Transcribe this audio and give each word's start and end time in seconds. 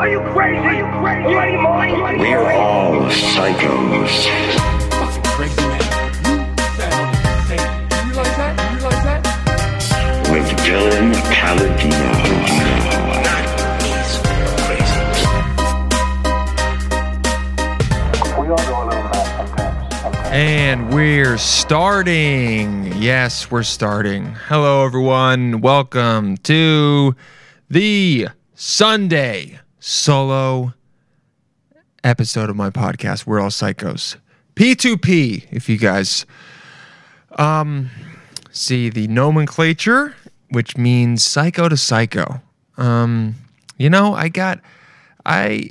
Are 0.00 0.08
you 0.08 0.20
crazy? 0.32 0.56
Are 0.56 0.72
you 0.72 0.86
crazy? 0.98 1.34
Are 1.34 1.50
you 1.50 1.58
mind? 1.58 2.20
We're 2.20 2.52
all 2.52 3.02
psychos. 3.10 4.24
Crazy 5.36 5.60
man. 5.60 5.78
You 5.78 6.40
stand 6.72 6.94
on. 6.94 7.12
You 7.92 8.08
realize 8.08 8.36
that? 8.38 8.56
You 8.62 8.78
realize 8.78 9.04
that? 9.04 9.20
With 10.32 10.48
Dylan 10.64 11.12
Palladino. 11.30 12.08
And 20.32 20.94
we're 20.94 21.36
starting. 21.36 22.90
Yes, 22.96 23.50
we're 23.50 23.62
starting. 23.64 24.34
Hello, 24.46 24.86
everyone. 24.86 25.60
Welcome 25.60 26.38
to 26.38 27.14
the 27.68 28.28
Sunday 28.54 29.60
solo 29.80 30.74
episode 32.04 32.48
of 32.48 32.56
my 32.56 32.70
podcast. 32.70 33.26
We're 33.26 33.40
all 33.40 33.48
psychos. 33.48 34.16
P2P, 34.54 35.46
if 35.50 35.68
you 35.68 35.78
guys 35.78 36.26
um 37.36 37.90
see 38.50 38.90
the 38.90 39.08
nomenclature, 39.08 40.14
which 40.50 40.76
means 40.76 41.24
psycho 41.24 41.68
to 41.68 41.76
psycho. 41.76 42.40
Um, 42.76 43.36
you 43.78 43.88
know, 43.90 44.14
I 44.14 44.28
got 44.28 44.60
I 45.24 45.70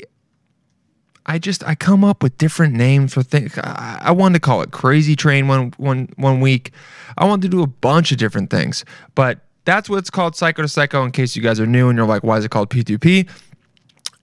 I 1.26 1.38
just 1.38 1.64
I 1.64 1.76
come 1.76 2.04
up 2.04 2.24
with 2.24 2.38
different 2.38 2.74
names 2.74 3.14
for 3.14 3.22
things. 3.22 3.58
I, 3.58 4.00
I 4.02 4.12
wanted 4.12 4.36
to 4.36 4.40
call 4.40 4.62
it 4.62 4.72
Crazy 4.72 5.16
Train 5.16 5.48
one 5.48 5.74
one 5.78 6.10
one 6.16 6.42
week. 6.42 6.72
I 7.18 7.26
wanted 7.26 7.44
to 7.44 7.50
do 7.50 7.62
a 7.62 7.68
bunch 7.68 8.12
of 8.12 8.18
different 8.18 8.50
things, 8.50 8.86
but 9.16 9.40
that's 9.66 9.90
what 9.90 9.98
it's 9.98 10.10
called, 10.10 10.36
Psycho 10.36 10.64
to 10.64 10.68
Psycho. 10.68 11.04
In 11.04 11.12
case 11.12 11.36
you 11.36 11.44
guys 11.44 11.60
are 11.60 11.68
new 11.68 11.90
and 11.90 11.98
you're 11.98 12.08
like, 12.08 12.24
why 12.24 12.38
is 12.38 12.46
it 12.46 12.50
called 12.50 12.70
P2P? 12.70 13.30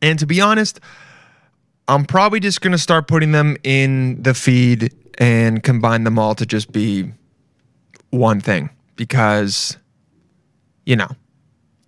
And 0.03 0.19
to 0.19 0.27
be 0.27 0.41
honest, 0.41 0.81
I'm 1.89 2.05
probably 2.05 2.41
just 2.41 2.61
gonna 2.61 2.79
start 2.79 3.09
putting 3.09 3.33
them 3.33 3.57
in 3.63 4.23
the 4.23 4.35
feed 4.35 4.95
and 5.19 5.63
combine 5.63 6.05
them 6.05 6.19
all 6.19 6.35
to 6.35 6.47
just 6.47 6.73
be 6.73 7.13
one 8.11 8.41
thing 8.41 8.71
because, 8.97 9.77
you 10.85 10.97
know, 10.97 11.09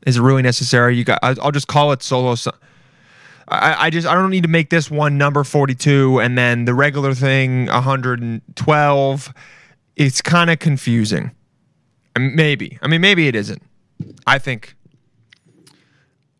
is 0.06 0.16
it 0.16 0.22
really 0.22 0.42
necessary? 0.42 0.96
You 0.96 1.04
got. 1.04 1.18
I'll 1.22 1.52
just 1.52 1.68
call 1.68 1.92
it 1.92 2.02
solo. 2.02 2.34
I, 3.48 3.86
I 3.86 3.90
just 3.90 4.06
I 4.06 4.14
don't 4.14 4.30
need 4.30 4.44
to 4.44 4.48
make 4.48 4.70
this 4.70 4.90
one 4.90 5.18
number 5.18 5.44
42 5.44 6.20
and 6.20 6.36
then 6.36 6.64
the 6.64 6.74
regular 6.74 7.14
thing 7.14 7.66
112. 7.66 9.34
It's 9.96 10.22
kind 10.22 10.50
of 10.50 10.58
confusing. 10.60 11.32
Maybe. 12.16 12.78
I 12.80 12.88
mean, 12.88 13.00
maybe 13.00 13.28
it 13.28 13.34
isn't. 13.34 13.62
I 14.26 14.38
think. 14.38 14.76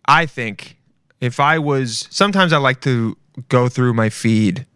I 0.06 0.24
think 0.24 0.77
if 1.20 1.40
I 1.40 1.58
was 1.58 2.08
sometimes 2.10 2.52
I 2.52 2.58
like 2.58 2.80
to 2.82 3.16
go 3.48 3.68
through 3.68 3.94
my 3.94 4.08
feed, 4.08 4.66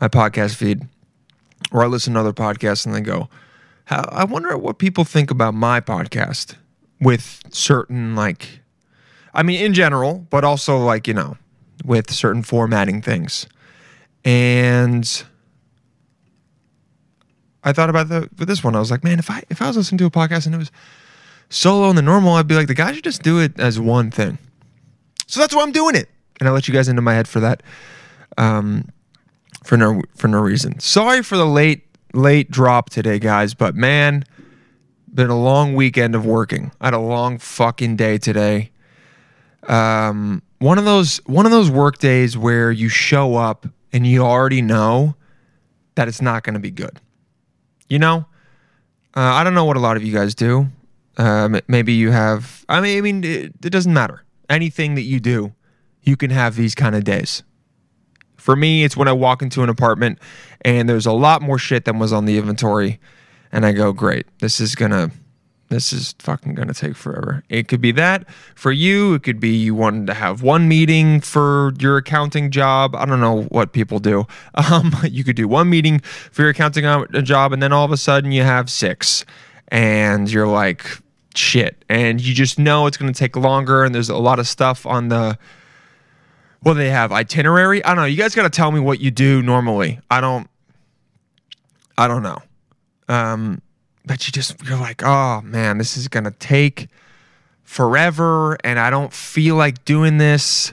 my 0.00 0.08
podcast 0.08 0.56
feed, 0.56 0.82
or 1.70 1.82
I 1.82 1.86
listen 1.86 2.14
to 2.14 2.20
other 2.20 2.32
podcasts 2.32 2.86
and 2.86 2.94
then 2.94 3.02
go, 3.02 3.28
I 3.88 4.24
wonder 4.24 4.56
what 4.56 4.78
people 4.78 5.04
think 5.04 5.30
about 5.30 5.54
my 5.54 5.80
podcast 5.80 6.56
with 7.00 7.42
certain 7.50 8.14
like 8.14 8.60
I 9.34 9.42
mean, 9.42 9.60
in 9.64 9.72
general, 9.74 10.26
but 10.30 10.44
also 10.44 10.78
like, 10.78 11.08
you 11.08 11.14
know, 11.14 11.36
with 11.84 12.10
certain 12.10 12.42
formatting 12.42 13.00
things. 13.00 13.46
And 14.24 15.24
I 17.64 17.72
thought 17.72 17.90
about 17.90 18.08
the 18.08 18.28
with 18.38 18.48
this 18.48 18.62
one. 18.62 18.76
I 18.76 18.78
was 18.78 18.90
like, 18.90 19.04
man, 19.04 19.18
if 19.18 19.30
I 19.30 19.42
if 19.50 19.62
I 19.62 19.68
was 19.68 19.76
listening 19.76 19.98
to 19.98 20.06
a 20.06 20.10
podcast 20.10 20.46
and 20.46 20.54
it 20.54 20.58
was 20.58 20.70
solo 21.48 21.88
and 21.88 21.98
the 21.98 22.02
normal, 22.02 22.34
I'd 22.34 22.46
be 22.46 22.54
like, 22.54 22.68
the 22.68 22.74
guy 22.74 22.92
should 22.92 23.04
just 23.04 23.22
do 23.22 23.38
it 23.38 23.58
as 23.58 23.80
one 23.80 24.10
thing. 24.10 24.38
So 25.32 25.40
that's 25.40 25.54
why 25.54 25.62
I'm 25.62 25.72
doing 25.72 25.94
it. 25.96 26.08
And 26.40 26.48
I 26.48 26.52
let 26.52 26.68
you 26.68 26.74
guys 26.74 26.88
into 26.88 27.02
my 27.02 27.14
head 27.14 27.26
for 27.26 27.40
that. 27.40 27.62
Um 28.36 28.88
for 29.64 29.76
no 29.76 30.02
for 30.16 30.28
no 30.28 30.40
reason. 30.40 30.78
Sorry 30.80 31.22
for 31.22 31.36
the 31.36 31.46
late 31.46 31.84
late 32.14 32.50
drop 32.50 32.90
today, 32.90 33.18
guys, 33.18 33.54
but 33.54 33.74
man, 33.74 34.24
been 35.12 35.30
a 35.30 35.38
long 35.38 35.74
weekend 35.74 36.14
of 36.14 36.26
working. 36.26 36.72
I 36.80 36.86
had 36.86 36.94
a 36.94 36.98
long 36.98 37.38
fucking 37.38 37.96
day 37.96 38.18
today 38.18 38.72
um, 39.68 40.42
one 40.58 40.78
of 40.78 40.84
those 40.84 41.18
one 41.26 41.46
of 41.46 41.52
those 41.52 41.70
work 41.70 41.98
days 41.98 42.36
where 42.36 42.70
you 42.70 42.88
show 42.88 43.36
up 43.36 43.66
and 43.92 44.06
you 44.06 44.22
already 44.22 44.62
know 44.62 45.14
that 45.94 46.08
it's 46.08 46.22
not 46.22 46.42
going 46.42 46.54
to 46.54 46.60
be 46.60 46.70
good. 46.70 47.00
You 47.88 47.98
know, 47.98 48.26
uh, 49.14 49.20
I 49.20 49.44
don't 49.44 49.54
know 49.54 49.64
what 49.64 49.76
a 49.76 49.80
lot 49.80 49.96
of 49.96 50.02
you 50.02 50.12
guys 50.12 50.34
do. 50.34 50.68
Um, 51.18 51.60
maybe 51.68 51.92
you 51.92 52.10
have. 52.10 52.64
I 52.68 52.80
mean, 52.80 52.98
I 52.98 53.00
mean, 53.00 53.24
it, 53.24 53.52
it 53.64 53.70
doesn't 53.70 53.92
matter. 53.92 54.22
Anything 54.52 54.94
that 54.96 55.02
you 55.02 55.18
do, 55.18 55.54
you 56.02 56.16
can 56.16 56.30
have 56.30 56.56
these 56.56 56.74
kind 56.74 56.94
of 56.94 57.04
days. 57.04 57.42
For 58.36 58.54
me, 58.54 58.84
it's 58.84 58.96
when 58.96 59.08
I 59.08 59.12
walk 59.12 59.40
into 59.40 59.62
an 59.62 59.68
apartment 59.68 60.18
and 60.60 60.88
there's 60.88 61.06
a 61.06 61.12
lot 61.12 61.40
more 61.40 61.58
shit 61.58 61.86
than 61.86 61.98
was 61.98 62.12
on 62.12 62.26
the 62.26 62.36
inventory, 62.36 63.00
and 63.50 63.64
I 63.64 63.72
go, 63.72 63.92
"Great, 63.92 64.26
this 64.40 64.60
is 64.60 64.74
gonna." 64.74 65.10
this 65.72 65.90
is 65.90 66.14
fucking 66.18 66.54
gonna 66.54 66.74
take 66.74 66.94
forever. 66.94 67.42
It 67.48 67.66
could 67.66 67.80
be 67.80 67.92
that 67.92 68.28
for 68.54 68.70
you. 68.70 69.14
It 69.14 69.22
could 69.22 69.40
be 69.40 69.56
you 69.56 69.74
wanted 69.74 70.06
to 70.08 70.14
have 70.14 70.42
one 70.42 70.68
meeting 70.68 71.20
for 71.20 71.72
your 71.78 71.96
accounting 71.96 72.50
job. 72.50 72.94
I 72.94 73.06
don't 73.06 73.20
know 73.20 73.44
what 73.44 73.72
people 73.72 73.98
do. 73.98 74.26
Um, 74.54 74.94
you 75.04 75.24
could 75.24 75.36
do 75.36 75.48
one 75.48 75.70
meeting 75.70 76.00
for 76.00 76.42
your 76.42 76.50
accounting 76.50 76.84
uh, 76.84 77.06
job, 77.22 77.52
and 77.52 77.62
then 77.62 77.72
all 77.72 77.86
of 77.86 77.90
a 77.90 77.96
sudden 77.96 78.32
you 78.32 78.42
have 78.42 78.68
six, 78.68 79.24
and 79.68 80.30
you're 80.30 80.46
like, 80.46 80.84
shit. 81.38 81.84
And 81.88 82.20
you 82.20 82.34
just 82.34 82.58
know 82.58 82.86
it's 82.86 82.96
gonna 82.96 83.12
take 83.12 83.36
longer, 83.36 83.84
and 83.84 83.94
there's 83.94 84.08
a 84.08 84.16
lot 84.16 84.38
of 84.38 84.46
stuff 84.46 84.86
on 84.86 85.08
the. 85.08 85.38
Well, 86.64 86.74
they 86.74 86.90
have 86.90 87.10
itinerary. 87.10 87.84
I 87.84 87.88
don't 87.88 87.96
know. 87.96 88.04
You 88.04 88.16
guys 88.16 88.36
got 88.36 88.44
to 88.44 88.50
tell 88.50 88.70
me 88.70 88.78
what 88.78 89.00
you 89.00 89.10
do 89.10 89.42
normally. 89.42 89.98
I 90.10 90.20
don't. 90.20 90.48
I 91.98 92.06
don't 92.06 92.22
know. 92.22 92.38
Um, 93.08 93.60
but 94.04 94.26
you 94.26 94.32
just 94.32 94.62
you're 94.64 94.78
like, 94.78 95.02
oh 95.02 95.40
man, 95.42 95.78
this 95.78 95.96
is 95.96 96.08
gonna 96.08 96.30
take 96.30 96.88
forever, 97.64 98.56
and 98.64 98.78
I 98.78 98.90
don't 98.90 99.12
feel 99.12 99.56
like 99.56 99.84
doing 99.84 100.18
this. 100.18 100.72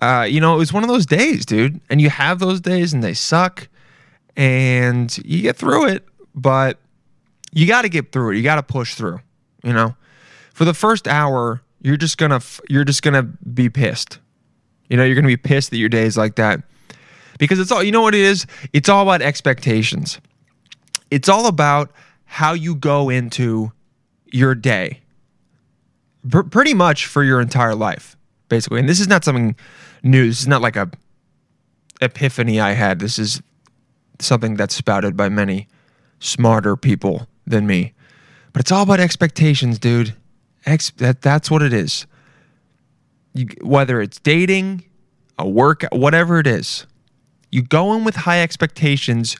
Uh, 0.00 0.26
you 0.28 0.40
know, 0.40 0.54
it 0.54 0.58
was 0.58 0.72
one 0.72 0.82
of 0.82 0.88
those 0.88 1.06
days, 1.06 1.46
dude. 1.46 1.80
And 1.88 2.00
you 2.00 2.10
have 2.10 2.38
those 2.38 2.60
days, 2.60 2.92
and 2.92 3.02
they 3.02 3.14
suck, 3.14 3.68
and 4.36 5.16
you 5.24 5.42
get 5.42 5.56
through 5.56 5.86
it, 5.86 6.06
but 6.34 6.78
you 7.52 7.66
got 7.66 7.82
to 7.82 7.88
get 7.88 8.12
through 8.12 8.32
it. 8.32 8.36
You 8.36 8.42
got 8.42 8.56
to 8.56 8.62
push 8.62 8.94
through. 8.94 9.20
You 9.64 9.72
know, 9.72 9.96
for 10.52 10.64
the 10.64 10.74
first 10.74 11.08
hour, 11.08 11.62
you're 11.80 11.96
just 11.96 12.18
gonna 12.18 12.40
you're 12.68 12.84
just 12.84 13.02
gonna 13.02 13.22
be 13.22 13.68
pissed. 13.68 14.18
You 14.88 14.96
know, 14.96 15.04
you're 15.04 15.14
gonna 15.14 15.26
be 15.26 15.36
pissed 15.36 15.70
that 15.70 15.78
your 15.78 15.88
day 15.88 16.04
is 16.04 16.16
like 16.16 16.36
that. 16.36 16.62
Because 17.38 17.58
it's 17.58 17.72
all 17.72 17.82
you 17.82 17.90
know 17.90 18.02
what 18.02 18.14
it 18.14 18.20
is. 18.20 18.46
It's 18.72 18.88
all 18.88 19.02
about 19.02 19.22
expectations. 19.22 20.20
It's 21.10 21.28
all 21.28 21.46
about 21.46 21.90
how 22.24 22.52
you 22.52 22.74
go 22.74 23.08
into 23.08 23.72
your 24.26 24.54
day. 24.54 25.00
Pr- 26.28 26.42
pretty 26.42 26.74
much 26.74 27.06
for 27.06 27.24
your 27.24 27.40
entire 27.40 27.74
life 27.74 28.16
basically. 28.48 28.80
And 28.80 28.88
this 28.88 29.00
is 29.00 29.08
not 29.08 29.24
something 29.24 29.56
new. 30.02 30.28
This 30.28 30.40
is 30.40 30.46
not 30.46 30.62
like 30.62 30.76
a 30.76 30.90
epiphany 32.00 32.60
i 32.60 32.72
had. 32.72 32.98
This 32.98 33.18
is 33.18 33.42
something 34.20 34.54
that's 34.54 34.74
spouted 34.74 35.16
by 35.16 35.28
many 35.28 35.68
smarter 36.20 36.76
people 36.76 37.26
than 37.46 37.66
me 37.66 37.92
but 38.54 38.60
it's 38.60 38.72
all 38.72 38.82
about 38.82 39.00
expectations 39.00 39.78
dude 39.78 40.14
Ex- 40.64 40.92
that, 40.92 41.20
that's 41.20 41.50
what 41.50 41.60
it 41.60 41.74
is 41.74 42.06
you, 43.34 43.46
whether 43.60 44.00
it's 44.00 44.18
dating 44.20 44.82
a 45.38 45.46
work 45.46 45.84
whatever 45.92 46.38
it 46.38 46.46
is 46.46 46.86
you 47.50 47.60
go 47.60 47.92
in 47.92 48.02
with 48.02 48.16
high 48.16 48.40
expectations 48.40 49.36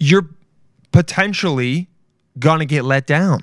you're 0.00 0.30
potentially 0.90 1.88
gonna 2.38 2.64
get 2.64 2.84
let 2.84 3.06
down. 3.06 3.40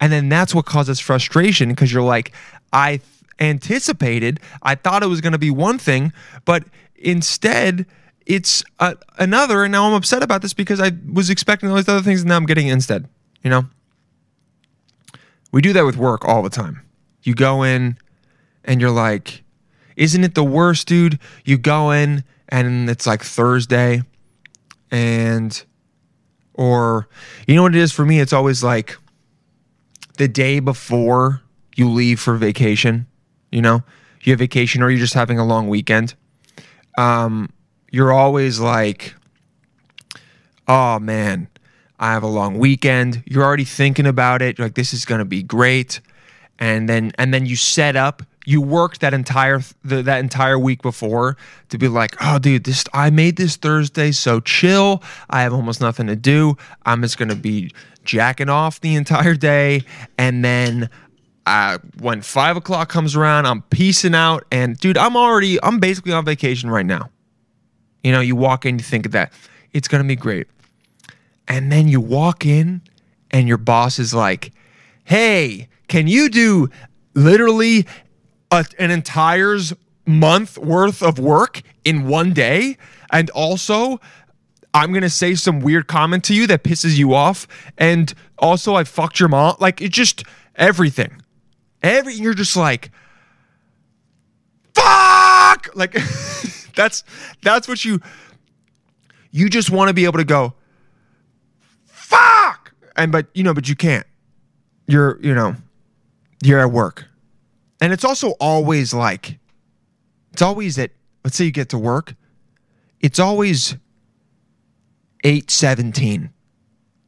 And 0.00 0.12
then 0.12 0.28
that's 0.28 0.54
what 0.54 0.64
causes 0.64 1.00
frustration 1.00 1.68
because 1.68 1.92
you're 1.92 2.02
like, 2.02 2.32
I 2.72 3.00
anticipated, 3.40 4.40
I 4.62 4.76
thought 4.76 5.02
it 5.02 5.08
was 5.08 5.20
gonna 5.20 5.38
be 5.38 5.50
one 5.50 5.78
thing, 5.78 6.12
but 6.44 6.64
instead 6.96 7.86
it's 8.24 8.64
uh, 8.80 8.94
another. 9.18 9.64
And 9.64 9.72
now 9.72 9.86
I'm 9.86 9.92
upset 9.92 10.22
about 10.22 10.40
this 10.40 10.54
because 10.54 10.80
I 10.80 10.92
was 11.12 11.28
expecting 11.28 11.68
all 11.68 11.76
these 11.76 11.88
other 11.88 12.02
things 12.02 12.20
and 12.20 12.28
now 12.28 12.36
I'm 12.36 12.46
getting 12.46 12.68
instead. 12.68 13.08
You 13.44 13.50
know? 13.50 13.66
We 15.52 15.62
do 15.62 15.72
that 15.74 15.84
with 15.84 15.96
work 15.96 16.24
all 16.24 16.42
the 16.42 16.50
time. 16.50 16.80
You 17.22 17.34
go 17.34 17.62
in 17.62 17.96
and 18.64 18.80
you're 18.80 18.90
like, 18.90 19.44
isn't 19.96 20.24
it 20.24 20.34
the 20.34 20.42
worst, 20.42 20.88
dude? 20.88 21.20
You 21.44 21.56
go 21.56 21.92
in 21.92 22.24
and 22.48 22.90
it's 22.90 23.06
like 23.06 23.22
Thursday 23.22 24.02
and 24.90 25.64
or 26.54 27.08
you 27.46 27.54
know 27.56 27.62
what 27.62 27.74
it 27.74 27.80
is 27.80 27.92
for 27.92 28.04
me 28.04 28.20
it's 28.20 28.32
always 28.32 28.62
like 28.62 28.96
the 30.18 30.28
day 30.28 30.60
before 30.60 31.42
you 31.74 31.90
leave 31.90 32.20
for 32.20 32.36
vacation 32.36 33.06
you 33.50 33.60
know 33.60 33.82
you 34.22 34.32
have 34.32 34.38
vacation 34.38 34.82
or 34.82 34.90
you're 34.90 35.00
just 35.00 35.14
having 35.14 35.38
a 35.38 35.44
long 35.44 35.68
weekend 35.68 36.14
um 36.96 37.50
you're 37.90 38.12
always 38.12 38.60
like 38.60 39.14
oh 40.68 40.98
man 41.00 41.48
i 42.04 42.12
have 42.12 42.22
a 42.22 42.28
long 42.28 42.58
weekend. 42.58 43.22
You're 43.24 43.42
already 43.42 43.64
thinking 43.64 44.06
about 44.06 44.42
it. 44.42 44.58
You're 44.58 44.66
like 44.66 44.74
this 44.74 44.92
is 44.92 45.06
to 45.06 45.24
be 45.24 45.42
great. 45.42 46.02
And 46.58 46.86
then 46.86 47.12
and 47.16 47.32
then 47.32 47.46
you 47.46 47.56
set 47.56 47.96
up 47.96 48.22
you 48.44 48.60
worked 48.60 49.00
that 49.00 49.14
entire 49.14 49.62
the, 49.82 50.02
that 50.02 50.18
entire 50.18 50.58
week 50.58 50.82
before 50.82 51.38
to 51.70 51.78
be 51.78 51.88
like 51.88 52.14
oh 52.20 52.38
dude 52.38 52.64
this 52.64 52.84
i 52.92 53.08
made 53.08 53.36
this 53.36 53.56
thursday 53.56 54.12
so 54.12 54.38
chill. 54.40 55.02
I 55.30 55.40
have 55.42 55.54
almost 55.54 55.80
nothing 55.80 56.06
to 56.08 56.16
do. 56.16 56.58
I'm 56.84 57.00
just 57.00 57.16
gonna 57.16 57.36
be 57.36 57.72
jacking 58.04 58.50
off 58.50 58.82
the 58.82 58.96
entire 58.96 59.34
day. 59.34 59.82
And 60.18 60.44
then 60.44 60.90
uh, 61.46 61.78
when 62.00 62.20
five 62.20 62.58
o'clock 62.58 62.90
comes 62.90 63.16
around 63.16 63.46
i'm 63.46 63.62
peacing 63.62 64.14
out. 64.14 64.44
And 64.52 64.76
dude 64.76 64.98
i'm 64.98 65.16
already 65.16 65.58
i'm 65.62 65.80
basically 65.80 66.12
on 66.12 66.26
vacation 66.26 66.68
right 66.68 66.86
now. 66.86 67.08
You 68.02 68.12
know 68.12 68.20
you 68.20 68.36
walk 68.36 68.66
in 68.66 68.78
you 68.78 68.84
think 68.84 69.06
of 69.06 69.12
that. 69.12 69.32
It's 69.72 69.88
gonna 69.88 70.04
be 70.04 70.16
great 70.16 70.48
and 71.48 71.70
then 71.70 71.88
you 71.88 72.00
walk 72.00 72.46
in 72.46 72.82
and 73.30 73.48
your 73.48 73.58
boss 73.58 73.98
is 73.98 74.14
like 74.14 74.52
hey 75.04 75.68
can 75.88 76.08
you 76.08 76.28
do 76.28 76.68
literally 77.14 77.86
a, 78.50 78.64
an 78.78 78.90
entire 78.90 79.58
month 80.06 80.58
worth 80.58 81.02
of 81.02 81.18
work 81.18 81.62
in 81.84 82.08
one 82.08 82.32
day? 82.32 82.76
And 83.10 83.30
also 83.30 84.00
i'm 84.72 84.90
going 84.90 85.02
to 85.02 85.10
say 85.10 85.36
some 85.36 85.60
weird 85.60 85.86
comment 85.86 86.24
to 86.24 86.34
you 86.34 86.48
that 86.48 86.64
pisses 86.64 86.96
you 86.96 87.14
off. 87.14 87.46
And 87.78 88.12
also 88.38 88.74
i 88.74 88.84
fucked 88.84 89.20
your 89.20 89.28
mom. 89.28 89.56
Like 89.60 89.80
it 89.80 89.92
just 89.92 90.24
everything. 90.56 91.22
Every 91.82 92.14
you're 92.14 92.34
just 92.34 92.56
like 92.56 92.90
fuck! 94.74 95.68
Like 95.74 95.92
that's 96.74 97.04
that's 97.42 97.68
what 97.68 97.84
you 97.84 98.00
you 99.30 99.48
just 99.48 99.70
want 99.70 99.88
to 99.88 99.94
be 99.94 100.04
able 100.04 100.18
to 100.18 100.24
go 100.24 100.54
and 102.96 103.12
but 103.12 103.26
you 103.34 103.42
know 103.42 103.54
but 103.54 103.68
you 103.68 103.76
can't. 103.76 104.06
You're 104.86 105.20
you 105.22 105.34
know 105.34 105.56
you're 106.42 106.60
at 106.60 106.70
work. 106.70 107.06
And 107.80 107.92
it's 107.92 108.04
also 108.04 108.30
always 108.40 108.94
like 108.94 109.38
it's 110.32 110.42
always 110.42 110.78
at 110.78 110.90
let's 111.24 111.36
say 111.36 111.44
you 111.44 111.52
get 111.52 111.68
to 111.70 111.78
work 111.78 112.14
it's 113.00 113.18
always 113.18 113.76
817 115.22 116.30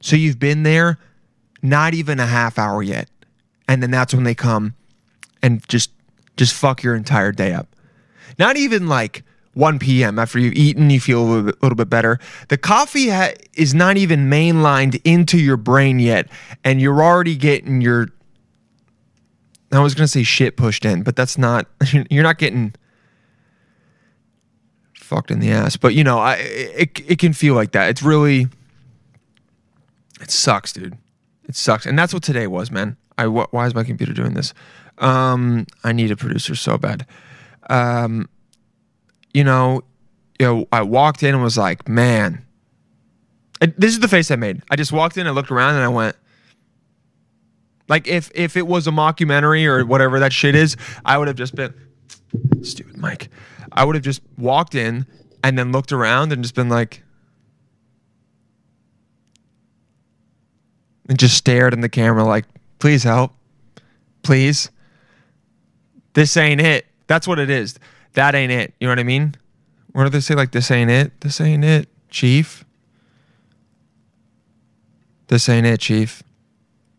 so 0.01 0.17
you've 0.17 0.39
been 0.39 0.63
there 0.63 0.99
not 1.63 1.95
even 1.95 2.21
a 2.21 2.27
half 2.27 2.59
hour 2.59 2.83
yet. 2.83 3.09
And 3.69 3.83
then 3.83 3.91
that's 3.91 4.15
when 4.15 4.25
they 4.25 4.35
come 4.35 4.75
and 5.43 5.67
just 5.69 5.91
just 6.37 6.55
fuck 6.55 6.83
your 6.83 6.95
entire 6.95 7.33
day 7.33 7.53
up. 7.53 7.75
Not 8.39 8.57
even 8.57 8.89
like 8.89 9.25
1 9.57 9.79
p.m. 9.79 10.19
after 10.19 10.39
you've 10.39 10.53
eaten, 10.53 10.91
you 10.91 11.01
feel 11.01 11.23
a 11.23 11.25
little 11.25 11.43
bit, 11.45 11.63
little 11.63 11.77
bit 11.77 11.89
better. 11.89 12.19
The 12.49 12.59
coffee 12.59 13.09
ha- 13.09 13.33
is 13.55 13.73
not 13.73 13.97
even 13.97 14.29
mainlined 14.29 15.01
into 15.03 15.39
your 15.39 15.57
brain 15.57 15.99
yet, 15.99 16.29
and 16.63 16.79
you're 16.79 17.03
already 17.03 17.37
getting 17.37 17.81
your. 17.81 18.09
I 19.73 19.81
was 19.81 19.95
gonna 19.95 20.09
say 20.09 20.25
shit 20.25 20.59
pushed 20.59 20.85
in, 20.85 21.03
but 21.03 21.17
that's 21.17 21.39
not. 21.39 21.67
You're 22.11 22.23
not 22.23 22.39
getting 22.39 22.75
fucked 24.95 25.31
in 25.31 25.41
the 25.41 25.51
ass, 25.51 25.77
but 25.77 25.95
you 25.95 26.05
know, 26.05 26.19
I 26.19 26.35
it 26.35 27.01
it 27.11 27.19
can 27.19 27.33
feel 27.33 27.55
like 27.55 27.73
that. 27.73 27.89
It's 27.89 28.03
really. 28.03 28.49
It 30.21 30.31
sucks, 30.31 30.73
dude. 30.73 30.99
It 31.49 31.57
sucks, 31.57 31.87
and 31.87 31.99
that's 31.99 32.13
what 32.13 32.23
today 32.23 32.47
was, 32.47 32.71
man. 32.71 32.99
I 33.17 33.27
why 33.27 33.67
is 33.67 33.75
my 33.75 33.85
computer 33.85 34.13
doing 34.13 34.35
this? 34.35 34.53
Um, 34.99 35.67
I 35.83 35.93
need 35.93 36.11
a 36.11 36.17
producer 36.17 36.55
so 36.55 36.77
bad. 36.77 37.07
Um, 37.71 38.29
you 39.33 39.45
know, 39.45 39.83
you 40.39 40.47
know, 40.47 40.69
I 40.73 40.83
walked 40.83 41.23
in 41.23 41.35
and 41.35 41.43
was 41.43 41.59
like, 41.59 41.89
man, 41.89 42.45
this 43.61 43.93
is 43.93 44.01
the 44.01 44.09
face 44.09 44.31
I 44.31 44.37
made. 44.37 44.63
I 44.71 44.77
just 44.77 44.93
walked 44.93 45.17
in, 45.17 45.27
I 45.27 45.31
looked 45.31 45.51
around, 45.51 45.75
and 45.75 45.85
I 45.85 45.89
went, 45.89 46.17
like, 47.89 48.09
if 48.09 48.31
if 48.35 48.57
it 48.57 48.67
was 48.67 48.87
a 48.87 48.91
mockumentary 48.91 49.65
or 49.67 49.85
whatever 49.85 50.19
that 50.21 50.33
shit 50.33 50.55
is, 50.55 50.77
I 51.05 51.19
would 51.19 51.29
have 51.29 51.37
just 51.37 51.55
been 51.55 51.75
stupid, 52.63 52.97
Mike. 52.97 53.29
I 53.73 53.85
would 53.85 53.95
have 53.95 54.05
just 54.05 54.23
walked 54.37 54.75
in 54.75 55.07
and 55.45 55.59
then 55.59 55.73
looked 55.73 55.93
around 55.93 56.33
and 56.33 56.43
just 56.43 56.55
been 56.55 56.69
like, 56.69 57.03
and 61.09 61.19
just 61.19 61.37
stared 61.37 61.73
in 61.73 61.81
the 61.81 61.89
camera, 61.89 62.25
like, 62.25 62.45
please 62.79 63.05
help, 63.05 63.33
please. 64.23 64.71
This 66.15 66.37
ain't 66.37 66.61
it. 66.61 66.87
That's 67.07 67.29
what 67.29 67.39
it 67.39 67.51
is 67.51 67.79
that 68.17 68.35
ain't 68.35 68.53
it. 68.53 68.75
You 68.81 68.87
know 68.89 68.91
what 68.91 68.99
I 68.99 69.05
mean? 69.05 69.35
What 69.93 70.05
do 70.05 70.11
they 70.11 70.21
say? 70.21 70.35
Like, 70.35 70.53
this 70.53 70.71
ain't 70.71 70.91
it. 70.91 71.21
This 71.21 71.41
ain't 71.41 71.65
it, 71.65 71.89
Chief. 72.11 72.65
This 75.29 75.49
ain't 75.49 75.67
it, 75.67 75.81
Chief. 75.81 76.23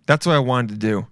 That's 0.06 0.26
what 0.26 0.36
I 0.36 0.40
wanted 0.40 0.70
to 0.70 0.76
do. 0.78 1.08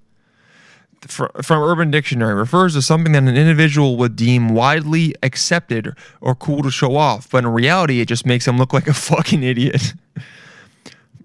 Fr- 1.01 1.25
From 1.43 1.61
Urban 1.61 1.91
Dictionary 1.91 2.33
refers 2.33 2.73
to 2.73 2.81
something 2.81 3.11
that 3.13 3.23
an 3.23 3.37
individual 3.37 3.97
would 3.97 4.15
deem 4.15 4.49
widely 4.49 5.13
accepted 5.21 5.95
or 6.21 6.33
cool 6.33 6.63
to 6.63 6.71
show 6.71 6.95
off, 6.95 7.29
but 7.29 7.43
in 7.43 7.49
reality, 7.51 7.99
it 8.01 8.07
just 8.07 8.25
makes 8.25 8.45
them 8.45 8.57
look 8.57 8.73
like 8.73 8.87
a 8.87 8.93
fucking 8.93 9.43
idiot. 9.43 9.93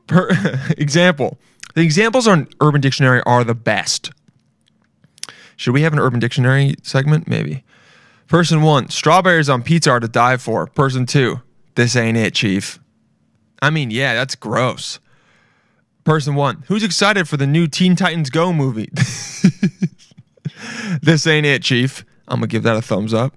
Per- 0.06 0.28
example: 0.76 1.38
The 1.74 1.80
examples 1.82 2.26
on 2.28 2.48
Urban 2.60 2.80
Dictionary 2.80 3.22
are 3.24 3.44
the 3.44 3.54
best. 3.54 4.10
Should 5.56 5.72
we 5.72 5.82
have 5.82 5.92
an 5.92 5.98
Urban 5.98 6.20
Dictionary 6.20 6.74
segment? 6.82 7.28
Maybe. 7.28 7.64
Person 8.30 8.62
one, 8.62 8.88
strawberries 8.90 9.48
on 9.48 9.64
pizza 9.64 9.90
are 9.90 9.98
to 9.98 10.06
die 10.06 10.36
for. 10.36 10.68
Person 10.68 11.04
two, 11.04 11.40
this 11.74 11.96
ain't 11.96 12.16
it, 12.16 12.32
Chief. 12.32 12.78
I 13.60 13.70
mean, 13.70 13.90
yeah, 13.90 14.14
that's 14.14 14.36
gross. 14.36 15.00
Person 16.04 16.36
one, 16.36 16.62
who's 16.68 16.84
excited 16.84 17.28
for 17.28 17.36
the 17.36 17.48
new 17.48 17.66
Teen 17.66 17.96
Titans 17.96 18.30
Go 18.30 18.52
movie? 18.52 18.88
this 21.02 21.26
ain't 21.26 21.44
it, 21.44 21.64
Chief. 21.64 22.04
I'm 22.28 22.36
gonna 22.36 22.46
give 22.46 22.62
that 22.62 22.76
a 22.76 22.82
thumbs 22.82 23.12
up. 23.12 23.34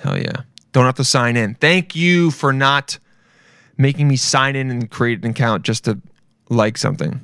Hell 0.00 0.16
yeah. 0.16 0.44
Don't 0.72 0.86
have 0.86 0.94
to 0.94 1.04
sign 1.04 1.36
in. 1.36 1.54
Thank 1.54 1.94
you 1.94 2.30
for 2.30 2.54
not 2.54 2.98
making 3.76 4.08
me 4.08 4.16
sign 4.16 4.56
in 4.56 4.70
and 4.70 4.90
create 4.90 5.22
an 5.22 5.32
account 5.32 5.62
just 5.62 5.84
to 5.84 6.00
like 6.48 6.78
something. 6.78 7.20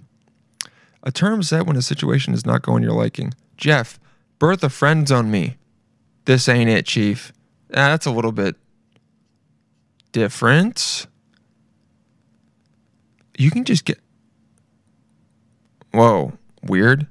A 1.05 1.11
term 1.11 1.43
set 1.43 1.67
when 1.67 1.77
a 1.77 1.83
situation 1.83 2.35
is 2.35 2.45
not 2.45 2.61
going 2.61 2.83
your 2.83 2.93
liking. 2.93 3.33
Jeff, 3.57 3.99
birth 4.39 4.61
Bertha 4.61 4.69
friends 4.69 5.11
on 5.11 5.31
me 5.31 5.57
this 6.25 6.49
ain't 6.49 6.71
it, 6.71 6.87
Chief. 6.87 7.33
That's 7.69 8.07
a 8.07 8.11
little 8.11 8.33
bit 8.33 8.57
different. 10.13 11.07
You 13.37 13.51
can 13.51 13.65
just 13.65 13.85
get. 13.85 13.99
Whoa, 15.93 16.33
weird. 16.63 17.07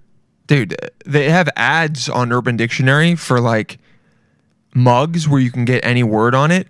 Dude, 0.48 0.75
they 1.06 1.30
have 1.30 1.50
ads 1.56 2.10
on 2.10 2.32
Urban 2.32 2.58
Dictionary 2.58 3.15
for 3.15 3.39
like 3.39 3.80
mugs 4.74 5.27
where 5.27 5.39
you 5.39 5.51
can 5.51 5.65
get 5.65 5.84
any 5.86 6.03
word 6.03 6.36
on 6.36 6.51
it. 6.51 6.68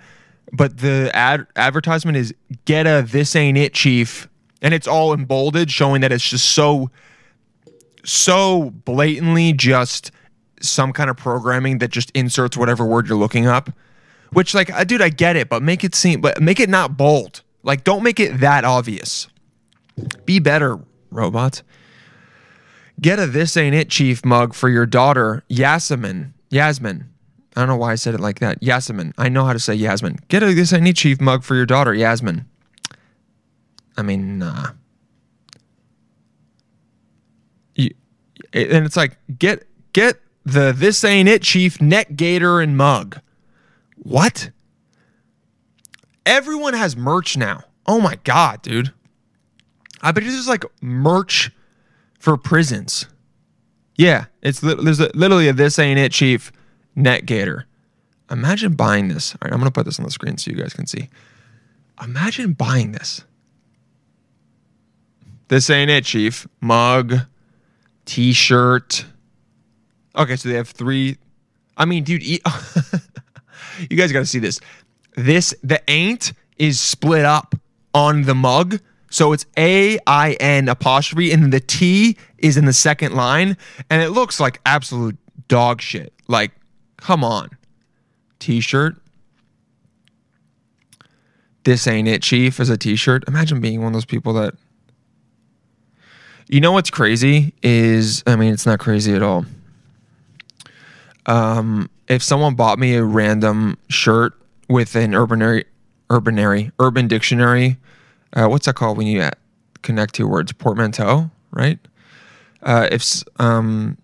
But 0.53 0.79
the 0.79 1.09
ad 1.13 1.47
advertisement 1.55 2.17
is 2.17 2.33
get 2.65 2.85
a 2.85 3.05
this 3.05 3.35
ain't 3.35 3.57
it, 3.57 3.73
Chief. 3.73 4.27
And 4.61 4.73
it's 4.73 4.87
all 4.87 5.13
embolded, 5.13 5.71
showing 5.71 6.01
that 6.01 6.11
it's 6.11 6.29
just 6.29 6.49
so, 6.49 6.91
so 8.03 8.69
blatantly 8.85 9.53
just 9.53 10.11
some 10.63 10.93
kind 10.93 11.09
of 11.09 11.17
programming 11.17 11.79
that 11.79 11.89
just 11.89 12.11
inserts 12.11 12.57
whatever 12.57 12.85
word 12.85 13.07
you're 13.07 13.17
looking 13.17 13.47
up. 13.47 13.69
Which, 14.33 14.53
like, 14.53 14.71
uh, 14.71 14.83
dude, 14.83 15.01
I 15.01 15.09
get 15.09 15.35
it, 15.35 15.49
but 15.49 15.61
make 15.61 15.83
it 15.83 15.93
seem, 15.93 16.21
but 16.21 16.41
make 16.41 16.59
it 16.59 16.69
not 16.69 16.95
bold. 16.95 17.41
Like, 17.63 17.83
don't 17.83 18.01
make 18.01 18.19
it 18.19 18.39
that 18.39 18.63
obvious. 18.63 19.27
Be 20.25 20.39
better, 20.39 20.79
robots. 21.09 21.63
Get 22.99 23.19
a 23.19 23.27
"This 23.27 23.57
Ain't 23.57 23.75
It" 23.75 23.89
Chief 23.89 24.23
mug 24.23 24.53
for 24.53 24.69
your 24.69 24.85
daughter, 24.85 25.43
Yasmin. 25.49 26.33
Yasmin. 26.49 27.09
I 27.55 27.61
don't 27.61 27.67
know 27.67 27.75
why 27.75 27.91
I 27.91 27.95
said 27.95 28.13
it 28.13 28.19
like 28.21 28.39
that. 28.39 28.61
Yasmin. 28.63 29.13
I 29.17 29.27
know 29.27 29.43
how 29.43 29.53
to 29.53 29.59
say 29.59 29.73
Yasmin. 29.73 30.19
Get 30.29 30.43
a 30.43 30.53
"This 30.53 30.71
Ain't 30.71 30.87
It" 30.87 30.95
Chief 30.95 31.19
mug 31.19 31.43
for 31.43 31.55
your 31.55 31.65
daughter, 31.65 31.93
Yasmin. 31.93 32.45
I 33.97 34.03
mean, 34.03 34.39
nah. 34.39 34.71
You, 37.75 37.93
and 38.53 38.85
it's 38.85 38.95
like 38.95 39.17
get 39.37 39.67
get 39.93 40.19
the 40.45 40.73
this 40.75 41.03
ain't 41.03 41.29
it 41.29 41.41
chief 41.41 41.81
neck 41.81 42.15
gator 42.15 42.59
and 42.59 42.77
mug. 42.77 43.19
What? 43.97 44.49
Everyone 46.25 46.73
has 46.73 46.95
merch 46.95 47.37
now. 47.37 47.63
Oh 47.85 47.99
my 47.99 48.17
god, 48.23 48.61
dude. 48.61 48.93
I 50.01 50.11
bet 50.11 50.23
there's 50.23 50.47
like 50.47 50.65
merch 50.81 51.51
for 52.19 52.37
prisons. 52.37 53.05
Yeah, 53.95 54.25
it's 54.41 54.59
there's 54.59 54.99
a, 54.99 55.11
literally 55.13 55.47
a 55.47 55.53
this 55.53 55.77
ain't 55.77 55.99
it 55.99 56.11
chief 56.11 56.51
neck 56.95 57.25
gator. 57.25 57.65
Imagine 58.29 58.73
buying 58.73 59.09
this. 59.09 59.35
All 59.35 59.39
right, 59.43 59.53
I'm 59.53 59.59
gonna 59.59 59.71
put 59.71 59.85
this 59.85 59.99
on 59.99 60.05
the 60.05 60.11
screen 60.11 60.37
so 60.37 60.49
you 60.49 60.57
guys 60.57 60.73
can 60.73 60.87
see. 60.87 61.09
Imagine 62.01 62.53
buying 62.53 62.93
this. 62.93 63.25
This 65.49 65.69
ain't 65.69 65.91
it, 65.91 66.05
chief. 66.05 66.47
Mug, 66.61 67.13
t-shirt. 68.05 69.05
Okay, 70.15 70.35
so 70.35 70.49
they 70.49 70.55
have 70.55 70.69
three. 70.69 71.17
I 71.77 71.85
mean, 71.85 72.03
dude, 72.03 72.23
e- 72.23 72.41
you 73.89 73.97
guys 73.97 74.11
got 74.11 74.19
to 74.19 74.25
see 74.25 74.39
this. 74.39 74.59
This 75.15 75.53
the 75.63 75.81
ain't 75.89 76.33
is 76.57 76.79
split 76.79 77.25
up 77.25 77.55
on 77.93 78.23
the 78.23 78.35
mug, 78.35 78.79
So 79.09 79.33
it's 79.33 79.45
A 79.57 79.99
I 80.07 80.33
N 80.39 80.69
apostrophe, 80.69 81.31
and 81.31 81.51
the 81.51 81.59
T 81.59 82.17
is 82.37 82.57
in 82.57 82.65
the 82.65 82.73
second 82.73 83.13
line, 83.13 83.57
and 83.89 84.01
it 84.01 84.09
looks 84.09 84.39
like 84.39 84.61
absolute 84.65 85.17
dog 85.47 85.81
shit. 85.81 86.13
Like, 86.27 86.51
come 86.97 87.23
on. 87.23 87.49
T 88.39 88.61
shirt. 88.61 88.95
This 91.63 91.85
ain't 91.87 92.07
it, 92.07 92.23
Chief, 92.23 92.59
as 92.59 92.69
a 92.69 92.77
t 92.77 92.95
shirt. 92.95 93.23
Imagine 93.27 93.61
being 93.61 93.79
one 93.81 93.87
of 93.87 93.93
those 93.93 94.05
people 94.05 94.33
that. 94.33 94.55
You 96.47 96.59
know 96.59 96.71
what's 96.71 96.89
crazy 96.89 97.53
is, 97.63 98.23
I 98.27 98.35
mean, 98.35 98.51
it's 98.51 98.65
not 98.65 98.79
crazy 98.79 99.13
at 99.13 99.21
all. 99.21 99.45
Um, 101.25 101.89
if 102.07 102.23
someone 102.23 102.55
bought 102.55 102.79
me 102.79 102.95
a 102.95 103.03
random 103.03 103.77
shirt 103.89 104.33
with 104.69 104.95
an 104.95 105.13
urbanary, 105.13 105.65
urbanary, 106.09 106.71
urban 106.79 107.07
dictionary, 107.07 107.77
uh, 108.33 108.47
what's 108.47 108.65
that 108.65 108.75
called 108.75 108.97
when 108.97 109.07
you 109.07 109.29
connect 109.81 110.15
two 110.15 110.27
words? 110.27 110.51
Portmanteau, 110.53 111.29
right? 111.51 111.79
Uh, 112.63 112.87
if 112.91 113.23
um, 113.39 113.97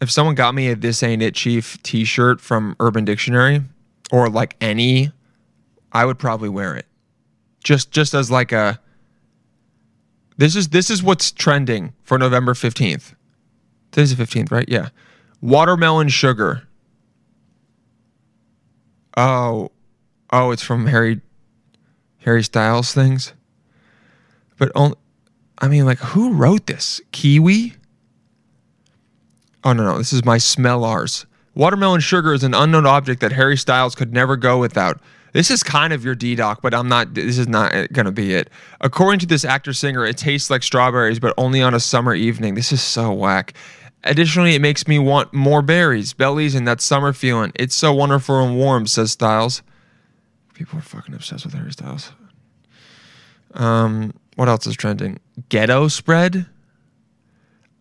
if 0.00 0.10
someone 0.10 0.34
got 0.34 0.54
me 0.54 0.68
a 0.68 0.76
"This 0.76 1.02
Ain't 1.02 1.22
It 1.22 1.34
Chief" 1.34 1.82
T-shirt 1.82 2.40
from 2.40 2.76
Urban 2.80 3.04
Dictionary, 3.04 3.62
or 4.12 4.28
like 4.28 4.56
any, 4.60 5.12
I 5.92 6.04
would 6.04 6.18
probably 6.18 6.48
wear 6.48 6.76
it, 6.76 6.86
just 7.64 7.90
just 7.90 8.14
as 8.14 8.30
like 8.30 8.52
a. 8.52 8.80
This 10.36 10.54
is 10.54 10.68
this 10.68 10.88
is 10.90 11.02
what's 11.02 11.32
trending 11.32 11.94
for 12.04 12.18
November 12.18 12.54
fifteenth. 12.54 13.14
Today's 13.90 14.10
the 14.10 14.16
fifteenth, 14.16 14.52
right? 14.52 14.68
Yeah, 14.68 14.90
watermelon 15.40 16.08
sugar. 16.08 16.62
Oh, 19.16 19.70
oh, 20.30 20.50
it's 20.50 20.62
from 20.62 20.86
Harry, 20.86 21.20
Harry 22.18 22.42
Styles 22.42 22.92
things. 22.92 23.32
But 24.58 24.70
only, 24.74 24.96
I 25.58 25.68
mean, 25.68 25.84
like, 25.84 25.98
who 25.98 26.32
wrote 26.32 26.66
this? 26.66 27.00
Kiwi? 27.12 27.74
Oh 29.64 29.72
no, 29.72 29.84
no, 29.84 29.98
this 29.98 30.12
is 30.12 30.24
my 30.24 30.36
smellars. 30.36 31.26
Watermelon 31.54 32.00
sugar 32.00 32.32
is 32.32 32.44
an 32.44 32.54
unknown 32.54 32.86
object 32.86 33.20
that 33.20 33.32
Harry 33.32 33.56
Styles 33.56 33.96
could 33.96 34.12
never 34.12 34.36
go 34.36 34.58
without. 34.58 35.00
This 35.32 35.50
is 35.50 35.62
kind 35.62 35.92
of 35.92 36.04
your 36.04 36.14
D 36.14 36.34
doc, 36.34 36.60
but 36.62 36.72
I'm 36.72 36.88
not. 36.88 37.14
This 37.14 37.38
is 37.38 37.48
not 37.48 37.72
to 37.72 38.12
be 38.12 38.34
it. 38.34 38.50
According 38.80 39.18
to 39.20 39.26
this 39.26 39.44
actor 39.44 39.72
singer, 39.72 40.06
it 40.06 40.16
tastes 40.16 40.50
like 40.50 40.62
strawberries, 40.62 41.18
but 41.18 41.34
only 41.36 41.60
on 41.60 41.74
a 41.74 41.80
summer 41.80 42.14
evening. 42.14 42.54
This 42.54 42.72
is 42.72 42.80
so 42.80 43.12
whack. 43.12 43.54
Additionally, 44.08 44.54
it 44.54 44.62
makes 44.62 44.88
me 44.88 44.98
want 44.98 45.34
more 45.34 45.60
berries, 45.60 46.14
bellies, 46.14 46.54
and 46.54 46.66
that 46.66 46.80
summer 46.80 47.12
feeling. 47.12 47.52
It's 47.54 47.74
so 47.74 47.92
wonderful 47.92 48.40
and 48.40 48.56
warm, 48.56 48.86
says 48.86 49.12
Styles. 49.12 49.62
People 50.54 50.78
are 50.78 50.82
fucking 50.82 51.14
obsessed 51.14 51.44
with 51.44 51.54
Harry 51.54 51.70
Styles. 51.72 52.12
Um, 53.52 54.14
what 54.36 54.48
else 54.48 54.66
is 54.66 54.76
trending? 54.76 55.20
Ghetto 55.50 55.88
spread. 55.88 56.46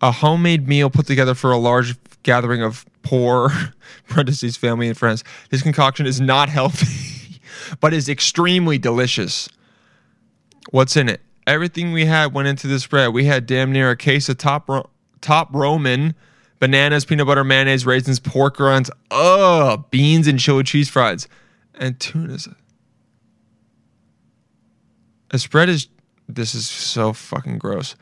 A 0.02 0.12
homemade 0.12 0.68
meal 0.68 0.90
put 0.90 1.08
together 1.08 1.34
for 1.34 1.52
a 1.52 1.58
large 1.58 1.96
gathering 2.24 2.62
of 2.62 2.86
poor 3.04 3.50
parentheses 4.10 4.58
family 4.58 4.90
and 4.90 4.98
friends. 4.98 5.24
This 5.50 5.62
concoction 5.62 6.06
is 6.06 6.20
not 6.20 6.50
healthy, 6.50 7.40
but 7.80 7.94
is 7.94 8.10
extremely 8.10 8.78
delicious. 8.78 9.48
What's 10.72 10.98
in 10.98 11.08
it? 11.08 11.22
Everything 11.48 11.94
we 11.94 12.06
had 12.06 12.34
went 12.34 12.50
into 12.50 12.68
the 12.68 12.80
spread. 12.80 13.14
We 13.14 13.26
had 13.26 13.46
damn 13.46 13.72
near 13.72 13.90
a 13.90 13.96
case 13.96 14.28
of 14.28 14.38
top 14.38 14.68
ro- 14.68 14.90
top 15.22 15.52
Ramen, 15.54 16.14
bananas, 16.60 17.06
peanut 17.06 17.28
butter, 17.28 17.44
mayonnaise, 17.44 17.86
raisins, 17.86 18.20
pork 18.20 18.60
rinds, 18.60 18.90
ugh, 19.12 19.86
beans 19.90 20.28
and 20.28 20.40
chili 20.40 20.64
cheese 20.64 20.90
fries, 20.90 21.28
and 21.76 22.00
tuna. 22.00 22.38
A 25.32 25.40
spread 25.40 25.70
is 25.70 25.88
this 26.28 26.56
is 26.56 26.68
so 26.68 27.14
fucking 27.14 27.58
gross. 27.58 27.96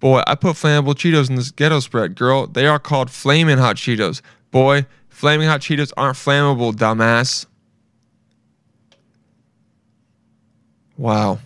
Boy, 0.00 0.22
I 0.26 0.34
put 0.34 0.56
flammable 0.56 0.94
Cheetos 0.94 1.28
in 1.28 1.36
this 1.36 1.50
ghetto 1.50 1.80
spread, 1.80 2.16
girl. 2.16 2.46
They 2.46 2.66
are 2.66 2.78
called 2.78 3.10
flaming 3.10 3.58
hot 3.58 3.76
Cheetos. 3.76 4.22
Boy, 4.50 4.86
flaming 5.08 5.46
hot 5.46 5.60
Cheetos 5.60 5.92
aren't 5.96 6.16
flammable, 6.16 6.72
dumbass. 6.72 7.46
Wow. 10.96 11.38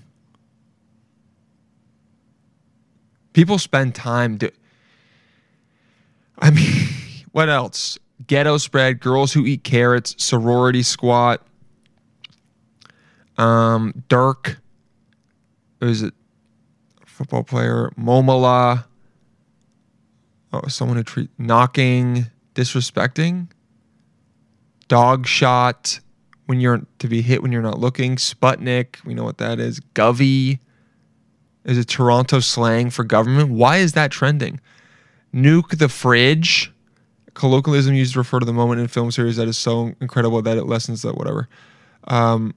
People 3.33 3.59
spend 3.59 3.95
time 3.95 4.37
do 4.37 4.51
I 6.39 6.51
mean, 6.51 6.89
what 7.33 7.49
else? 7.49 7.99
Ghetto 8.27 8.59
spread, 8.59 9.01
girls 9.01 9.33
who 9.33 9.45
eat 9.45 9.65
carrots, 9.65 10.15
sorority 10.23 10.83
squat, 10.83 11.43
um, 13.37 14.05
Dirk. 14.09 14.59
Is 15.81 16.03
it 16.03 16.15
football 17.05 17.43
player? 17.43 17.91
Momola. 17.99 18.85
Oh, 20.53 20.67
someone 20.69 20.97
who 20.97 21.03
treat 21.03 21.31
knocking, 21.37 22.27
disrespecting. 22.55 23.49
Dog 24.87 25.27
shot 25.27 25.99
when 26.47 26.61
you're 26.61 26.87
to 27.01 27.09
be 27.09 27.23
hit 27.23 27.43
when 27.43 27.51
you're 27.51 27.61
not 27.61 27.79
looking. 27.79 28.17
Sputnik, 28.17 29.05
we 29.05 29.15
know 29.15 29.25
what 29.25 29.39
that 29.39 29.59
is. 29.59 29.81
Govy 29.95 30.61
is 31.65 31.79
it 31.79 31.89
Toronto 31.89 32.41
slang 32.41 32.91
for 32.91 33.05
government? 33.05 33.51
Why 33.51 33.79
is 33.79 33.93
that 33.95 34.11
trending? 34.11 34.61
Nuke 35.35 35.79
the 35.79 35.89
fridge. 35.89 36.73
Colloquialism 37.35 37.95
used 37.95 38.13
to 38.13 38.21
refer 38.21 38.39
to 38.39 38.47
the 38.47 38.53
moment 38.53 38.81
in 38.81 38.87
film 38.87 39.11
series 39.11 39.37
that 39.37 39.49
is 39.49 39.59
so 39.59 39.93
incredible 40.01 40.41
that 40.43 40.57
it 40.57 40.67
lessens 40.67 41.03
that 41.03 41.17
whatever. 41.17 41.49
Um, 42.05 42.55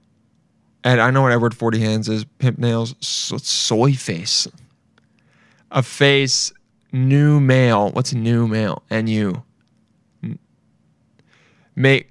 and 0.84 1.00
I 1.00 1.10
know 1.10 1.22
what 1.22 1.32
Edward 1.32 1.56
Forty 1.56 1.80
Hands 1.80 2.08
is. 2.08 2.24
Pimp 2.38 2.58
nails. 2.58 2.94
So, 3.00 3.38
soy 3.38 3.94
face. 3.94 4.46
A 5.72 5.82
face. 5.82 6.52
New 6.92 7.40
male. 7.40 7.90
What's 7.90 8.14
new 8.14 8.46
male? 8.46 8.82
N 8.90 9.08
U. 9.08 9.42
Make 11.74 12.10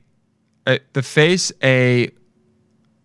uh, 0.66 0.78
the 0.94 1.02
face 1.02 1.52
a 1.64 2.12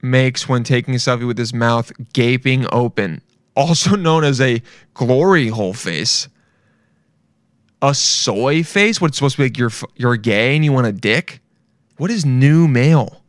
makes 0.03 0.49
when 0.49 0.65
taking 0.65 0.95
a 0.95 0.99
selfie 0.99 1.27
with 1.27 1.39
his 1.39 1.55
mouth 1.55 1.93
gaping 2.13 2.67
open, 2.73 3.23
also 3.57 3.97
known 3.97 4.25
as 4.25 4.41
a 4.41 4.61
glory 4.95 5.49
hole 5.49 5.73
face. 5.73 6.29
A 7.83 7.95
soy 7.95 8.63
face? 8.63 9.01
What's 9.01 9.17
supposed 9.17 9.37
to 9.37 9.43
be 9.43 9.47
like 9.47 9.59
you're 9.59 9.73
you're 9.97 10.17
gay 10.17 10.55
and 10.55 10.65
you 10.65 10.73
want 10.73 10.87
a 10.87 10.93
dick? 10.93 11.41
What 11.97 12.11
is 12.11 12.25
new 12.25 12.69
male? 12.69 13.23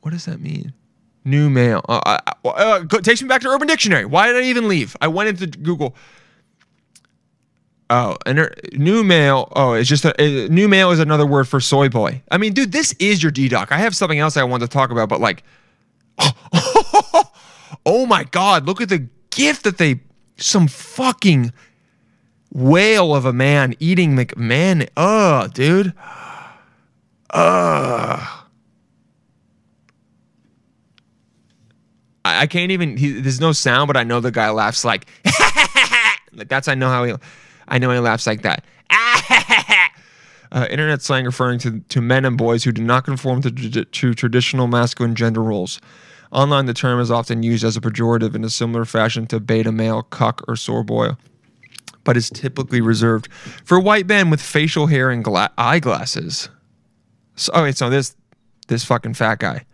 What 0.00 0.10
does 0.10 0.24
that 0.24 0.40
mean? 0.40 0.72
New 1.24 1.50
male. 1.50 1.84
Uh, 1.88 2.18
uh, 2.44 2.48
uh, 2.48 2.84
takes 3.02 3.22
me 3.22 3.28
back 3.28 3.42
to 3.42 3.48
Urban 3.48 3.68
Dictionary. 3.68 4.04
Why 4.04 4.26
did 4.26 4.36
I 4.36 4.46
even 4.46 4.68
leave? 4.68 4.96
I 5.00 5.08
went 5.08 5.28
into 5.28 5.46
Google. 5.58 5.94
Oh, 7.90 8.16
and 8.24 8.54
new 8.72 9.02
male. 9.02 9.52
Oh, 9.54 9.72
it's 9.72 9.88
just 9.88 10.04
a, 10.04 10.48
new 10.48 10.68
male 10.68 10.92
is 10.92 11.00
another 11.00 11.26
word 11.26 11.48
for 11.48 11.60
soy 11.60 11.88
boy. 11.88 12.22
I 12.30 12.38
mean, 12.38 12.52
dude, 12.52 12.72
this 12.72 12.94
is 13.00 13.22
your 13.22 13.32
D 13.32 13.48
doc. 13.48 13.72
I 13.72 13.78
have 13.78 13.94
something 13.96 14.18
else 14.18 14.36
I 14.36 14.44
want 14.44 14.62
to 14.62 14.68
talk 14.68 14.90
about, 14.90 15.08
but 15.08 15.20
like, 15.20 15.42
oh 17.84 18.06
my 18.06 18.24
god, 18.24 18.66
look 18.66 18.80
at 18.80 18.88
the 18.88 19.08
gift 19.30 19.64
that 19.64 19.78
they 19.78 20.00
some 20.36 20.68
fucking 20.68 21.52
whale 22.52 23.14
of 23.14 23.24
a 23.24 23.32
man 23.32 23.74
eating 23.78 24.16
McMahon. 24.16 24.88
Oh, 24.96 25.48
dude. 25.48 25.92
Ugh. 27.30 28.40
I, 32.24 32.42
I 32.42 32.46
can't 32.46 32.72
even. 32.72 32.96
He, 32.96 33.20
there's 33.20 33.40
no 33.40 33.52
sound, 33.52 33.86
but 33.86 33.96
I 33.96 34.04
know 34.04 34.20
the 34.20 34.30
guy 34.30 34.50
laughs 34.50 34.84
like, 34.84 35.06
like 36.32 36.48
that's. 36.48 36.68
I 36.68 36.74
know 36.74 36.88
how 36.88 37.04
he. 37.04 37.14
I 37.68 37.78
know 37.78 37.90
he 37.90 37.98
laughs 37.98 38.26
like 38.26 38.42
that. 38.42 38.64
uh, 40.52 40.66
internet 40.70 41.02
slang 41.02 41.24
referring 41.24 41.58
to, 41.60 41.80
to 41.80 42.00
men 42.00 42.24
and 42.24 42.36
boys 42.36 42.64
who 42.64 42.72
do 42.72 42.82
not 42.82 43.04
conform 43.04 43.40
to, 43.42 43.84
to 43.84 44.14
traditional 44.14 44.66
masculine 44.66 45.14
gender 45.14 45.42
roles. 45.42 45.80
Online, 46.32 46.66
the 46.66 46.74
term 46.74 47.00
is 47.00 47.10
often 47.10 47.42
used 47.42 47.64
as 47.64 47.76
a 47.76 47.80
pejorative 47.80 48.34
in 48.34 48.44
a 48.44 48.50
similar 48.50 48.84
fashion 48.84 49.26
to 49.26 49.40
beta 49.40 49.72
male, 49.72 50.02
cuck, 50.02 50.42
or 50.48 50.56
soy 50.56 50.82
boy, 50.82 51.10
but 52.04 52.16
is 52.16 52.30
typically 52.30 52.80
reserved 52.80 53.28
for 53.64 53.78
white 53.78 54.06
men 54.06 54.30
with 54.30 54.40
facial 54.40 54.86
hair 54.86 55.10
and 55.10 55.22
gla- 55.24 55.52
eyeglasses. 55.58 56.48
So, 57.36 57.52
okay, 57.52 57.68
oh, 57.68 57.70
so 57.72 57.90
this 57.90 58.16
this 58.68 58.84
fucking 58.84 59.14
fat 59.14 59.38
guy 59.38 59.64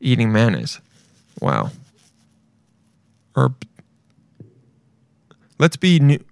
eating 0.00 0.32
mayonnaise. 0.32 0.80
Wow. 1.40 1.70
Or 3.36 3.54
let's 5.58 5.76
be 5.76 5.98
new. 6.00 6.24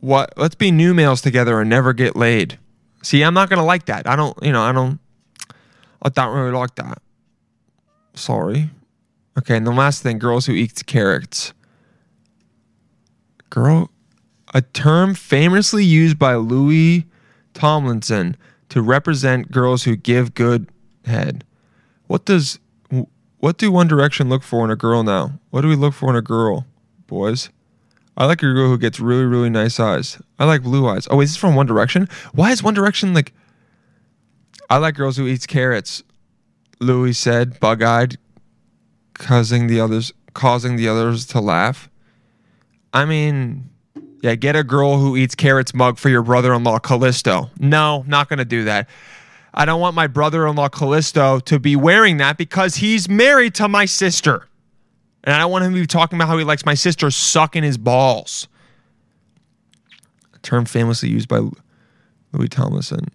What? 0.00 0.34
Let's 0.36 0.54
be 0.54 0.70
new 0.70 0.94
males 0.94 1.20
together 1.20 1.60
and 1.60 1.68
never 1.68 1.92
get 1.92 2.16
laid. 2.16 2.58
See, 3.02 3.22
I'm 3.22 3.34
not 3.34 3.50
gonna 3.50 3.64
like 3.64 3.86
that. 3.86 4.08
I 4.08 4.16
don't. 4.16 4.36
You 4.42 4.52
know, 4.52 4.62
I 4.62 4.72
don't. 4.72 4.98
I 6.02 6.08
don't 6.10 6.36
really 6.36 6.52
like 6.52 6.74
that. 6.76 6.98
Sorry. 8.14 8.70
Okay, 9.38 9.56
and 9.56 9.66
the 9.66 9.72
last 9.72 10.02
thing, 10.02 10.18
girls 10.18 10.46
who 10.46 10.52
eat 10.52 10.86
carrots. 10.86 11.52
Girl, 13.50 13.90
a 14.52 14.62
term 14.62 15.14
famously 15.14 15.84
used 15.84 16.18
by 16.18 16.34
Louis 16.34 17.06
Tomlinson 17.54 18.36
to 18.68 18.82
represent 18.82 19.52
girls 19.52 19.84
who 19.84 19.96
give 19.96 20.34
good 20.34 20.68
head. 21.04 21.44
What 22.06 22.24
does 22.24 22.58
what 23.38 23.58
do 23.58 23.70
One 23.70 23.88
Direction 23.88 24.30
look 24.30 24.42
for 24.42 24.64
in 24.64 24.70
a 24.70 24.76
girl 24.76 25.02
now? 25.02 25.38
What 25.50 25.60
do 25.60 25.68
we 25.68 25.76
look 25.76 25.92
for 25.92 26.08
in 26.08 26.16
a 26.16 26.22
girl, 26.22 26.66
boys? 27.06 27.50
I 28.16 28.26
like 28.26 28.42
a 28.42 28.46
girl 28.46 28.68
who 28.68 28.78
gets 28.78 29.00
really, 29.00 29.24
really 29.24 29.50
nice 29.50 29.78
eyes. 29.78 30.18
I 30.38 30.46
like 30.46 30.62
blue 30.62 30.88
eyes. 30.88 31.06
Oh, 31.10 31.20
is 31.20 31.32
this 31.32 31.36
from 31.36 31.54
One 31.54 31.66
Direction? 31.66 32.08
Why 32.32 32.52
is 32.52 32.62
One 32.62 32.74
Direction 32.74 33.12
like? 33.12 33.34
I 34.70 34.78
like 34.78 34.94
girls 34.94 35.16
who 35.16 35.26
eats 35.26 35.46
carrots. 35.46 36.02
Louis 36.80 37.12
said, 37.12 37.60
bug-eyed, 37.60 38.16
causing 39.12 39.66
the 39.66 39.78
others, 39.78 40.12
causing 40.32 40.76
the 40.76 40.88
others 40.88 41.26
to 41.26 41.40
laugh. 41.40 41.90
I 42.94 43.04
mean, 43.04 43.68
yeah, 44.22 44.36
get 44.36 44.54
a 44.54 44.62
girl 44.62 44.98
who 44.98 45.16
eats 45.16 45.34
carrots 45.34 45.74
mug 45.74 45.98
for 45.98 46.08
your 46.08 46.22
brother-in-law 46.22 46.78
Callisto. 46.78 47.50
No, 47.58 48.04
not 48.06 48.28
gonna 48.28 48.44
do 48.44 48.64
that. 48.64 48.88
I 49.52 49.64
don't 49.64 49.80
want 49.80 49.94
my 49.96 50.06
brother-in-law 50.06 50.68
Callisto 50.68 51.40
to 51.40 51.58
be 51.58 51.76
wearing 51.76 52.16
that 52.18 52.38
because 52.38 52.76
he's 52.76 53.08
married 53.08 53.54
to 53.56 53.68
my 53.68 53.84
sister. 53.84 54.48
And 55.24 55.34
I 55.34 55.38
don't 55.38 55.50
want 55.50 55.64
him 55.64 55.74
to 55.74 55.80
be 55.80 55.86
talking 55.86 56.16
about 56.16 56.28
how 56.28 56.38
he 56.38 56.44
likes 56.44 56.64
my 56.64 56.74
sister 56.74 57.10
sucking 57.10 57.62
his 57.64 57.78
balls. 57.78 58.46
A 60.34 60.38
term 60.38 60.64
famously 60.64 61.08
used 61.08 61.28
by 61.28 61.40
Louis 62.32 62.48
Tomlinson. 62.48 63.08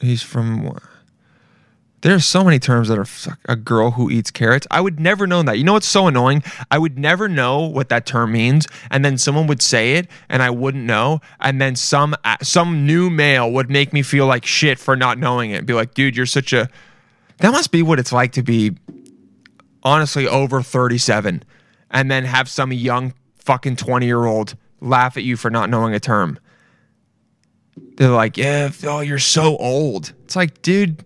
He's 0.00 0.22
from. 0.22 0.78
There's 2.02 2.26
so 2.26 2.42
many 2.42 2.58
terms 2.58 2.88
that 2.88 2.98
are 2.98 3.04
fuck, 3.04 3.38
a 3.48 3.54
girl 3.54 3.92
who 3.92 4.10
eats 4.10 4.32
carrots. 4.32 4.66
I 4.72 4.80
would 4.80 4.98
never 4.98 5.24
know 5.24 5.40
that. 5.44 5.56
You 5.56 5.62
know 5.62 5.74
what's 5.74 5.86
so 5.86 6.08
annoying? 6.08 6.42
I 6.68 6.76
would 6.76 6.98
never 6.98 7.28
know 7.28 7.60
what 7.60 7.90
that 7.90 8.06
term 8.06 8.32
means, 8.32 8.66
and 8.90 9.04
then 9.04 9.16
someone 9.16 9.46
would 9.46 9.62
say 9.62 9.94
it, 9.94 10.08
and 10.28 10.42
I 10.42 10.50
wouldn't 10.50 10.84
know, 10.84 11.20
and 11.40 11.60
then 11.60 11.76
some 11.76 12.16
some 12.42 12.86
new 12.86 13.08
male 13.08 13.50
would 13.52 13.70
make 13.70 13.92
me 13.92 14.02
feel 14.02 14.26
like 14.26 14.44
shit 14.44 14.80
for 14.80 14.96
not 14.96 15.16
knowing 15.16 15.52
it. 15.52 15.64
Be 15.64 15.74
like, 15.74 15.94
dude, 15.94 16.16
you're 16.16 16.26
such 16.26 16.52
a. 16.52 16.68
That 17.38 17.52
must 17.52 17.70
be 17.70 17.82
what 17.82 18.00
it's 18.00 18.12
like 18.12 18.32
to 18.32 18.42
be, 18.42 18.72
honestly, 19.84 20.26
over 20.26 20.60
37, 20.60 21.44
and 21.92 22.10
then 22.10 22.24
have 22.24 22.48
some 22.48 22.72
young 22.72 23.14
fucking 23.38 23.76
20 23.76 24.06
year 24.06 24.24
old 24.24 24.56
laugh 24.80 25.16
at 25.16 25.22
you 25.22 25.36
for 25.36 25.50
not 25.50 25.70
knowing 25.70 25.94
a 25.94 26.00
term. 26.00 26.36
They're 27.96 28.10
like, 28.10 28.36
yeah, 28.36 28.70
oh, 28.84 29.00
you're 29.00 29.20
so 29.20 29.56
old. 29.56 30.12
It's 30.24 30.34
like, 30.34 30.62
dude, 30.62 31.04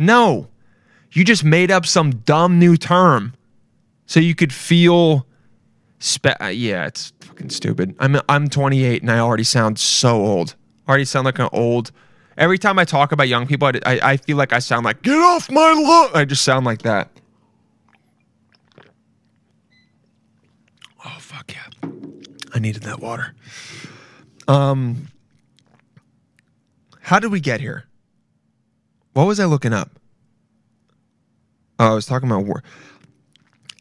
no. 0.00 0.48
You 1.12 1.24
just 1.24 1.44
made 1.44 1.70
up 1.70 1.86
some 1.86 2.10
dumb 2.10 2.58
new 2.58 2.76
term 2.76 3.34
so 4.06 4.20
you 4.20 4.34
could 4.34 4.52
feel. 4.52 5.26
Spe- 5.98 6.40
uh, 6.40 6.46
yeah, 6.46 6.86
it's 6.86 7.12
fucking 7.20 7.50
stupid. 7.50 7.94
I'm 7.98 8.16
I'm 8.28 8.48
28 8.48 9.02
and 9.02 9.10
I 9.10 9.18
already 9.18 9.44
sound 9.44 9.78
so 9.78 10.24
old. 10.24 10.54
I 10.86 10.90
already 10.90 11.04
sound 11.04 11.26
like 11.26 11.38
an 11.38 11.48
old. 11.52 11.92
Every 12.38 12.58
time 12.58 12.78
I 12.78 12.84
talk 12.84 13.12
about 13.12 13.28
young 13.28 13.46
people, 13.46 13.68
I, 13.68 13.72
I, 13.84 14.00
I 14.12 14.16
feel 14.16 14.36
like 14.38 14.52
I 14.52 14.60
sound 14.60 14.84
like 14.84 15.02
get 15.02 15.18
off 15.18 15.50
my 15.50 15.72
lawn. 15.72 16.10
I 16.14 16.24
just 16.24 16.42
sound 16.42 16.64
like 16.64 16.82
that. 16.82 17.10
Oh 21.04 21.16
fuck 21.18 21.52
yeah! 21.52 21.90
I 22.54 22.58
needed 22.58 22.82
that 22.84 23.00
water. 23.00 23.34
Um, 24.48 25.08
how 27.02 27.18
did 27.18 27.30
we 27.30 27.40
get 27.40 27.60
here? 27.60 27.84
What 29.12 29.26
was 29.26 29.40
I 29.40 29.44
looking 29.46 29.72
up? 29.72 29.90
Oh, 31.78 31.92
I 31.92 31.94
was 31.94 32.06
talking 32.06 32.30
about 32.30 32.44
work. 32.44 32.64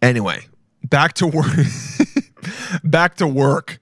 Anyway, 0.01 0.48
back 0.83 1.13
to 1.15 1.27
work. 1.27 1.51
back 2.83 3.15
to 3.17 3.27
work. 3.27 3.79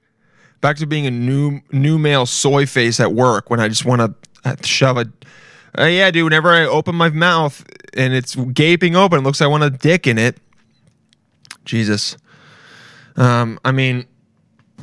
Back 0.59 0.77
to 0.77 0.87
being 0.87 1.05
a 1.05 1.11
new 1.11 1.61
new 1.71 1.99
male 1.99 2.25
soy 2.25 2.65
face 2.65 2.99
at 2.99 3.13
work 3.13 3.49
when 3.49 3.59
I 3.59 3.67
just 3.67 3.85
want 3.85 4.01
to 4.43 4.57
shove 4.63 4.97
a. 4.97 5.05
Uh, 5.77 5.85
yeah, 5.85 6.09
dude. 6.09 6.23
Whenever 6.23 6.49
I 6.49 6.65
open 6.65 6.95
my 6.95 7.09
mouth 7.09 7.63
and 7.93 8.13
it's 8.13 8.35
gaping 8.35 8.95
open, 8.95 9.19
it 9.19 9.21
looks 9.21 9.39
like 9.39 9.45
I 9.45 9.51
want 9.51 9.63
a 9.63 9.69
dick 9.69 10.07
in 10.07 10.17
it. 10.17 10.37
Jesus. 11.63 12.17
Um, 13.15 13.59
I 13.63 13.71
mean, 13.71 14.05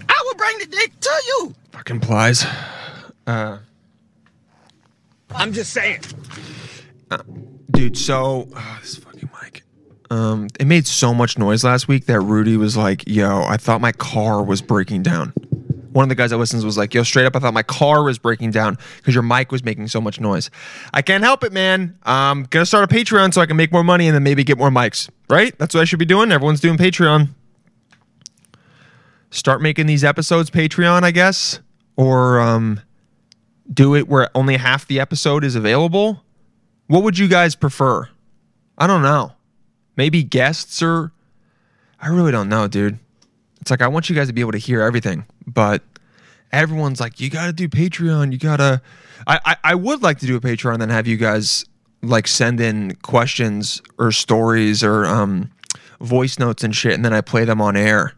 I 0.09 0.23
will 0.25 0.35
bring 0.35 0.59
the 0.59 0.67
dick 0.67 1.01
to 1.01 1.23
you. 1.27 1.55
fucking 1.73 2.01
plies. 2.01 2.47
Uh, 3.27 3.59
I'm 5.35 5.53
just 5.53 5.73
saying. 5.73 6.01
dude 7.71 7.97
so 7.99 8.49
oh, 8.55 8.79
this 8.81 8.97
fucking 8.97 9.31
mic. 9.43 9.63
Um 10.11 10.49
it 10.61 10.67
made 10.67 10.87
so 10.87 11.13
much 11.13 11.39
noise 11.39 11.65
last 11.65 11.89
week 11.89 12.07
that 12.07 12.21
rudy 12.21 12.57
was 12.57 12.77
like 12.77 13.05
yo 13.07 13.43
i 13.43 13.57
thought 13.57 13.81
my 13.81 13.93
car 13.93 14.43
was 14.43 14.63
breaking 14.63 15.03
down. 15.03 15.33
One 15.93 16.03
of 16.03 16.09
the 16.09 16.15
guys 16.17 16.31
that 16.31 16.39
listens 16.39 16.65
was 16.65 16.77
like 16.79 16.95
yo 16.95 17.03
straight 17.03 17.27
up 17.27 17.37
i 17.37 17.39
thought 17.41 17.55
my 17.55 17.63
car 17.63 18.03
was 18.05 18.19
breaking 18.19 18.53
down 18.53 18.79
because 18.97 19.15
your 19.15 19.23
mic 19.23 19.51
was 19.53 19.65
making 19.65 19.89
so 19.89 20.01
much 20.01 20.21
noise. 20.21 20.51
I 20.93 21.03
can't 21.03 21.25
help 21.25 21.45
it 21.45 21.53
man. 21.53 21.99
I'm 22.05 22.45
gonna 22.45 22.67
start 22.67 22.91
a 22.91 22.95
patreon 22.95 23.35
so 23.35 23.41
i 23.41 23.47
can 23.47 23.57
make 23.57 23.73
more 23.73 23.85
money 23.85 24.07
and 24.07 24.15
then 24.15 24.23
maybe 24.23 24.45
get 24.45 24.59
more 24.59 24.71
mics 24.71 25.09
right? 25.29 25.57
That's 25.59 25.75
what 25.75 25.81
i 25.81 25.85
should 25.85 25.99
be 25.99 26.05
doing. 26.05 26.31
Everyone's 26.33 26.61
doing 26.61 26.79
patreon. 26.79 27.29
Start 29.31 29.61
making 29.61 29.87
these 29.87 30.05
episodes 30.05 30.51
patreon 30.51 31.03
i 31.03 31.11
guess. 31.11 31.61
Or 31.97 32.41
um 32.41 32.81
do 33.73 33.95
it 33.95 34.09
where 34.09 34.29
only 34.35 34.57
half 34.57 34.87
the 34.87 35.01
episode 35.01 35.43
is 35.45 35.55
available 35.55 36.25
what 36.87 37.03
would 37.03 37.19
you 37.19 37.29
guys 37.29 37.55
prefer? 37.55 38.09
I 38.77 38.87
don't 38.87 39.03
know. 39.03 39.33
Maybe 39.97 40.23
guests 40.23 40.83
or 40.83 41.13
I 42.01 42.09
really 42.09 42.33
don't 42.33 42.49
know, 42.49 42.69
dude. 42.69 42.99
It's 43.61 43.71
like 43.71 43.81
I 43.81 43.89
want 43.89 44.11
you 44.11 44.17
guys 44.17 44.27
to 44.27 44.33
be 44.33 44.43
able 44.43 44.53
to 44.53 44.59
hear 44.59 44.83
everything, 44.83 45.25
but 45.47 45.83
everyone's 46.53 47.01
like, 47.01 47.21
you 47.21 47.31
gotta 47.31 47.53
do 47.53 47.69
Patreon. 47.69 48.33
You 48.33 48.39
gotta 48.39 48.83
I, 49.27 49.41
I, 49.45 49.57
I 49.65 49.75
would 49.75 50.03
like 50.03 50.19
to 50.19 50.27
do 50.27 50.37
a 50.37 50.41
Patreon 50.41 50.75
and 50.75 50.83
then 50.83 50.91
have 50.91 51.07
you 51.07 51.17
guys 51.17 51.65
like 52.03 52.27
send 52.27 52.61
in 52.61 52.97
questions 52.97 53.81
or 53.99 54.13
stories 54.13 54.85
or 54.85 55.07
um 55.07 55.51
voice 56.01 56.39
notes 56.39 56.63
and 56.63 56.77
shit, 56.77 56.93
and 56.93 57.05
then 57.05 57.15
I 57.15 57.23
play 57.23 57.45
them 57.45 57.63
on 57.63 57.77
air 57.77 58.13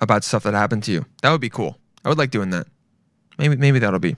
about 0.00 0.24
stuff 0.24 0.42
that 0.42 0.54
happened 0.54 0.82
to 0.84 0.92
you. 0.92 1.04
That 1.22 1.30
would 1.30 1.40
be 1.40 1.50
cool. 1.50 1.78
I 2.04 2.08
would 2.08 2.18
like 2.18 2.30
doing 2.30 2.50
that. 2.50 2.66
Maybe 3.38 3.56
maybe 3.56 3.78
that'll 3.78 4.00
be 4.00 4.16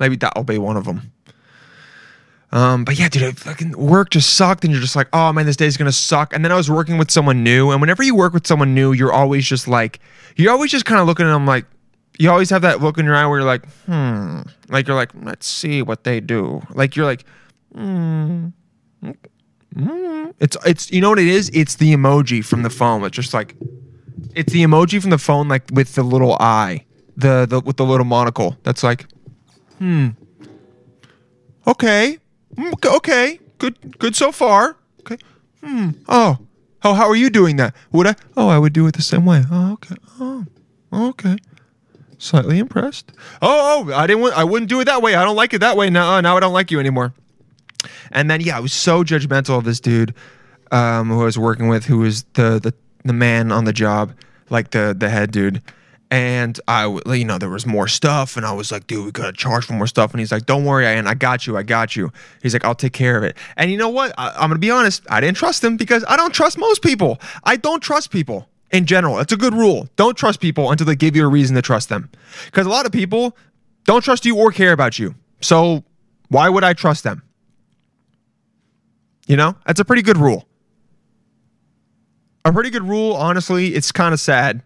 maybe 0.00 0.16
that'll 0.16 0.44
be 0.44 0.58
one 0.58 0.76
of 0.76 0.84
them. 0.84 1.12
Um, 2.52 2.84
but 2.84 2.98
yeah, 2.98 3.08
dude, 3.08 3.22
it 3.22 3.38
fucking 3.38 3.72
work 3.78 4.10
just 4.10 4.34
sucked, 4.34 4.64
and 4.64 4.72
you're 4.72 4.82
just 4.82 4.96
like, 4.96 5.08
oh 5.12 5.32
man, 5.32 5.46
this 5.46 5.56
day's 5.56 5.76
gonna 5.76 5.92
suck. 5.92 6.34
And 6.34 6.44
then 6.44 6.50
I 6.50 6.56
was 6.56 6.70
working 6.70 6.98
with 6.98 7.10
someone 7.10 7.44
new, 7.44 7.70
and 7.70 7.80
whenever 7.80 8.02
you 8.02 8.14
work 8.14 8.32
with 8.32 8.46
someone 8.46 8.74
new, 8.74 8.92
you're 8.92 9.12
always 9.12 9.46
just 9.46 9.68
like, 9.68 10.00
you're 10.36 10.50
always 10.50 10.70
just 10.70 10.84
kind 10.84 11.00
of 11.00 11.06
looking 11.06 11.26
at 11.26 11.32
them 11.32 11.46
like, 11.46 11.64
you 12.18 12.30
always 12.30 12.50
have 12.50 12.62
that 12.62 12.80
look 12.80 12.98
in 12.98 13.06
your 13.06 13.14
eye 13.14 13.26
where 13.26 13.38
you're 13.38 13.46
like, 13.46 13.66
hmm, 13.86 14.40
like 14.68 14.86
you're 14.86 14.96
like, 14.96 15.10
let's 15.22 15.46
see 15.46 15.80
what 15.80 16.04
they 16.04 16.20
do. 16.20 16.60
Like 16.74 16.96
you're 16.96 17.06
like, 17.06 17.24
hmm. 17.72 18.48
hmm. 19.02 20.26
It's 20.40 20.56
it's 20.66 20.90
you 20.90 21.00
know 21.00 21.10
what 21.10 21.18
it 21.18 21.28
is? 21.28 21.50
It's 21.54 21.76
the 21.76 21.94
emoji 21.94 22.44
from 22.44 22.62
the 22.62 22.70
phone. 22.70 23.04
It's 23.04 23.14
just 23.14 23.32
like, 23.32 23.56
it's 24.34 24.52
the 24.52 24.62
emoji 24.64 25.00
from 25.00 25.10
the 25.10 25.18
phone, 25.18 25.48
like 25.48 25.62
with 25.72 25.94
the 25.94 26.02
little 26.02 26.36
eye, 26.40 26.84
the 27.16 27.46
the 27.46 27.60
with 27.60 27.76
the 27.76 27.84
little 27.84 28.06
monocle. 28.06 28.56
That's 28.64 28.82
like, 28.82 29.06
hmm. 29.80 30.08
Okay. 31.66 32.18
Mm, 32.54 32.72
okay, 32.74 32.88
Okay. 32.96 33.40
Good. 33.58 33.98
Good 33.98 34.16
so 34.16 34.32
far. 34.32 34.76
Okay. 35.00 35.18
Hmm. 35.62 35.90
Oh. 36.08 36.38
Oh. 36.82 36.94
How 36.94 37.08
are 37.08 37.16
you 37.16 37.28
doing 37.28 37.56
that? 37.56 37.74
Would 37.92 38.06
I? 38.06 38.14
Oh, 38.36 38.48
I 38.48 38.58
would 38.58 38.72
do 38.72 38.86
it 38.86 38.94
the 38.94 39.02
same 39.02 39.26
way. 39.26 39.42
Oh. 39.50 39.72
Okay. 39.72 39.96
Oh. 40.18 40.46
Okay. 40.92 41.36
Slightly 42.16 42.58
impressed. 42.58 43.12
Oh. 43.42 43.86
Oh. 43.88 43.92
I 43.92 44.06
didn't. 44.06 44.22
Want, 44.22 44.34
I 44.34 44.44
wouldn't 44.44 44.70
do 44.70 44.80
it 44.80 44.86
that 44.86 45.02
way. 45.02 45.14
I 45.14 45.24
don't 45.24 45.36
like 45.36 45.52
it 45.52 45.60
that 45.60 45.76
way. 45.76 45.90
Now. 45.90 46.20
Now 46.20 46.36
I 46.36 46.40
don't 46.40 46.54
like 46.54 46.70
you 46.70 46.80
anymore. 46.80 47.12
And 48.12 48.30
then 48.30 48.40
yeah, 48.40 48.56
I 48.56 48.60
was 48.60 48.72
so 48.72 49.04
judgmental 49.04 49.58
of 49.58 49.64
this 49.64 49.80
dude 49.80 50.14
um, 50.70 51.08
who 51.08 51.20
I 51.20 51.24
was 51.24 51.38
working 51.38 51.68
with, 51.68 51.84
who 51.84 51.98
was 51.98 52.24
the 52.34 52.58
the 52.58 52.74
the 53.04 53.12
man 53.12 53.52
on 53.52 53.64
the 53.64 53.72
job, 53.72 54.14
like 54.48 54.70
the 54.70 54.94
the 54.96 55.08
head 55.08 55.30
dude. 55.30 55.62
And 56.10 56.58
I, 56.66 56.86
you 57.14 57.24
know, 57.24 57.38
there 57.38 57.48
was 57.48 57.66
more 57.66 57.86
stuff, 57.86 58.36
and 58.36 58.44
I 58.44 58.52
was 58.52 58.72
like, 58.72 58.88
dude, 58.88 59.04
we 59.04 59.12
gotta 59.12 59.32
charge 59.32 59.66
for 59.66 59.74
more 59.74 59.86
stuff. 59.86 60.10
And 60.10 60.18
he's 60.18 60.32
like, 60.32 60.44
don't 60.44 60.64
worry, 60.64 60.84
Ian, 60.84 61.06
I 61.06 61.14
got 61.14 61.46
you, 61.46 61.56
I 61.56 61.62
got 61.62 61.94
you. 61.94 62.12
He's 62.42 62.52
like, 62.52 62.64
I'll 62.64 62.74
take 62.74 62.92
care 62.92 63.16
of 63.16 63.22
it. 63.22 63.36
And 63.56 63.70
you 63.70 63.76
know 63.76 63.88
what? 63.88 64.12
I, 64.18 64.30
I'm 64.30 64.50
gonna 64.50 64.58
be 64.58 64.72
honest, 64.72 65.06
I 65.08 65.20
didn't 65.20 65.36
trust 65.36 65.62
him 65.62 65.76
because 65.76 66.04
I 66.08 66.16
don't 66.16 66.34
trust 66.34 66.58
most 66.58 66.82
people. 66.82 67.20
I 67.44 67.56
don't 67.56 67.80
trust 67.80 68.10
people 68.10 68.48
in 68.72 68.86
general. 68.86 69.20
It's 69.20 69.32
a 69.32 69.36
good 69.36 69.54
rule. 69.54 69.88
Don't 69.94 70.16
trust 70.16 70.40
people 70.40 70.70
until 70.72 70.86
they 70.86 70.96
give 70.96 71.14
you 71.14 71.24
a 71.24 71.28
reason 71.28 71.54
to 71.54 71.62
trust 71.62 71.88
them. 71.88 72.10
Because 72.46 72.66
a 72.66 72.70
lot 72.70 72.86
of 72.86 72.92
people 72.92 73.36
don't 73.84 74.02
trust 74.02 74.24
you 74.24 74.36
or 74.36 74.50
care 74.50 74.72
about 74.72 74.98
you. 74.98 75.14
So 75.40 75.84
why 76.28 76.48
would 76.48 76.64
I 76.64 76.72
trust 76.72 77.04
them? 77.04 77.22
You 79.28 79.36
know, 79.36 79.54
that's 79.64 79.78
a 79.78 79.84
pretty 79.84 80.02
good 80.02 80.16
rule. 80.16 80.48
A 82.44 82.52
pretty 82.52 82.70
good 82.70 82.82
rule, 82.82 83.14
honestly, 83.14 83.74
it's 83.74 83.92
kind 83.92 84.12
of 84.12 84.18
sad 84.18 84.64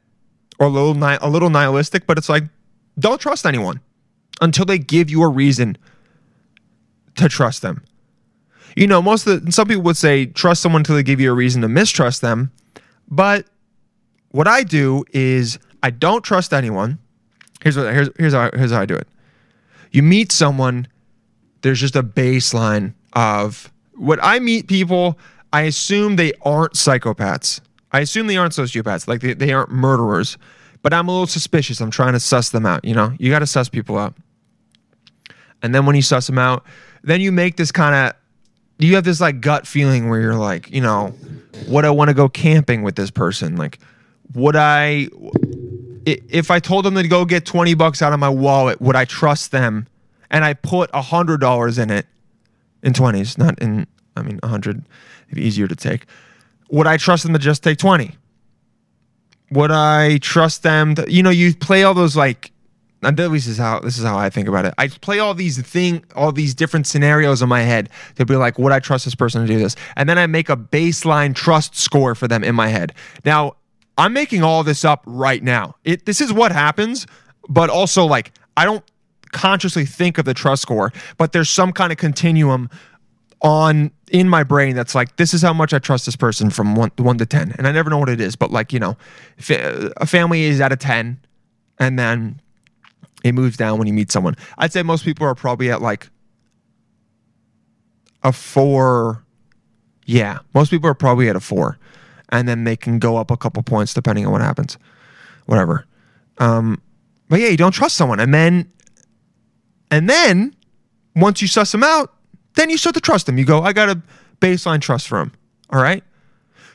or 0.59 0.67
a 0.67 0.71
little 0.71 0.95
ni- 0.95 1.19
a 1.21 1.29
little 1.29 1.51
nihilistic, 1.51 2.07
but 2.07 2.19
it's 2.19 2.29
like 2.29 2.45
don't 2.99 3.21
trust 3.21 3.47
anyone 3.47 3.81
until 4.41 4.65
they 4.65 4.79
give 4.79 5.11
you 5.11 5.23
a 5.23 5.29
reason 5.29 5.77
to 7.17 7.29
trust 7.29 7.63
them. 7.63 7.83
You 8.77 8.87
know, 8.87 9.01
most 9.01 9.27
of 9.27 9.45
the 9.45 9.53
some 9.53 9.69
people 9.69 9.83
would 9.85 9.97
say 9.97 10.27
trust 10.27 10.63
someone 10.63 10.81
until 10.81 10.97
they 10.97 11.03
give 11.03 11.21
you 11.21 11.31
a 11.31 11.35
reason 11.35 11.63
to 11.63 11.69
mistrust 11.69 12.21
them, 12.21 12.51
but 13.09 13.47
what 14.31 14.49
I 14.49 14.65
do 14.65 15.05
is 15.13 15.59
I 15.83 15.91
don't 15.91 16.23
trust 16.23 16.53
anyone. 16.53 16.99
Here's 17.63 17.77
what 17.77 17.93
here's 17.93 18.11
here's 18.19 18.35
how 18.35 18.51
here's 18.53 18.73
how 18.73 18.81
I 18.81 18.87
do 18.87 18.97
it. 18.97 19.07
You 19.93 20.03
meet 20.03 20.33
someone, 20.33 20.89
there's 21.63 21.81
just 21.81 21.95
a 21.95 22.03
baseline 22.03 22.95
of 23.13 23.73
when 23.97 24.19
I 24.21 24.41
meet 24.41 24.67
people, 24.67 25.19
I 25.53 25.63
assume 25.63 26.17
they 26.17 26.33
aren't 26.43 26.73
psychopaths. 26.73 27.61
I 27.95 28.01
assume 28.01 28.27
they 28.27 28.37
aren't 28.37 28.53
sociopaths, 28.53 29.07
like 29.07 29.21
they, 29.21 29.35
they 29.35 29.53
aren't 29.53 29.71
murderers. 29.71 30.37
But 30.83 30.93
I'm 30.93 31.07
a 31.09 31.13
little 31.13 31.29
suspicious. 31.29 31.81
I'm 31.81 31.93
trying 31.93 32.13
to 32.15 32.21
suss 32.21 32.51
them 32.51 32.67
out. 32.67 32.85
You 32.85 32.93
know, 32.93 33.15
you 33.21 33.31
got 33.31 33.39
to 33.39 33.47
suss 33.47 33.69
people 33.69 33.97
out. 33.97 34.15
And 35.63 35.73
then 35.73 35.87
when 35.87 35.95
you 35.95 36.03
suss 36.03 36.27
them 36.27 36.39
out, 36.39 36.65
then 37.05 37.21
you 37.21 37.31
make 37.31 37.57
this 37.57 37.71
kind 37.71 37.95
of 37.95 38.17
you 38.79 38.97
have 38.97 39.05
this 39.05 39.21
like 39.21 39.41
gut 39.41 39.65
feeling 39.65 40.09
where 40.09 40.21
you're 40.21 40.35
like, 40.35 40.71
you 40.73 40.81
know, 40.81 41.15
would 41.69 41.85
I 41.85 41.91
want 41.91 42.09
to 42.09 42.15
go 42.15 42.29
camping 42.29 42.83
with 42.83 42.97
this 42.97 43.13
person? 43.13 43.57
Like, 43.57 43.79
would 44.35 44.57
I 44.57 45.09
if 46.05 46.51
I 46.51 46.59
told 46.59 46.85
them 46.85 46.97
to 46.97 47.07
go 47.07 47.25
get 47.25 47.47
20 47.47 47.75
bucks 47.75 48.03
out 48.03 48.13
of 48.13 48.19
my 48.19 48.29
wallet, 48.29 48.81
would 48.81 48.97
I 48.97 49.05
trust 49.05 49.53
them? 49.53 49.87
And 50.31 50.45
I 50.45 50.55
put 50.55 50.91
a 50.93 51.01
hundred 51.01 51.41
dollars 51.41 51.79
in 51.79 51.91
it 51.91 52.07
in 52.83 52.93
20s, 52.93 53.39
not 53.39 53.57
in 53.61 53.87
I 54.17 54.23
mean 54.23 54.41
a 54.43 54.49
hundred, 54.49 54.83
it'd 55.29 55.43
easier 55.43 55.69
to 55.69 55.77
take. 55.77 56.07
Would 56.71 56.87
I 56.87 56.97
trust 56.97 57.23
them 57.23 57.33
to 57.33 57.39
just 57.39 57.63
take 57.63 57.79
20? 57.79 58.17
Would 59.51 59.71
I 59.71 60.19
trust 60.19 60.63
them 60.63 60.95
to, 60.97 61.11
you 61.11 61.23
know, 61.23 61.31
you 61.31 61.55
play 61.55 61.85
all 61.85 61.95
those 61.95 62.17
like 62.17 62.53
at 63.05 63.19
least 63.19 63.47
this 63.47 63.53
is 63.53 63.59
how 63.59 63.81
this 63.81 63.99
is 63.99 64.05
how 64.05 64.17
I 64.17 64.31
think 64.31 64.49
about 64.49 64.65
it. 64.65 64.75
I 64.79 64.89
play 64.89 65.19
all 65.19 65.35
these 65.35 65.61
thing, 65.61 66.05
all 66.17 66.33
these 66.33 66.55
different 66.55 66.87
scenarios 66.87 67.43
in 67.43 67.49
my 67.49 67.61
head 67.61 67.91
to 68.17 68.25
be 68.25 68.37
like, 68.37 68.59
would 68.59 68.73
I 68.73 68.81
trust 68.81 69.05
this 69.05 69.15
person 69.15 69.43
to 69.43 69.47
do 69.47 69.59
this? 69.59 69.77
And 69.97 70.09
then 70.09 70.19
I 70.19 70.27
make 70.27 70.49
a 70.49 70.57
baseline 70.57 71.35
trust 71.35 71.77
score 71.77 72.15
for 72.15 72.27
them 72.27 72.43
in 72.43 72.55
my 72.55 72.69
head. 72.69 72.93
Now, 73.25 73.57
I'm 73.99 74.13
making 74.13 74.43
all 74.43 74.65
this 74.65 74.85
up 74.85 75.03
right 75.07 75.43
now. 75.43 75.77
It 75.85 76.07
this 76.07 76.21
is 76.21 76.33
what 76.33 76.53
happens, 76.53 77.07
but 77.49 77.71
also 77.71 78.05
like 78.05 78.33
I 78.57 78.65
don't 78.65 78.85
consciously 79.33 79.85
think 79.85 80.19
of 80.19 80.25
the 80.25 80.35
trust 80.35 80.63
score, 80.63 80.93
but 81.19 81.33
there's 81.33 81.51
some 81.51 81.73
kind 81.73 81.93
of 81.93 81.99
continuum 81.99 82.71
on 83.43 83.91
in 84.15 84.29
my 84.29 84.45
brain 84.45 84.77
that's 84.77 84.95
like 84.95 85.17
this 85.17 85.35
is 85.35 85.43
how 85.43 85.53
much 85.53 85.75
I 85.75 85.81
trust 85.81 86.07
this 86.07 86.15
person 86.15 86.49
from 86.49 86.77
one 86.77 86.93
one 86.99 87.19
to 87.19 87.27
ten, 87.27 87.53
and 87.59 87.67
I 87.67 87.73
never 87.73 87.91
know 87.91 87.99
what 87.99 88.09
it 88.09 88.21
is, 88.21 88.37
but 88.37 88.53
like 88.53 88.73
you 88.73 88.79
know, 88.79 88.97
a 89.49 90.07
family 90.07 90.45
is 90.45 90.61
at 90.61 90.71
a 90.71 90.77
ten, 90.77 91.19
and 91.81 91.99
then 91.99 92.41
it 93.25 93.33
moves 93.33 93.57
down 93.57 93.77
when 93.77 93.89
you 93.89 93.93
meet 93.93 94.13
someone. 94.13 94.37
I'd 94.57 94.73
say 94.73 94.85
most 94.85 95.05
people 95.05 95.27
are 95.27 95.35
probably 95.35 95.69
at 95.69 95.83
like 95.83 96.11
a 98.23 98.31
four. 98.31 99.25
Yeah, 100.07 100.39
most 100.55 100.71
people 100.71 100.89
are 100.89 100.95
probably 100.95 101.29
at 101.29 101.35
a 101.35 101.41
four, 101.41 101.77
and 102.29 102.47
then 102.47 102.63
they 102.63 102.77
can 102.77 103.01
go 103.01 103.17
up 103.17 103.33
a 103.33 103.37
couple 103.37 103.65
points 103.65 103.95
depending 103.95 104.27
on 104.27 104.31
what 104.31 104.43
happens, 104.43 104.79
whatever. 105.47 105.87
Um, 106.39 106.81
but 107.29 107.41
yeah, 107.41 107.49
you 107.49 107.57
don't 107.57 107.73
trust 107.73 107.97
someone, 107.97 108.21
and 108.21 108.33
then, 108.33 108.71
and 109.91 110.09
then, 110.09 110.55
once 111.17 111.43
you 111.43 111.49
suss 111.49 111.73
them 111.73 111.83
out, 111.83 112.14
then 112.55 112.71
you 112.71 112.79
start 112.79 112.95
to 112.95 113.01
trust 113.01 113.27
them. 113.27 113.39
You 113.39 113.45
go, 113.45 113.63
I 113.63 113.73
got 113.73 113.89
a 113.89 114.03
baseline 114.41 114.81
trust 114.81 115.09
for 115.09 115.19
them. 115.19 115.33
All 115.71 115.83
right. 115.83 116.05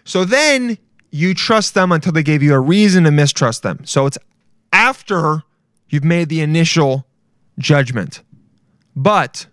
So 0.03 0.25
then 0.25 0.77
you 1.11 1.33
trust 1.33 1.73
them 1.73 1.91
until 1.91 2.11
they 2.11 2.23
gave 2.23 2.43
you 2.43 2.53
a 2.53 2.59
reason 2.59 3.03
to 3.05 3.11
mistrust 3.11 3.63
them. 3.63 3.81
So 3.85 4.05
it's 4.05 4.17
after 4.71 5.43
you've 5.89 6.03
made 6.03 6.29
the 6.29 6.41
initial 6.41 7.07
judgment. 7.57 8.21
But 8.95 9.47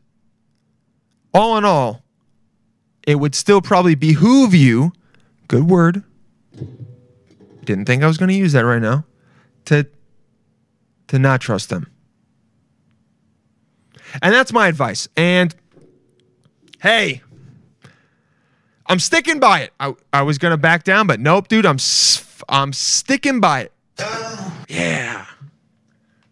all 1.32 1.56
in 1.58 1.64
all, 1.64 2.02
it 3.06 3.16
would 3.16 3.34
still 3.34 3.60
probably 3.60 3.94
behoove 3.94 4.54
you, 4.54 4.92
good 5.48 5.68
word. 5.68 6.02
Didn't 7.64 7.84
think 7.84 8.02
I 8.02 8.06
was 8.06 8.18
going 8.18 8.28
to 8.30 8.34
use 8.34 8.52
that 8.52 8.64
right 8.64 8.82
now, 8.82 9.04
to 9.66 9.86
to 11.08 11.18
not 11.18 11.40
trust 11.40 11.68
them. 11.68 11.90
And 14.22 14.32
that's 14.32 14.52
my 14.52 14.68
advice. 14.68 15.08
And 15.16 15.54
hey, 16.86 17.20
I'm 18.86 19.00
sticking 19.00 19.40
by 19.40 19.62
it. 19.62 19.72
I, 19.80 19.94
I 20.12 20.22
was 20.22 20.38
gonna 20.38 20.56
back 20.56 20.84
down, 20.84 21.08
but 21.08 21.18
nope, 21.18 21.48
dude. 21.48 21.66
I'm 21.66 21.78
I'm 22.48 22.72
sticking 22.72 23.40
by 23.40 23.62
it. 23.62 23.72
Yeah, 24.68 25.26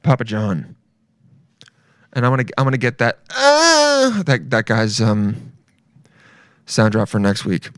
Papa 0.03 0.25
John. 0.25 0.77
And 2.13 2.25
I'm 2.25 2.31
gonna 2.31 2.45
I'm 2.57 2.65
gonna 2.65 2.79
get 2.79 2.99
that 2.99 3.19
uh, 3.37 4.23
that 4.23 4.51
that 4.51 4.67
guy's 4.67 5.01
um 5.01 5.53
sound 6.67 6.93
drop 6.93 7.09
for 7.09 7.19
next 7.19 7.45
week. 7.45 7.71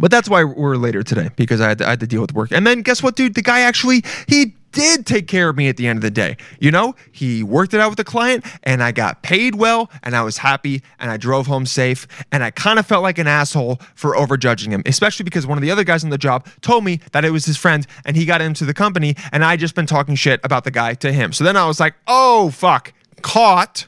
But 0.00 0.10
that's 0.10 0.28
why 0.28 0.42
we're 0.42 0.76
later 0.76 1.02
today 1.02 1.28
because 1.36 1.60
I 1.60 1.68
had, 1.68 1.78
to, 1.78 1.86
I 1.86 1.90
had 1.90 2.00
to 2.00 2.06
deal 2.06 2.22
with 2.22 2.32
work. 2.32 2.50
And 2.50 2.66
then 2.66 2.80
guess 2.80 3.02
what, 3.02 3.14
dude? 3.14 3.34
The 3.34 3.42
guy 3.42 3.60
actually 3.60 4.02
he 4.26 4.56
did 4.72 5.06
take 5.06 5.28
care 5.28 5.48
of 5.48 5.56
me 5.56 5.68
at 5.68 5.76
the 5.76 5.86
end 5.86 5.98
of 5.98 6.02
the 6.02 6.10
day. 6.10 6.36
You 6.58 6.70
know, 6.70 6.94
he 7.12 7.42
worked 7.42 7.74
it 7.74 7.80
out 7.80 7.90
with 7.90 7.98
the 7.98 8.04
client, 8.04 8.44
and 8.62 8.82
I 8.82 8.92
got 8.92 9.22
paid 9.22 9.54
well, 9.54 9.90
and 10.02 10.16
I 10.16 10.22
was 10.22 10.38
happy, 10.38 10.82
and 10.98 11.10
I 11.10 11.16
drove 11.16 11.46
home 11.46 11.66
safe. 11.66 12.06
And 12.32 12.42
I 12.42 12.50
kind 12.50 12.78
of 12.78 12.86
felt 12.86 13.02
like 13.02 13.18
an 13.18 13.26
asshole 13.26 13.80
for 13.94 14.14
overjudging 14.14 14.70
him, 14.70 14.82
especially 14.86 15.24
because 15.24 15.46
one 15.46 15.58
of 15.58 15.62
the 15.62 15.70
other 15.70 15.84
guys 15.84 16.04
on 16.04 16.10
the 16.10 16.18
job 16.18 16.46
told 16.60 16.84
me 16.84 17.00
that 17.12 17.24
it 17.24 17.30
was 17.30 17.44
his 17.44 17.56
friend, 17.56 17.86
and 18.04 18.16
he 18.16 18.24
got 18.24 18.40
into 18.40 18.64
the 18.64 18.74
company, 18.74 19.14
and 19.30 19.44
I 19.44 19.56
just 19.56 19.74
been 19.74 19.86
talking 19.86 20.14
shit 20.14 20.40
about 20.44 20.64
the 20.64 20.70
guy 20.70 20.94
to 20.94 21.12
him. 21.12 21.32
So 21.32 21.44
then 21.44 21.56
I 21.56 21.66
was 21.66 21.78
like, 21.78 21.94
oh 22.06 22.50
fuck, 22.50 22.92
caught. 23.22 23.86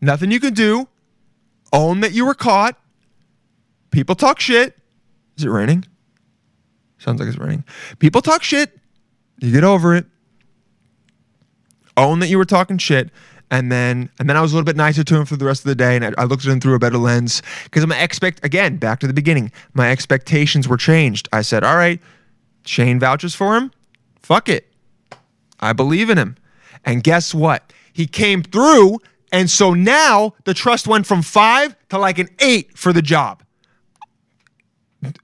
Nothing 0.00 0.30
you 0.30 0.40
can 0.40 0.54
do. 0.54 0.88
Own 1.72 2.00
that 2.00 2.12
you 2.12 2.24
were 2.24 2.34
caught. 2.34 2.78
People 3.90 4.14
talk 4.14 4.40
shit. 4.40 4.76
Is 5.36 5.44
it 5.44 5.50
raining? 5.50 5.84
Sounds 6.98 7.20
like 7.20 7.28
it's 7.28 7.38
raining. 7.38 7.64
People 7.98 8.22
talk 8.22 8.42
shit. 8.42 8.78
You 9.40 9.52
get 9.52 9.64
over 9.64 9.94
it. 9.94 10.06
Own 11.96 12.20
that 12.20 12.28
you 12.28 12.38
were 12.38 12.44
talking 12.44 12.78
shit. 12.78 13.10
And 13.50 13.72
then 13.72 14.10
and 14.18 14.28
then 14.28 14.36
I 14.36 14.42
was 14.42 14.52
a 14.52 14.56
little 14.56 14.66
bit 14.66 14.76
nicer 14.76 15.02
to 15.02 15.16
him 15.16 15.24
for 15.24 15.36
the 15.36 15.44
rest 15.44 15.62
of 15.62 15.68
the 15.68 15.74
day. 15.74 15.96
And 15.96 16.04
I, 16.04 16.12
I 16.18 16.24
looked 16.24 16.44
at 16.44 16.52
him 16.52 16.60
through 16.60 16.74
a 16.74 16.78
better 16.78 16.98
lens. 16.98 17.42
Because 17.64 17.82
I'm 17.82 17.92
expect 17.92 18.44
again, 18.44 18.76
back 18.76 19.00
to 19.00 19.06
the 19.06 19.14
beginning. 19.14 19.52
My 19.72 19.90
expectations 19.90 20.68
were 20.68 20.76
changed. 20.76 21.28
I 21.32 21.42
said, 21.42 21.64
all 21.64 21.76
right, 21.76 22.00
Shane 22.64 23.00
vouches 23.00 23.34
for 23.34 23.56
him. 23.56 23.72
Fuck 24.20 24.48
it. 24.48 24.72
I 25.60 25.72
believe 25.72 26.10
in 26.10 26.18
him. 26.18 26.36
And 26.84 27.02
guess 27.02 27.34
what? 27.34 27.72
He 27.92 28.06
came 28.06 28.42
through. 28.42 28.98
And 29.32 29.50
so 29.50 29.74
now 29.74 30.34
the 30.44 30.54
trust 30.54 30.86
went 30.86 31.06
from 31.06 31.22
five 31.22 31.76
to 31.88 31.98
like 31.98 32.18
an 32.18 32.28
eight 32.38 32.76
for 32.76 32.92
the 32.92 33.02
job. 33.02 33.42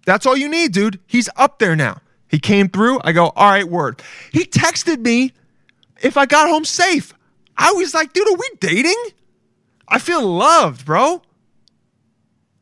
That's 0.07 0.25
all 0.27 0.37
you 0.37 0.49
need, 0.49 0.73
dude. 0.73 1.01
He's 1.07 1.29
up 1.37 1.59
there 1.59 1.77
now. 1.77 2.01
He 2.35 2.41
came 2.41 2.69
through. 2.69 3.01
I 3.05 3.13
go, 3.13 3.27
all 3.37 3.49
right, 3.49 3.69
word. 3.69 4.03
He 4.33 4.45
texted 4.45 4.99
me 4.99 5.33
if 6.03 6.17
I 6.17 6.27
got 6.27 6.49
home 6.49 6.65
safe. 6.65 7.15
I 7.57 7.71
was 7.75 7.95
like, 7.95 8.13
dude, 8.13 8.27
are 8.29 8.35
we 8.35 8.51
dating? 8.59 9.05
I 9.87 10.01
feel 10.01 10.21
loved, 10.21 10.85
bro. 10.85 11.23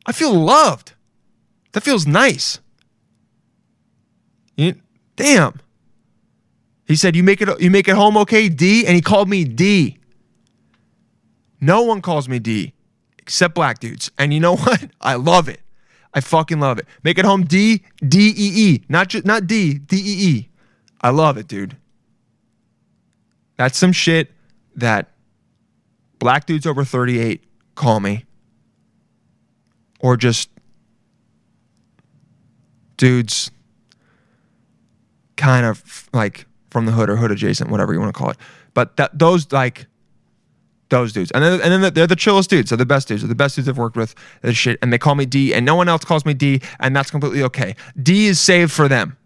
I 0.05 0.11
feel 0.11 0.31
loved. 0.31 0.93
That 1.71 1.81
feels 1.81 2.05
nice. 2.05 2.59
You- 4.55 4.75
damn. 5.15 5.59
He 6.85 6.95
said, 6.95 7.15
"You 7.15 7.23
make 7.23 7.41
it. 7.41 7.49
You 7.59 7.71
make 7.71 7.87
it 7.87 7.95
home 7.95 8.15
okay, 8.17 8.49
D." 8.49 8.85
And 8.85 8.93
he 8.93 9.01
called 9.01 9.27
me 9.27 9.43
D. 9.43 9.97
No 11.59 11.81
one 11.81 11.99
calls 12.03 12.29
me 12.29 12.37
D, 12.37 12.73
except 13.17 13.55
black 13.55 13.79
dudes. 13.79 14.11
And 14.19 14.31
you 14.35 14.39
know 14.39 14.55
what? 14.65 14.91
I 15.01 15.15
love 15.15 15.49
it. 15.49 15.61
I 16.13 16.21
fucking 16.21 16.59
love 16.59 16.77
it. 16.77 16.85
Make 17.03 17.17
it 17.17 17.25
home 17.25 17.43
D 17.43 17.83
D 18.07 18.29
E 18.29 18.33
E, 18.37 18.83
not 18.89 19.09
just 19.09 19.25
not 19.25 19.47
D 19.47 19.75
D 19.75 19.97
E 19.97 20.27
E. 20.29 20.49
I 21.01 21.09
love 21.09 21.37
it, 21.37 21.47
dude. 21.47 21.75
That's 23.57 23.77
some 23.77 23.91
shit 23.91 24.31
that 24.75 25.11
black 26.19 26.45
dudes 26.45 26.65
over 26.65 26.83
38 26.83 27.43
call 27.75 27.99
me. 27.99 28.25
Or 29.99 30.17
just 30.17 30.49
dudes 32.97 33.51
kind 35.37 35.65
of 35.65 36.09
like 36.13 36.45
from 36.69 36.85
the 36.85 36.91
hood 36.91 37.09
or 37.09 37.15
hood 37.15 37.31
adjacent, 37.31 37.69
whatever 37.69 37.93
you 37.93 37.99
want 37.99 38.13
to 38.13 38.17
call 38.17 38.29
it. 38.29 38.37
But 38.73 38.97
that 38.97 39.17
those 39.17 39.51
like 39.51 39.87
those 40.93 41.11
dudes, 41.11 41.31
and 41.31 41.43
then 41.43 41.59
and 41.61 41.83
then 41.83 41.93
they're 41.93 42.07
the 42.07 42.15
chillest 42.15 42.49
dudes. 42.49 42.69
They're 42.69 42.77
the 42.77 42.85
best 42.85 43.07
dudes. 43.07 43.21
They're 43.21 43.29
the 43.29 43.35
best 43.35 43.55
dudes 43.55 43.67
I've 43.67 43.77
worked 43.77 43.97
with. 43.97 44.15
They're 44.41 44.53
shit, 44.53 44.77
and 44.81 44.93
they 44.93 44.97
call 44.97 45.15
me 45.15 45.25
D, 45.25 45.53
and 45.53 45.65
no 45.65 45.75
one 45.75 45.89
else 45.89 46.05
calls 46.05 46.25
me 46.25 46.33
D, 46.33 46.61
and 46.79 46.95
that's 46.95 47.11
completely 47.11 47.43
okay. 47.43 47.75
D 48.01 48.27
is 48.27 48.39
saved 48.39 48.71
for 48.71 48.87
them. 48.87 49.17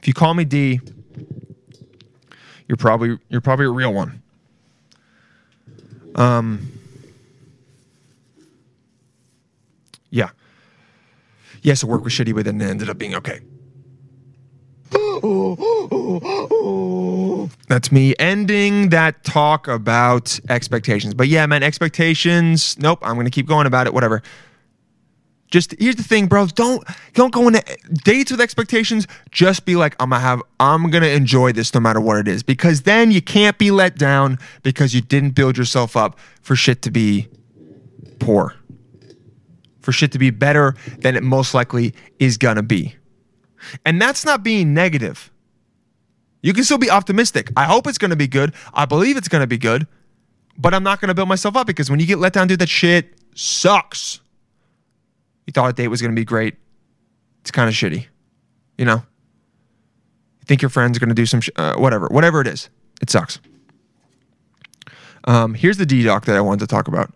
If 0.00 0.06
you 0.06 0.14
call 0.14 0.34
me 0.34 0.44
D, 0.44 0.80
you're 2.68 2.76
probably 2.76 3.18
you're 3.28 3.40
probably 3.40 3.66
a 3.66 3.70
real 3.70 3.92
one. 3.92 4.22
Um. 6.14 6.72
Yeah. 10.10 10.30
Yes, 11.62 11.82
it 11.82 11.86
work 11.86 12.04
with 12.04 12.12
shitty, 12.12 12.34
but 12.34 12.44
then 12.44 12.60
it 12.60 12.66
ended 12.66 12.88
up 12.88 12.98
being 12.98 13.14
okay. 13.16 13.40
That's 17.68 17.92
me 17.92 18.14
ending 18.18 18.88
that 18.90 19.24
talk 19.24 19.68
about 19.68 20.38
expectations. 20.48 21.14
But 21.14 21.28
yeah, 21.28 21.46
man, 21.46 21.62
expectations. 21.62 22.78
Nope, 22.78 23.00
I'm 23.02 23.16
gonna 23.16 23.30
keep 23.30 23.46
going 23.46 23.66
about 23.66 23.86
it. 23.86 23.94
Whatever. 23.94 24.22
Just 25.50 25.74
here's 25.78 25.96
the 25.96 26.02
thing, 26.02 26.26
bros. 26.26 26.52
Don't 26.52 26.86
don't 27.14 27.32
go 27.32 27.48
into 27.48 27.62
dates 28.04 28.30
with 28.30 28.40
expectations. 28.40 29.06
Just 29.30 29.64
be 29.64 29.76
like, 29.76 29.96
I'm 29.98 30.10
gonna 30.10 30.20
have, 30.20 30.42
I'm 30.60 30.90
gonna 30.90 31.06
enjoy 31.06 31.52
this 31.52 31.72
no 31.72 31.80
matter 31.80 32.00
what 32.00 32.18
it 32.18 32.28
is, 32.28 32.42
because 32.42 32.82
then 32.82 33.10
you 33.10 33.22
can't 33.22 33.56
be 33.56 33.70
let 33.70 33.96
down 33.96 34.38
because 34.62 34.94
you 34.94 35.00
didn't 35.00 35.30
build 35.30 35.56
yourself 35.56 35.96
up 35.96 36.18
for 36.42 36.54
shit 36.54 36.82
to 36.82 36.90
be 36.90 37.28
poor. 38.18 38.54
For 39.80 39.92
shit 39.92 40.12
to 40.12 40.18
be 40.18 40.28
better 40.30 40.74
than 40.98 41.16
it 41.16 41.22
most 41.22 41.54
likely 41.54 41.94
is 42.18 42.36
gonna 42.36 42.62
be. 42.62 42.94
And 43.84 44.00
that's 44.00 44.24
not 44.24 44.42
being 44.42 44.74
negative. 44.74 45.30
You 46.42 46.52
can 46.52 46.64
still 46.64 46.78
be 46.78 46.90
optimistic. 46.90 47.50
I 47.56 47.64
hope 47.64 47.86
it's 47.86 47.98
gonna 47.98 48.16
be 48.16 48.28
good. 48.28 48.54
I 48.72 48.84
believe 48.84 49.16
it's 49.16 49.28
gonna 49.28 49.46
be 49.46 49.58
good. 49.58 49.86
But 50.56 50.74
I'm 50.74 50.82
not 50.82 51.00
gonna 51.00 51.14
build 51.14 51.28
myself 51.28 51.56
up 51.56 51.66
because 51.66 51.90
when 51.90 52.00
you 52.00 52.06
get 52.06 52.18
let 52.18 52.32
down, 52.32 52.48
dude, 52.48 52.60
that 52.60 52.68
shit 52.68 53.14
sucks. 53.34 54.20
You 55.46 55.52
thought 55.52 55.70
a 55.70 55.72
date 55.72 55.88
was 55.88 56.00
gonna 56.02 56.14
be 56.14 56.24
great. 56.24 56.56
It's 57.40 57.50
kind 57.50 57.68
of 57.68 57.74
shitty. 57.74 58.06
You 58.76 58.84
know? 58.84 58.96
You 58.96 60.44
think 60.46 60.62
your 60.62 60.68
friend's 60.68 60.98
gonna 60.98 61.14
do 61.14 61.26
some 61.26 61.40
sh- 61.40 61.50
uh, 61.56 61.74
whatever, 61.74 62.06
whatever 62.08 62.40
it 62.40 62.46
is. 62.46 62.68
It 63.00 63.10
sucks. 63.10 63.40
Um, 65.24 65.54
here's 65.54 65.76
the 65.76 65.86
D 65.86 66.02
doc 66.02 66.24
that 66.26 66.36
I 66.36 66.40
wanted 66.40 66.60
to 66.60 66.66
talk 66.66 66.88
about. 66.88 67.12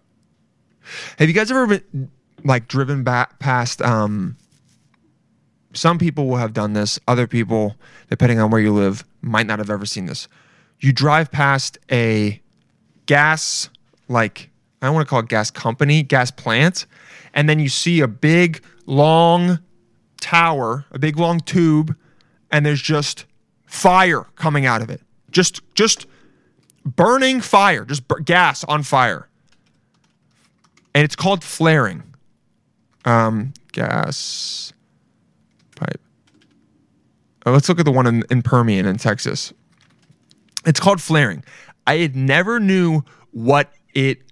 Have 1.19 1.29
you 1.29 1.35
guys 1.35 1.51
ever 1.51 1.67
been 1.67 2.11
like 2.45 2.69
driven 2.69 3.05
back 3.05 3.39
past? 3.39 3.81
Um, 3.81 4.37
some 5.75 5.99
people 5.99 6.27
will 6.27 6.37
have 6.37 6.53
done 6.53 6.73
this. 6.73 6.99
Other 7.09 7.27
people, 7.27 7.77
depending 8.11 8.39
on 8.39 8.51
where 8.51 8.61
you 8.61 8.73
live, 8.73 9.05
might 9.21 9.47
not 9.47 9.59
have 9.59 9.71
ever 9.71 9.87
seen 9.87 10.07
this. 10.07 10.29
You 10.81 10.93
drive 10.93 11.31
past 11.31 11.79
a 11.91 12.41
gas, 13.07 13.71
like 14.09 14.51
I 14.81 14.87
don't 14.87 14.95
want 14.95 15.07
to 15.07 15.11
call 15.11 15.21
it 15.21 15.29
gas 15.29 15.51
company, 15.51 16.03
gas 16.03 16.31
plant, 16.31 16.87
and 17.35 17.49
then 17.49 17.59
you 17.59 17.69
see 17.69 18.01
a 18.01 18.09
big 18.09 18.63
long 18.87 19.61
tower, 20.21 20.85
a 20.91 20.99
big 20.99 21.17
long 21.17 21.41
tube, 21.41 21.97
and 22.51 22.67
there's 22.67 22.83
just 22.83 23.25
fire 23.67 24.27
coming 24.35 24.67
out 24.67 24.83
of 24.83 24.91
it. 24.91 25.01
Just, 25.31 25.63
just 25.75 26.07
burning 26.85 27.41
fire, 27.41 27.85
just 27.85 28.03
gas 28.25 28.65
on 28.65 28.83
fire. 28.83 29.29
And 30.95 31.05
it's 31.05 31.17
called 31.17 31.43
flaring. 31.43 32.03
Um, 33.05 33.55
gas 33.73 34.73
let's 37.51 37.69
look 37.69 37.79
at 37.79 37.85
the 37.85 37.93
one 37.93 38.07
in, 38.07 38.23
in 38.31 38.43
Permian 38.43 38.87
in 38.87 38.97
Texas. 38.97 39.53
It's 40.65 40.79
called 40.79 41.01
flaring. 41.01 41.45
I 41.87 41.97
had 41.97 42.15
never 42.15 42.61
knew 42.61 43.03
what 43.33 43.73
it. 43.95 44.23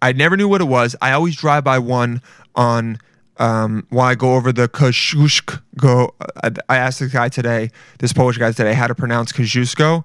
I 0.00 0.12
never 0.12 0.36
knew 0.36 0.48
what 0.48 0.60
it 0.60 0.68
was. 0.68 0.94
I 1.02 1.12
always 1.12 1.36
drive 1.36 1.64
by 1.64 1.78
one 1.78 2.22
on 2.54 2.98
um, 3.38 3.86
while 3.90 4.06
I 4.06 4.14
go 4.14 4.34
over 4.34 4.52
the 4.52 4.68
Kosciuszko. 4.68 5.60
Go. 5.76 6.14
I, 6.42 6.50
I 6.68 6.76
asked 6.76 7.00
this 7.00 7.12
guy 7.12 7.28
today, 7.28 7.70
this 7.98 8.12
Polish 8.12 8.38
guy 8.38 8.52
today, 8.52 8.74
how 8.74 8.86
to 8.86 8.94
pronounce 8.94 9.32
Kosciuszko. 9.32 10.04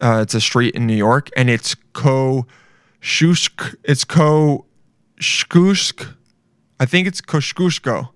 Uh, 0.00 0.20
it's 0.22 0.34
a 0.34 0.40
street 0.40 0.74
in 0.74 0.86
New 0.86 0.96
York, 0.96 1.30
and 1.36 1.48
it's 1.48 1.76
Kosciuszko. 1.92 3.76
It's 3.84 4.04
Kosciuszko. 4.04 4.64
I 6.80 6.86
think 6.86 7.06
it's 7.06 7.20
Kosciuszko. 7.20 8.08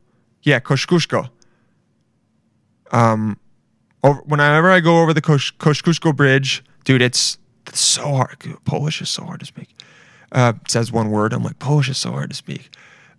Yeah, 0.42 0.58
Kosciuszko. 0.58 1.30
Um, 2.92 3.38
over, 4.02 4.20
whenever 4.20 4.70
I 4.70 4.80
go 4.80 5.02
over 5.02 5.12
the 5.12 5.20
Kosh, 5.20 5.54
Kosciuszko 5.56 6.14
Bridge, 6.14 6.64
dude, 6.84 7.02
it's, 7.02 7.38
it's 7.66 7.80
so 7.80 8.14
hard. 8.14 8.38
Polish 8.64 9.02
is 9.02 9.08
so 9.08 9.24
hard 9.24 9.40
to 9.40 9.46
speak. 9.46 9.68
Uh, 10.30 10.54
says 10.66 10.92
one 10.92 11.10
word. 11.10 11.32
I'm 11.32 11.42
like, 11.42 11.58
Polish 11.58 11.88
is 11.88 11.98
so 11.98 12.12
hard 12.12 12.30
to 12.30 12.36
speak. 12.36 12.70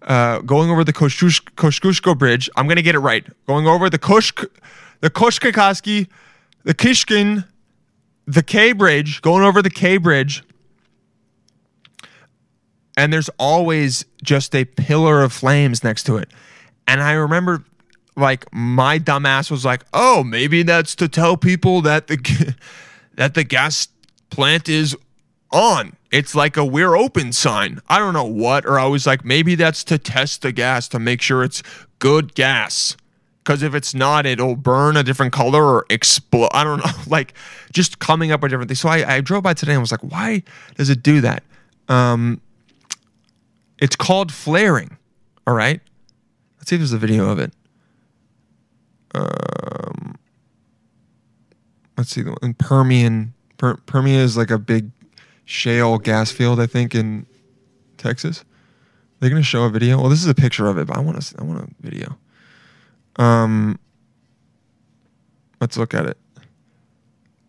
Uh, 0.01 0.39
going 0.39 0.69
over 0.69 0.83
the 0.83 0.93
Kosciusz, 0.93 1.41
Kosciuszko 1.55 2.17
Bridge, 2.17 2.49
I'm 2.55 2.67
gonna 2.67 2.81
get 2.81 2.95
it 2.95 2.99
right. 2.99 3.25
Going 3.47 3.67
over 3.67 3.89
the 3.89 3.99
Koshk, 3.99 4.47
the 5.01 5.09
Koshkakaski, 5.09 6.07
the 6.63 6.73
Kishkin, 6.73 7.45
the 8.25 8.43
K 8.43 8.71
Bridge. 8.71 9.21
Going 9.21 9.43
over 9.43 9.61
the 9.61 9.69
K 9.69 9.97
Bridge, 9.97 10.43
and 12.95 13.11
there's 13.11 13.29
always 13.39 14.05
just 14.23 14.55
a 14.55 14.65
pillar 14.65 15.21
of 15.21 15.33
flames 15.33 15.83
next 15.83 16.03
to 16.03 16.17
it. 16.17 16.29
And 16.87 17.01
I 17.01 17.13
remember 17.13 17.63
like 18.19 18.45
my 18.53 18.99
dumbass 18.99 19.49
was 19.49 19.65
like, 19.65 19.83
"Oh, 19.93 20.23
maybe 20.23 20.63
that's 20.63 20.95
to 20.95 21.07
tell 21.07 21.37
people 21.37 21.81
that 21.81 22.07
the 22.07 22.55
that 23.15 23.33
the 23.33 23.43
gas 23.43 23.87
plant 24.29 24.69
is 24.69 24.95
on. 25.51 25.95
It's 26.11 26.33
like 26.33 26.57
a 26.57 26.65
we're 26.65 26.95
open 26.95 27.31
sign. 27.31 27.79
I 27.89 27.99
don't 27.99 28.13
know 28.13 28.25
what, 28.25 28.65
or 28.65 28.79
I 28.79 28.85
was 28.85 29.05
like, 29.05 29.23
maybe 29.23 29.55
that's 29.55 29.83
to 29.85 29.97
test 29.97 30.41
the 30.41 30.51
gas 30.51 30.87
to 30.89 30.99
make 30.99 31.21
sure 31.21 31.43
it's 31.43 31.61
good 31.99 32.33
gas. 32.33 32.97
Because 33.43 33.63
if 33.63 33.73
it's 33.73 33.93
not, 33.95 34.25
it'll 34.25 34.55
burn 34.55 34.97
a 34.97 35.03
different 35.03 35.33
color 35.33 35.63
or 35.63 35.85
explode. 35.89 36.49
I 36.53 36.63
don't 36.63 36.79
know. 36.79 36.91
Like 37.07 37.33
just 37.73 37.99
coming 37.99 38.31
up 38.31 38.41
with 38.41 38.51
different 38.51 38.69
things. 38.69 38.81
So 38.81 38.89
I, 38.89 39.15
I 39.15 39.21
drove 39.21 39.43
by 39.43 39.53
today 39.53 39.73
and 39.73 39.81
was 39.81 39.91
like, 39.91 40.03
why 40.03 40.43
does 40.75 40.89
it 40.89 41.01
do 41.01 41.21
that? 41.21 41.43
Um, 41.87 42.39
it's 43.79 43.95
called 43.95 44.31
flaring. 44.31 44.97
All 45.47 45.55
right. 45.55 45.81
Let's 46.57 46.69
see 46.69 46.75
if 46.75 46.81
there's 46.81 46.93
a 46.93 46.99
video 46.99 47.29
of 47.29 47.39
it. 47.39 47.51
Um, 49.15 50.17
let's 51.97 52.11
see. 52.11 52.23
In 52.41 52.53
Permian, 52.53 53.33
per, 53.57 53.75
Permian 53.75 54.19
is 54.19 54.37
like 54.37 54.51
a 54.51 54.59
big 54.59 54.91
shale 55.45 55.97
gas 55.97 56.31
field, 56.31 56.59
I 56.59 56.67
think, 56.67 56.93
in 56.93 57.25
Texas. 57.97 58.45
They're 59.19 59.29
gonna 59.29 59.43
show 59.43 59.63
a 59.63 59.69
video. 59.69 59.99
Well, 59.99 60.09
this 60.09 60.21
is 60.21 60.29
a 60.29 60.35
picture 60.35 60.67
of 60.67 60.77
it, 60.77 60.87
but 60.87 60.95
I 60.95 61.01
want 61.01 61.21
to. 61.21 61.35
I 61.39 61.43
want 61.43 61.61
a 61.61 61.67
video. 61.81 62.17
Um, 63.17 63.79
let's 65.59 65.75
look 65.75 65.93
at 65.93 66.05
it. 66.05 66.17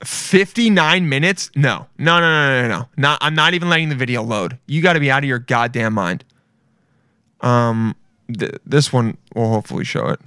Fifty-nine 0.03 1.09
minutes? 1.09 1.51
No, 1.55 1.87
no, 1.99 2.19
no, 2.19 2.29
no, 2.29 2.63
no, 2.63 2.69
no. 2.69 2.89
Not. 2.97 3.19
I'm 3.21 3.35
not 3.35 3.55
even 3.55 3.69
letting 3.69 3.89
the 3.89 3.95
video 3.95 4.23
load. 4.23 4.59
You 4.67 4.83
got 4.83 4.95
to 4.95 5.01
be 5.01 5.11
out 5.11 5.23
of 5.23 5.29
your 5.29 5.39
goddamn 5.39 5.93
mind. 5.93 6.25
Um, 7.43 7.95
th- 8.37 8.57
this 8.67 8.93
one 8.93 9.17
will 9.35 9.51
hopefully 9.51 9.85
show 9.85 10.09
it. 10.09 10.21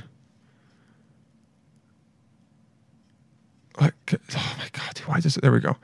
Like, 3.79 3.93
oh 4.36 4.55
my 4.57 4.67
god, 4.71 4.93
dude, 4.93 5.07
why 5.07 5.19
does 5.19 5.38
it? 5.38 5.41
There 5.41 5.51
we 5.51 5.59
go. 5.59 5.75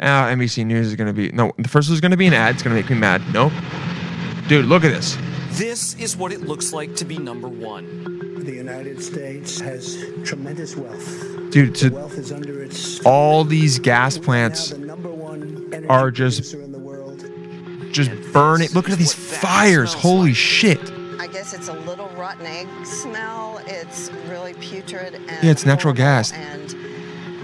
Uh, 0.00 0.26
NBC 0.28 0.64
News 0.66 0.86
is 0.88 0.96
gonna 0.96 1.12
be 1.12 1.30
no. 1.32 1.52
The 1.58 1.68
first 1.68 1.90
is 1.90 2.00
gonna 2.00 2.16
be 2.16 2.26
an 2.26 2.34
ad. 2.34 2.54
It's 2.54 2.62
gonna 2.62 2.76
make 2.76 2.88
me 2.90 2.96
mad. 2.96 3.22
Nope. 3.32 3.52
Dude, 4.48 4.66
look 4.66 4.84
at 4.84 4.90
this. 4.92 5.16
This 5.52 5.94
is 5.94 6.16
what 6.16 6.30
it 6.32 6.42
looks 6.42 6.72
like 6.72 6.94
to 6.96 7.04
be 7.04 7.18
number 7.18 7.48
one. 7.48 8.44
The 8.44 8.52
United 8.54 9.02
States 9.02 9.60
has 9.60 9.98
tremendous 10.24 10.76
wealth. 10.76 11.50
Dude, 11.50 11.74
The 11.76 11.90
wealth 11.90 12.16
is 12.18 12.30
under 12.32 12.62
its 12.62 13.00
all 13.04 13.44
these 13.44 13.78
gas 13.78 14.16
plants 14.18 14.70
the 14.70 14.78
number 14.78 15.08
one 15.10 15.68
energy 15.72 15.88
are 15.88 16.10
just- 16.10 16.54
in 16.54 16.70
the 16.72 16.78
world. 16.78 17.24
just 17.92 18.10
burning. 18.32 18.68
Look 18.74 18.88
at 18.90 18.98
these 18.98 19.12
fires. 19.14 19.92
Holy 19.94 20.32
shit. 20.34 20.78
I 21.18 21.26
guess 21.26 21.52
it's 21.54 21.68
a 21.68 21.72
little 21.72 22.08
rotten 22.10 22.46
egg 22.46 22.68
smell. 22.84 23.60
It's 23.66 24.10
really 24.28 24.54
putrid 24.54 25.14
and 25.14 25.26
Yeah, 25.42 25.50
it's 25.50 25.66
natural 25.66 25.92
gas. 25.94 26.32
and 26.32 26.74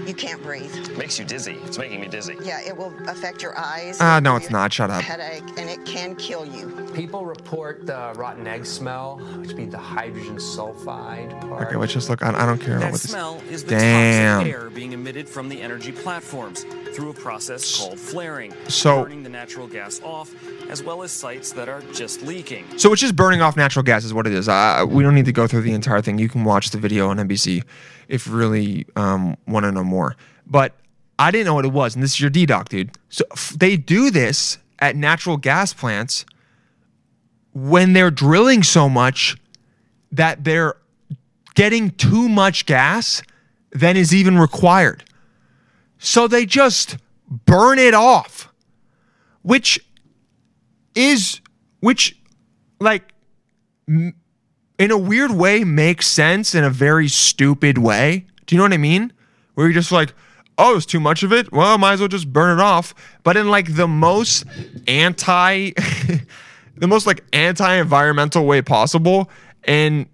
you 0.05 0.13
can't 0.13 0.41
breathe. 0.43 0.73
It 0.75 0.97
Makes 0.97 1.17
you 1.19 1.25
dizzy. 1.25 1.57
It's 1.65 1.77
making 1.77 1.99
me 2.01 2.07
dizzy. 2.07 2.35
Yeah, 2.41 2.61
it 2.61 2.75
will 2.75 2.93
affect 3.07 3.41
your 3.41 3.57
eyes. 3.57 3.97
Ah, 3.99 4.19
no, 4.19 4.35
it's 4.35 4.49
not. 4.49 4.71
Shut 4.73 4.89
up. 4.89 5.01
Headache, 5.01 5.43
and 5.57 5.69
it 5.69 5.83
can 5.85 6.15
kill 6.15 6.45
you. 6.45 6.69
People 6.93 7.25
report 7.25 7.85
the 7.85 8.13
rotten 8.15 8.45
egg 8.47 8.65
smell, 8.65 9.17
which 9.39 9.49
would 9.49 9.57
be 9.57 9.65
the 9.65 9.77
hydrogen 9.77 10.37
sulfide 10.37 11.39
part. 11.41 11.67
Okay, 11.67 11.75
let's 11.77 11.93
just 11.93 12.09
look. 12.09 12.23
I, 12.23 12.29
I 12.29 12.45
don't 12.45 12.59
care 12.59 12.75
about 12.77 12.81
That 12.85 12.91
what 12.91 13.01
this. 13.01 13.09
smell 13.11 13.41
is 13.49 13.63
the 13.63 13.71
Damn. 13.71 14.39
toxic 14.39 14.53
air 14.53 14.69
being 14.69 14.91
emitted 14.93 15.27
from 15.27 15.49
the 15.49 15.61
energy 15.61 15.91
platforms 15.91 16.65
through 16.93 17.09
a 17.09 17.13
process 17.13 17.77
called 17.77 17.99
flaring, 17.99 18.53
So- 18.67 19.03
burning 19.03 19.23
the 19.23 19.29
natural 19.29 19.67
gas 19.67 19.99
off, 20.03 20.33
as 20.69 20.81
well 20.83 21.03
as 21.03 21.11
sites 21.11 21.51
that 21.53 21.67
are 21.69 21.81
just 21.93 22.21
leaking. 22.21 22.65
So 22.77 22.91
it's 22.93 23.01
just 23.01 23.15
burning 23.15 23.41
off 23.41 23.57
natural 23.57 23.83
gas 23.83 24.03
is 24.05 24.13
what 24.13 24.27
it 24.27 24.33
is. 24.33 24.47
Uh, 24.47 24.85
we 24.87 25.03
don't 25.03 25.15
need 25.15 25.25
to 25.25 25.31
go 25.33 25.47
through 25.47 25.61
the 25.61 25.73
entire 25.73 26.01
thing. 26.01 26.17
You 26.17 26.29
can 26.29 26.43
watch 26.43 26.69
the 26.69 26.77
video 26.77 27.09
on 27.09 27.17
NBC 27.17 27.63
if 28.07 28.27
you 28.27 28.33
really 28.33 28.85
um, 28.95 29.37
want 29.47 29.65
to 29.65 29.71
know 29.71 29.83
more. 29.83 30.15
But 30.45 30.73
I 31.17 31.31
didn't 31.31 31.45
know 31.45 31.53
what 31.53 31.65
it 31.65 31.71
was, 31.71 31.95
and 31.95 32.03
this 32.03 32.11
is 32.11 32.21
your 32.21 32.29
D 32.29 32.45
doc, 32.45 32.69
dude. 32.69 32.91
So 33.09 33.23
f- 33.31 33.55
they 33.57 33.77
do 33.77 34.11
this 34.11 34.57
at 34.79 34.95
natural 34.95 35.37
gas 35.37 35.73
plants 35.73 36.25
when 37.53 37.93
they're 37.93 38.11
drilling 38.11 38.63
so 38.63 38.89
much 38.89 39.37
that 40.11 40.43
they're 40.43 40.75
getting 41.55 41.91
too 41.91 42.27
much 42.27 42.65
gas 42.65 43.21
than 43.71 43.95
is 43.97 44.13
even 44.13 44.37
required. 44.37 45.03
So 45.97 46.27
they 46.27 46.45
just 46.45 46.97
burn 47.29 47.79
it 47.79 47.93
off, 47.93 48.51
which 49.41 49.79
is 50.93 51.39
which 51.79 52.17
like 52.79 53.13
m- 53.87 54.13
in 54.77 54.91
a 54.91 54.97
weird 54.97 55.31
way 55.31 55.63
makes 55.63 56.07
sense 56.07 56.53
in 56.53 56.63
a 56.63 56.69
very 56.69 57.07
stupid 57.07 57.77
way. 57.77 58.25
Do 58.45 58.55
you 58.55 58.57
know 58.57 58.65
what 58.65 58.73
I 58.73 58.77
mean? 58.77 59.13
Where 59.53 59.67
you're 59.67 59.73
just 59.73 59.91
like, 59.91 60.13
oh, 60.57 60.75
it's 60.77 60.85
too 60.85 60.99
much 60.99 61.23
of 61.23 61.31
it. 61.31 61.51
Well, 61.51 61.73
I 61.73 61.77
might 61.77 61.93
as 61.93 61.99
well 61.99 62.09
just 62.09 62.31
burn 62.31 62.57
it 62.57 62.61
off. 62.61 62.93
But 63.23 63.37
in 63.37 63.49
like 63.49 63.75
the 63.75 63.87
most 63.87 64.45
anti, 64.87 65.71
the 66.77 66.87
most 66.87 67.07
like 67.07 67.23
anti-environmental 67.33 68.45
way 68.45 68.61
possible, 68.61 69.29
and 69.63 70.07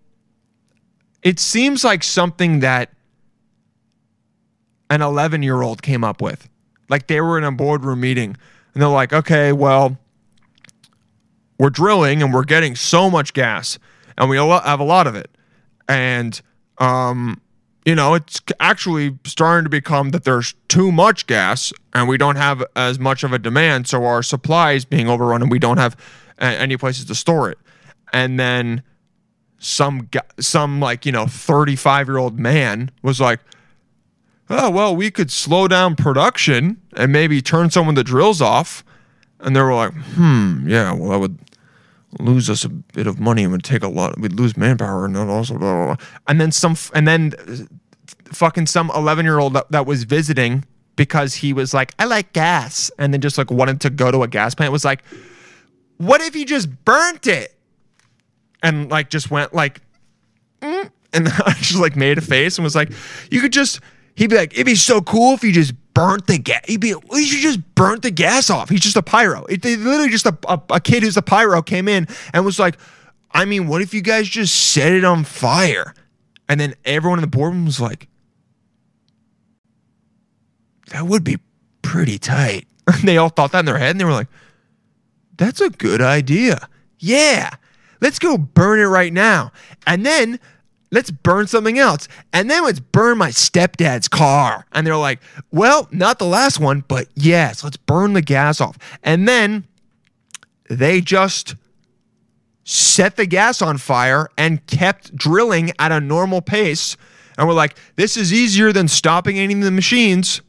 it 1.23 1.39
seems 1.39 1.83
like 1.83 2.03
something 2.03 2.59
that 2.61 2.89
an 4.89 5.01
11 5.01 5.43
year 5.43 5.61
old 5.61 5.81
came 5.81 6.03
up 6.03 6.21
with. 6.21 6.49
Like 6.89 7.07
they 7.07 7.21
were 7.21 7.37
in 7.37 7.43
a 7.43 7.51
boardroom 7.51 8.01
meeting 8.01 8.35
and 8.73 8.81
they're 8.81 8.89
like, 8.89 9.13
okay, 9.13 9.53
well, 9.53 9.97
we're 11.57 11.69
drilling 11.69 12.21
and 12.21 12.33
we're 12.33 12.43
getting 12.43 12.75
so 12.75 13.09
much 13.09 13.33
gas, 13.33 13.79
and 14.17 14.29
we 14.29 14.37
have 14.37 14.79
a 14.79 14.83
lot 14.83 15.07
of 15.07 15.15
it, 15.15 15.29
and 15.87 16.41
um, 16.77 17.41
you 17.85 17.95
know, 17.95 18.13
it's 18.13 18.41
actually 18.59 19.17
starting 19.25 19.63
to 19.63 19.69
become 19.69 20.11
that 20.11 20.23
there's 20.23 20.53
too 20.67 20.91
much 20.91 21.25
gas 21.27 21.73
and 21.93 22.07
we 22.07 22.17
don't 22.17 22.35
have 22.35 22.63
as 22.75 22.99
much 22.99 23.23
of 23.23 23.33
a 23.33 23.39
demand, 23.39 23.87
so 23.87 24.05
our 24.05 24.21
supply 24.21 24.73
is 24.73 24.85
being 24.85 25.09
overrun 25.09 25.41
and 25.41 25.51
we 25.51 25.59
don't 25.59 25.77
have 25.77 25.97
any 26.39 26.77
places 26.77 27.05
to 27.05 27.15
store 27.15 27.49
it. 27.49 27.57
And 28.13 28.39
then 28.39 28.83
some 29.57 30.09
some 30.39 30.79
like 30.79 31.05
you 31.05 31.11
know 31.11 31.27
35 31.27 32.07
year 32.07 32.17
old 32.17 32.39
man 32.39 32.89
was 33.03 33.21
like 33.21 33.39
oh 34.49 34.71
well 34.71 34.95
we 34.95 35.11
could 35.11 35.29
slow 35.29 35.67
down 35.67 35.95
production 35.95 36.81
and 36.97 37.11
maybe 37.11 37.43
turn 37.43 37.69
some 37.69 37.87
of 37.87 37.93
the 37.93 38.03
drills 38.03 38.41
off 38.41 38.83
and 39.39 39.55
they 39.55 39.61
were 39.61 39.75
like 39.75 39.93
hmm 39.93 40.67
yeah 40.67 40.91
well 40.91 41.11
that 41.11 41.19
would 41.19 41.37
lose 42.19 42.49
us 42.49 42.65
a 42.65 42.69
bit 42.69 43.07
of 43.07 43.19
money 43.19 43.43
and 43.43 43.51
would 43.51 43.63
take 43.63 43.83
a 43.83 43.87
lot 43.87 44.19
we'd 44.19 44.33
lose 44.33 44.57
manpower 44.57 45.05
and 45.05 45.15
then 45.15 45.29
also 45.29 45.57
blah, 45.57 45.85
blah, 45.85 45.95
blah. 45.95 46.05
and 46.27 46.41
then 46.41 46.51
some 46.51 46.75
and 46.93 47.07
then 47.07 47.33
uh, 47.47 47.55
fucking 48.33 48.67
some 48.67 48.91
11 48.95 49.25
year 49.25 49.39
old 49.39 49.53
that, 49.53 49.71
that 49.71 49.85
was 49.85 50.03
visiting 50.03 50.65
because 50.95 51.35
he 51.35 51.53
was 51.53 51.73
like 51.73 51.93
i 51.99 52.05
like 52.05 52.33
gas 52.33 52.91
and 52.97 53.13
then 53.13 53.21
just 53.21 53.37
like 53.37 53.49
wanted 53.49 53.79
to 53.81 53.89
go 53.89 54.11
to 54.11 54.23
a 54.23 54.27
gas 54.27 54.53
plant 54.53 54.71
was 54.71 54.83
like 54.83 55.03
what 55.97 56.19
if 56.21 56.35
you 56.35 56.45
just 56.45 56.69
burnt 56.83 57.27
it 57.27 57.55
and 58.63 58.89
like 58.89 59.09
just 59.09 59.31
went 59.31 59.53
like 59.53 59.81
"Mm," 60.61 60.91
and 61.13 61.27
I 61.45 61.53
just 61.57 61.79
like 61.79 61.95
made 61.95 62.17
a 62.17 62.21
face 62.21 62.57
and 62.57 62.63
was 62.63 62.75
like 62.75 62.91
you 63.29 63.41
could 63.41 63.53
just 63.53 63.79
he'd 64.15 64.29
be 64.29 64.35
like 64.35 64.53
it'd 64.53 64.65
be 64.65 64.75
so 64.75 65.01
cool 65.01 65.33
if 65.33 65.43
you 65.43 65.51
just 65.51 65.73
burnt 65.93 66.25
the 66.27 66.37
gas 66.37 66.61
he'd 66.65 66.79
be 66.79 66.89
you 66.89 67.25
should 67.25 67.41
just 67.41 67.75
burnt 67.75 68.01
the 68.01 68.11
gas 68.11 68.49
off 68.49 68.69
he's 68.69 68.79
just 68.79 68.95
a 68.95 69.01
pyro 69.01 69.43
it, 69.45 69.61
they 69.61 69.75
literally 69.75 70.09
just 70.09 70.25
a, 70.25 70.37
a, 70.47 70.61
a 70.71 70.79
kid 70.79 71.03
who's 71.03 71.17
a 71.17 71.21
pyro 71.21 71.61
came 71.61 71.87
in 71.87 72.07
and 72.33 72.45
was 72.45 72.59
like 72.59 72.77
i 73.31 73.43
mean 73.43 73.67
what 73.67 73.81
if 73.81 73.93
you 73.93 74.01
guys 74.01 74.27
just 74.27 74.55
set 74.55 74.93
it 74.93 75.03
on 75.03 75.23
fire 75.23 75.93
and 76.47 76.59
then 76.59 76.73
everyone 76.85 77.19
in 77.19 77.21
the 77.21 77.27
boardroom 77.27 77.65
was 77.65 77.81
like 77.81 78.07
that 80.91 81.05
would 81.05 81.23
be 81.23 81.37
pretty 81.81 82.17
tight 82.17 82.67
they 83.03 83.17
all 83.17 83.29
thought 83.29 83.51
that 83.51 83.59
in 83.59 83.65
their 83.65 83.77
head 83.77 83.91
and 83.91 83.99
they 83.99 84.05
were 84.05 84.11
like 84.11 84.27
that's 85.41 85.59
a 85.59 85.71
good 85.71 86.01
idea. 86.01 86.69
Yeah. 86.99 87.49
Let's 87.99 88.19
go 88.19 88.37
burn 88.37 88.79
it 88.79 88.85
right 88.85 89.11
now. 89.11 89.51
And 89.87 90.05
then 90.05 90.39
let's 90.91 91.09
burn 91.09 91.47
something 91.47 91.79
else. 91.79 92.07
And 92.33 92.49
then 92.49 92.63
let's 92.63 92.79
burn 92.79 93.17
my 93.17 93.29
stepdad's 93.29 94.07
car. 94.07 94.65
And 94.73 94.85
they're 94.85 94.97
like, 94.97 95.19
well, 95.51 95.87
not 95.91 96.19
the 96.19 96.25
last 96.25 96.59
one, 96.59 96.83
but 96.87 97.07
yes, 97.15 97.63
let's 97.63 97.77
burn 97.77 98.13
the 98.13 98.21
gas 98.21 98.59
off. 98.61 98.77
And 99.03 99.27
then 99.27 99.65
they 100.69 101.01
just 101.01 101.55
set 102.63 103.15
the 103.15 103.25
gas 103.25 103.61
on 103.61 103.77
fire 103.77 104.29
and 104.37 104.65
kept 104.67 105.15
drilling 105.15 105.71
at 105.79 105.91
a 105.91 105.99
normal 105.99 106.41
pace. 106.41 106.97
And 107.37 107.47
we're 107.47 107.53
like, 107.53 107.75
this 107.95 108.17
is 108.17 108.33
easier 108.33 108.71
than 108.71 108.87
stopping 108.87 109.39
any 109.39 109.53
of 109.53 109.61
the 109.61 109.71
machines. 109.71 110.41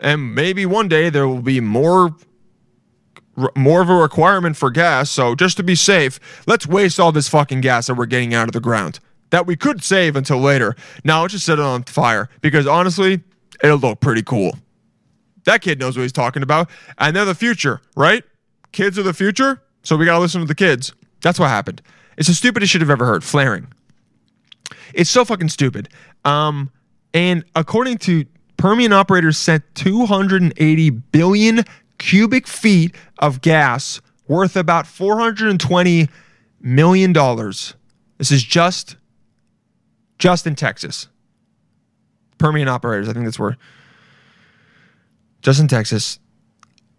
And 0.00 0.34
maybe 0.34 0.66
one 0.66 0.88
day 0.88 1.10
there 1.10 1.28
will 1.28 1.42
be 1.42 1.60
more 1.60 2.16
more 3.56 3.80
of 3.80 3.88
a 3.88 3.94
requirement 3.94 4.54
for 4.54 4.70
gas. 4.70 5.08
So 5.08 5.34
just 5.34 5.56
to 5.56 5.62
be 5.62 5.74
safe, 5.74 6.20
let's 6.46 6.66
waste 6.66 7.00
all 7.00 7.10
this 7.10 7.26
fucking 7.28 7.62
gas 7.62 7.86
that 7.86 7.94
we're 7.94 8.04
getting 8.04 8.34
out 8.34 8.48
of 8.48 8.52
the 8.52 8.60
ground 8.60 9.00
that 9.30 9.46
we 9.46 9.56
could 9.56 9.82
save 9.82 10.16
until 10.16 10.38
later. 10.38 10.76
Now 11.04 11.22
let's 11.22 11.32
just 11.32 11.46
set 11.46 11.58
it 11.58 11.64
on 11.64 11.84
fire 11.84 12.28
because 12.40 12.66
honestly, 12.66 13.22
it'll 13.62 13.78
look 13.78 14.00
pretty 14.00 14.22
cool. 14.22 14.56
That 15.44 15.62
kid 15.62 15.78
knows 15.80 15.96
what 15.96 16.02
he's 16.02 16.12
talking 16.12 16.42
about, 16.42 16.68
and 16.98 17.16
they're 17.16 17.24
the 17.24 17.34
future, 17.34 17.80
right? 17.96 18.22
Kids 18.72 18.98
are 18.98 19.02
the 19.02 19.14
future, 19.14 19.62
so 19.82 19.96
we 19.96 20.04
gotta 20.04 20.20
listen 20.20 20.40
to 20.40 20.46
the 20.46 20.54
kids. 20.54 20.92
That's 21.22 21.38
what 21.38 21.48
happened. 21.48 21.82
It's 22.16 22.28
the 22.28 22.34
stupidest 22.34 22.72
shit 22.72 22.82
I've 22.82 22.90
ever 22.90 23.06
heard. 23.06 23.24
Flaring. 23.24 23.68
It's 24.92 25.10
so 25.10 25.24
fucking 25.24 25.48
stupid. 25.48 25.88
Um, 26.24 26.70
and 27.14 27.44
according 27.56 27.98
to 27.98 28.26
Permian 28.56 28.92
operators 28.92 29.38
sent 29.38 29.64
280 29.74 30.90
billion 30.90 31.64
cubic 31.98 32.46
feet 32.46 32.94
of 33.18 33.40
gas 33.40 34.00
worth 34.28 34.56
about 34.56 34.86
420 34.86 36.08
million 36.60 37.12
dollars. 37.12 37.74
This 38.18 38.30
is 38.30 38.42
just 38.42 38.96
just 40.20 40.46
in 40.46 40.54
Texas. 40.54 41.08
Permian 42.38 42.68
operators, 42.68 43.08
I 43.08 43.12
think 43.12 43.24
that's 43.24 43.38
where 43.38 43.56
just 45.42 45.58
in 45.58 45.68
Texas 45.68 46.18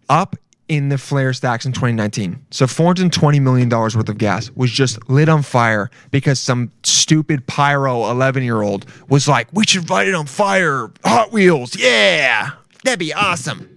up 0.08 0.36
in 0.68 0.88
the 0.88 0.98
flare 0.98 1.32
stacks 1.32 1.64
in 1.66 1.72
2019. 1.72 2.46
So 2.50 2.66
420 2.66 3.40
million 3.40 3.68
dollars 3.68 3.96
worth 3.96 4.08
of 4.08 4.18
gas 4.18 4.50
was 4.50 4.70
just 4.70 5.08
lit 5.08 5.28
on 5.28 5.42
fire 5.42 5.90
because 6.10 6.38
some 6.40 6.70
stupid 6.82 7.46
pyro 7.46 8.02
11-year-old 8.02 8.86
was 9.08 9.28
like, 9.28 9.48
"We 9.52 9.64
should 9.66 9.90
light 9.90 10.08
it 10.08 10.14
on 10.14 10.26
fire. 10.26 10.90
Hot 11.04 11.32
Wheels. 11.32 11.76
Yeah. 11.76 12.50
That'd 12.84 12.98
be 12.98 13.12
awesome." 13.12 13.68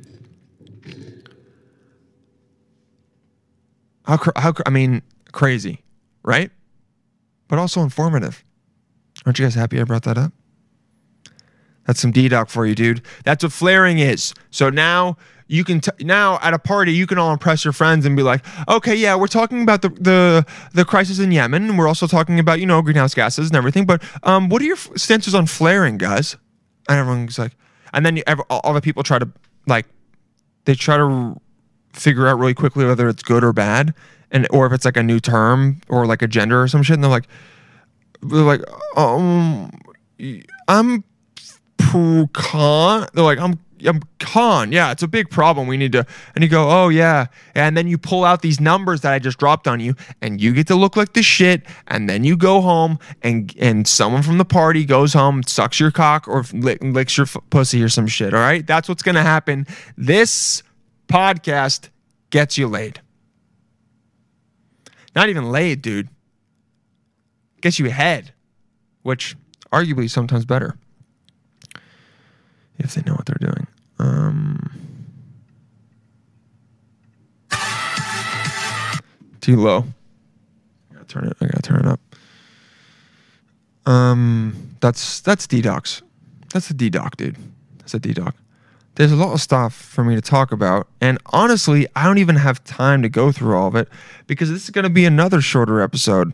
How, 4.06 4.20
how 4.36 4.54
I 4.66 4.70
mean, 4.70 5.02
crazy, 5.32 5.84
right? 6.24 6.52
But 7.48 7.58
also 7.58 7.82
informative. 7.82 8.45
Aren't 9.26 9.40
you 9.40 9.46
guys 9.46 9.56
happy 9.56 9.80
I 9.80 9.84
brought 9.84 10.04
that 10.04 10.18
up? 10.18 10.32
That's 11.86 12.00
some 12.00 12.12
D-Doc 12.12 12.50
for 12.50 12.66
you, 12.66 12.76
dude. 12.76 13.02
That's 13.24 13.44
what 13.44 13.52
flaring 13.52 14.00
is. 14.00 14.34
So 14.50 14.70
now 14.70 15.18
you 15.48 15.64
can 15.64 15.80
t- 15.80 15.92
now 16.04 16.40
at 16.42 16.54
a 16.54 16.60
party 16.60 16.92
you 16.92 17.06
can 17.06 17.18
all 17.18 17.32
impress 17.32 17.64
your 17.64 17.74
friends 17.74 18.06
and 18.06 18.16
be 18.16 18.24
like, 18.24 18.44
okay, 18.68 18.96
yeah, 18.96 19.16
we're 19.16 19.28
talking 19.28 19.62
about 19.62 19.82
the 19.82 19.90
the 19.90 20.46
the 20.74 20.86
crisis 20.86 21.20
in 21.20 21.32
Yemen. 21.32 21.70
And 21.70 21.78
we're 21.78 21.88
also 21.88 22.08
talking 22.08 22.40
about 22.40 22.60
you 22.60 22.66
know 22.66 22.82
greenhouse 22.82 23.14
gases 23.14 23.48
and 23.48 23.56
everything. 23.56 23.86
But 23.86 24.04
um, 24.24 24.50
what 24.50 24.62
are 24.62 24.66
your 24.66 24.78
stances 24.96 25.36
on 25.36 25.46
flaring, 25.46 25.98
guys? 25.98 26.36
And 26.90 27.00
everyone's 27.00 27.38
like, 27.40 27.56
and 27.94 28.06
then 28.06 28.18
you, 28.18 28.24
all 28.50 28.74
the 28.74 28.82
people 28.82 29.04
try 29.04 29.20
to 29.20 29.30
like, 29.68 29.86
they 30.66 30.76
try 30.76 30.98
to 30.98 31.40
figure 31.94 32.28
out 32.28 32.38
really 32.40 32.54
quickly 32.54 32.86
whether 32.86 33.08
it's 33.08 33.24
good 33.24 33.44
or 33.44 33.54
bad, 33.54 33.94
and 34.32 34.48
or 34.50 34.66
if 34.66 34.74
it's 34.74 34.86
like 34.86 34.98
a 34.98 35.04
new 35.04 35.20
term 35.20 35.82
or 35.90 36.08
like 36.08 36.22
a 36.22 36.28
gender 36.28 36.62
or 36.62 36.68
some 36.68 36.82
shit. 36.82 36.96
And 36.96 37.04
they're 37.04 37.12
like, 37.12 37.28
they're 38.22 38.42
like, 38.42 38.62
um, 38.98 39.72
I'm 40.68 41.04
pro 41.78 42.28
con. 42.34 43.08
They're 43.14 43.24
like, 43.24 43.40
I'm 43.40 43.60
I'm 43.86 44.02
con. 44.20 44.72
Yeah, 44.72 44.92
it's 44.92 45.04
a 45.04 45.08
big 45.08 45.30
problem. 45.30 45.68
We 45.68 45.78
need 45.78 45.92
to. 45.92 46.06
And 46.34 46.44
you 46.44 46.50
go, 46.50 46.70
oh 46.70 46.90
yeah. 46.90 47.28
And 47.54 47.76
then 47.76 47.88
you 47.88 47.98
pull 47.98 48.24
out 48.24 48.42
these 48.42 48.60
numbers 48.60 49.02
that 49.02 49.14
I 49.14 49.20
just 49.20 49.38
dropped 49.38 49.68
on 49.68 49.80
you, 49.80 49.96
and 50.22 50.42
you 50.42 50.54
get 50.54 50.68
to 50.68 50.76
look 50.76 50.96
like 50.96 51.14
the 51.14 51.24
shit. 51.24 51.64
And 51.88 52.10
then 52.10 52.24
you 52.24 52.38
go 52.38 52.62
home, 52.62 53.00
and 53.22 53.54
and 53.60 53.88
someone 53.88 54.24
from 54.24 54.38
the 54.38 54.46
party 54.46 54.86
goes 54.86 55.14
home, 55.14 55.44
sucks 55.44 55.80
your 55.80 55.92
cock, 55.92 56.28
or 56.28 56.46
lick, 56.54 56.80
licks 56.82 57.18
your 57.18 57.26
f- 57.26 57.38
pussy 57.50 57.84
or 57.84 57.90
some 57.90 58.08
shit. 58.08 58.34
All 58.34 58.40
right, 58.40 58.66
that's 58.66 58.90
what's 58.90 59.04
gonna 59.04 59.24
happen. 59.24 59.68
This 59.98 60.64
podcast 61.08 61.90
gets 62.30 62.58
you 62.58 62.68
laid. 62.68 63.02
Not 65.16 65.30
even 65.30 65.52
laid, 65.52 65.82
dude. 65.82 66.10
Gets 67.66 67.80
you 67.80 67.88
ahead, 67.88 68.32
which 69.02 69.36
arguably 69.72 70.08
sometimes 70.08 70.46
better 70.46 70.78
if 72.78 72.94
they 72.94 73.02
know 73.02 73.16
what 73.16 73.26
they're 73.26 73.40
doing. 73.40 73.66
Um, 73.98 74.72
too 79.42 79.56
low. 79.56 79.84
I 80.92 80.94
gotta 80.94 81.06
turn 81.06 81.26
it. 81.26 81.38
I 81.42 81.46
gotta 81.46 81.62
turn 81.64 81.80
it 81.80 81.88
up. 81.88 82.00
Um, 83.88 84.76
that's 84.80 85.22
that's 85.22 85.48
D-Docs. 85.48 86.04
That's 86.54 86.70
a 86.70 86.74
D-Doc, 86.76 87.18
dude. 87.18 87.36
That's 87.80 87.96
a 87.96 88.00
D-Doc. 88.00 88.36
There's 88.94 89.12
a 89.12 89.16
lot 89.16 89.34
of 89.34 89.42
stuff 89.42 89.74
for 89.74 90.04
me 90.04 90.14
to 90.14 90.22
talk 90.22 90.52
about, 90.52 90.88
and 91.02 91.18
honestly, 91.34 91.88
I 91.96 92.04
don't 92.06 92.20
even 92.20 92.36
have 92.36 92.64
time 92.64 93.02
to 93.02 93.10
go 93.10 93.32
through 93.32 93.58
all 93.58 93.70
of 93.70 93.76
it 93.76 93.90
because 94.28 94.52
this 94.52 94.66
is 94.66 94.70
gonna 94.70 94.92
be 94.92 95.06
another 95.06 95.42
shorter 95.42 95.82
episode. 95.82 96.32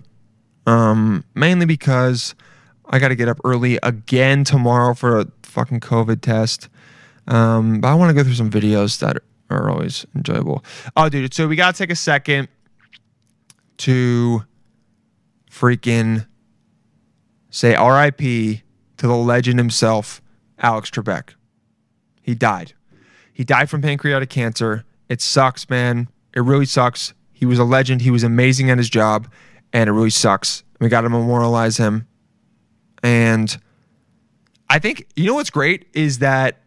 Um, 0.65 1.23
mainly 1.33 1.65
because 1.65 2.35
I 2.85 2.99
got 2.99 3.09
to 3.09 3.15
get 3.15 3.27
up 3.27 3.39
early 3.43 3.79
again 3.81 4.43
tomorrow 4.43 4.93
for 4.93 5.19
a 5.19 5.27
fucking 5.43 5.79
COVID 5.79 6.21
test. 6.21 6.69
Um, 7.27 7.81
but 7.81 7.89
I 7.89 7.95
want 7.95 8.09
to 8.09 8.13
go 8.13 8.23
through 8.23 8.35
some 8.35 8.49
videos 8.49 8.99
that 8.99 9.17
are 9.49 9.69
always 9.69 10.05
enjoyable. 10.15 10.63
Oh, 10.95 11.09
dude. 11.09 11.33
So 11.33 11.47
we 11.47 11.55
got 11.55 11.75
to 11.75 11.77
take 11.77 11.91
a 11.91 11.95
second 11.95 12.47
to 13.77 14.43
freaking 15.49 16.25
say 17.49 17.71
RIP 17.71 18.61
to 18.97 19.07
the 19.07 19.15
legend 19.15 19.59
himself, 19.59 20.21
Alex 20.59 20.89
Trebek. 20.89 21.33
He 22.21 22.35
died. 22.35 22.73
He 23.33 23.43
died 23.43 23.69
from 23.69 23.81
pancreatic 23.81 24.29
cancer. 24.29 24.85
It 25.09 25.21
sucks, 25.21 25.69
man. 25.69 26.07
It 26.33 26.41
really 26.41 26.65
sucks. 26.65 27.13
He 27.33 27.45
was 27.45 27.59
a 27.59 27.63
legend. 27.63 28.01
He 28.01 28.11
was 28.11 28.23
amazing 28.23 28.69
at 28.69 28.77
his 28.77 28.89
job, 28.89 29.27
and 29.73 29.89
it 29.89 29.91
really 29.91 30.09
sucks. 30.09 30.63
We 30.79 30.89
got 30.89 31.01
to 31.01 31.09
memorialize 31.09 31.77
him. 31.77 32.07
And 33.03 33.55
I 34.69 34.79
think 34.79 35.07
you 35.15 35.25
know 35.25 35.35
what's 35.35 35.49
great 35.49 35.87
is 35.93 36.19
that 36.19 36.61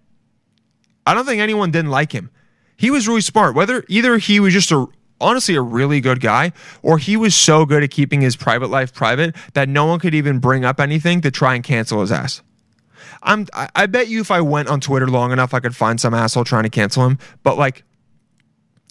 I 1.06 1.14
don't 1.14 1.26
think 1.26 1.40
anyone 1.40 1.70
didn't 1.70 1.90
like 1.90 2.12
him. 2.12 2.30
He 2.76 2.90
was 2.90 3.06
really 3.06 3.20
smart. 3.20 3.54
Whether 3.54 3.84
either 3.88 4.18
he 4.18 4.40
was 4.40 4.52
just 4.52 4.72
a 4.72 4.86
honestly 5.20 5.54
a 5.54 5.62
really 5.62 6.00
good 6.00 6.20
guy, 6.20 6.52
or 6.82 6.98
he 6.98 7.16
was 7.16 7.34
so 7.34 7.64
good 7.64 7.82
at 7.82 7.90
keeping 7.90 8.20
his 8.20 8.36
private 8.36 8.68
life 8.68 8.92
private 8.92 9.36
that 9.54 9.68
no 9.68 9.86
one 9.86 10.00
could 10.00 10.14
even 10.14 10.38
bring 10.38 10.64
up 10.64 10.80
anything 10.80 11.20
to 11.22 11.30
try 11.30 11.54
and 11.54 11.62
cancel 11.62 12.00
his 12.00 12.12
ass. 12.12 12.42
I'm 13.22 13.46
I, 13.54 13.86
bet 13.86 14.08
you 14.08 14.20
if 14.20 14.30
I 14.30 14.40
went 14.40 14.68
on 14.68 14.80
Twitter 14.80 15.08
long 15.08 15.32
enough 15.32 15.54
I 15.54 15.60
could 15.60 15.74
find 15.74 16.00
some 16.00 16.12
asshole 16.12 16.44
trying 16.44 16.64
to 16.64 16.68
cancel 16.68 17.06
him. 17.06 17.18
But 17.42 17.56
like 17.56 17.84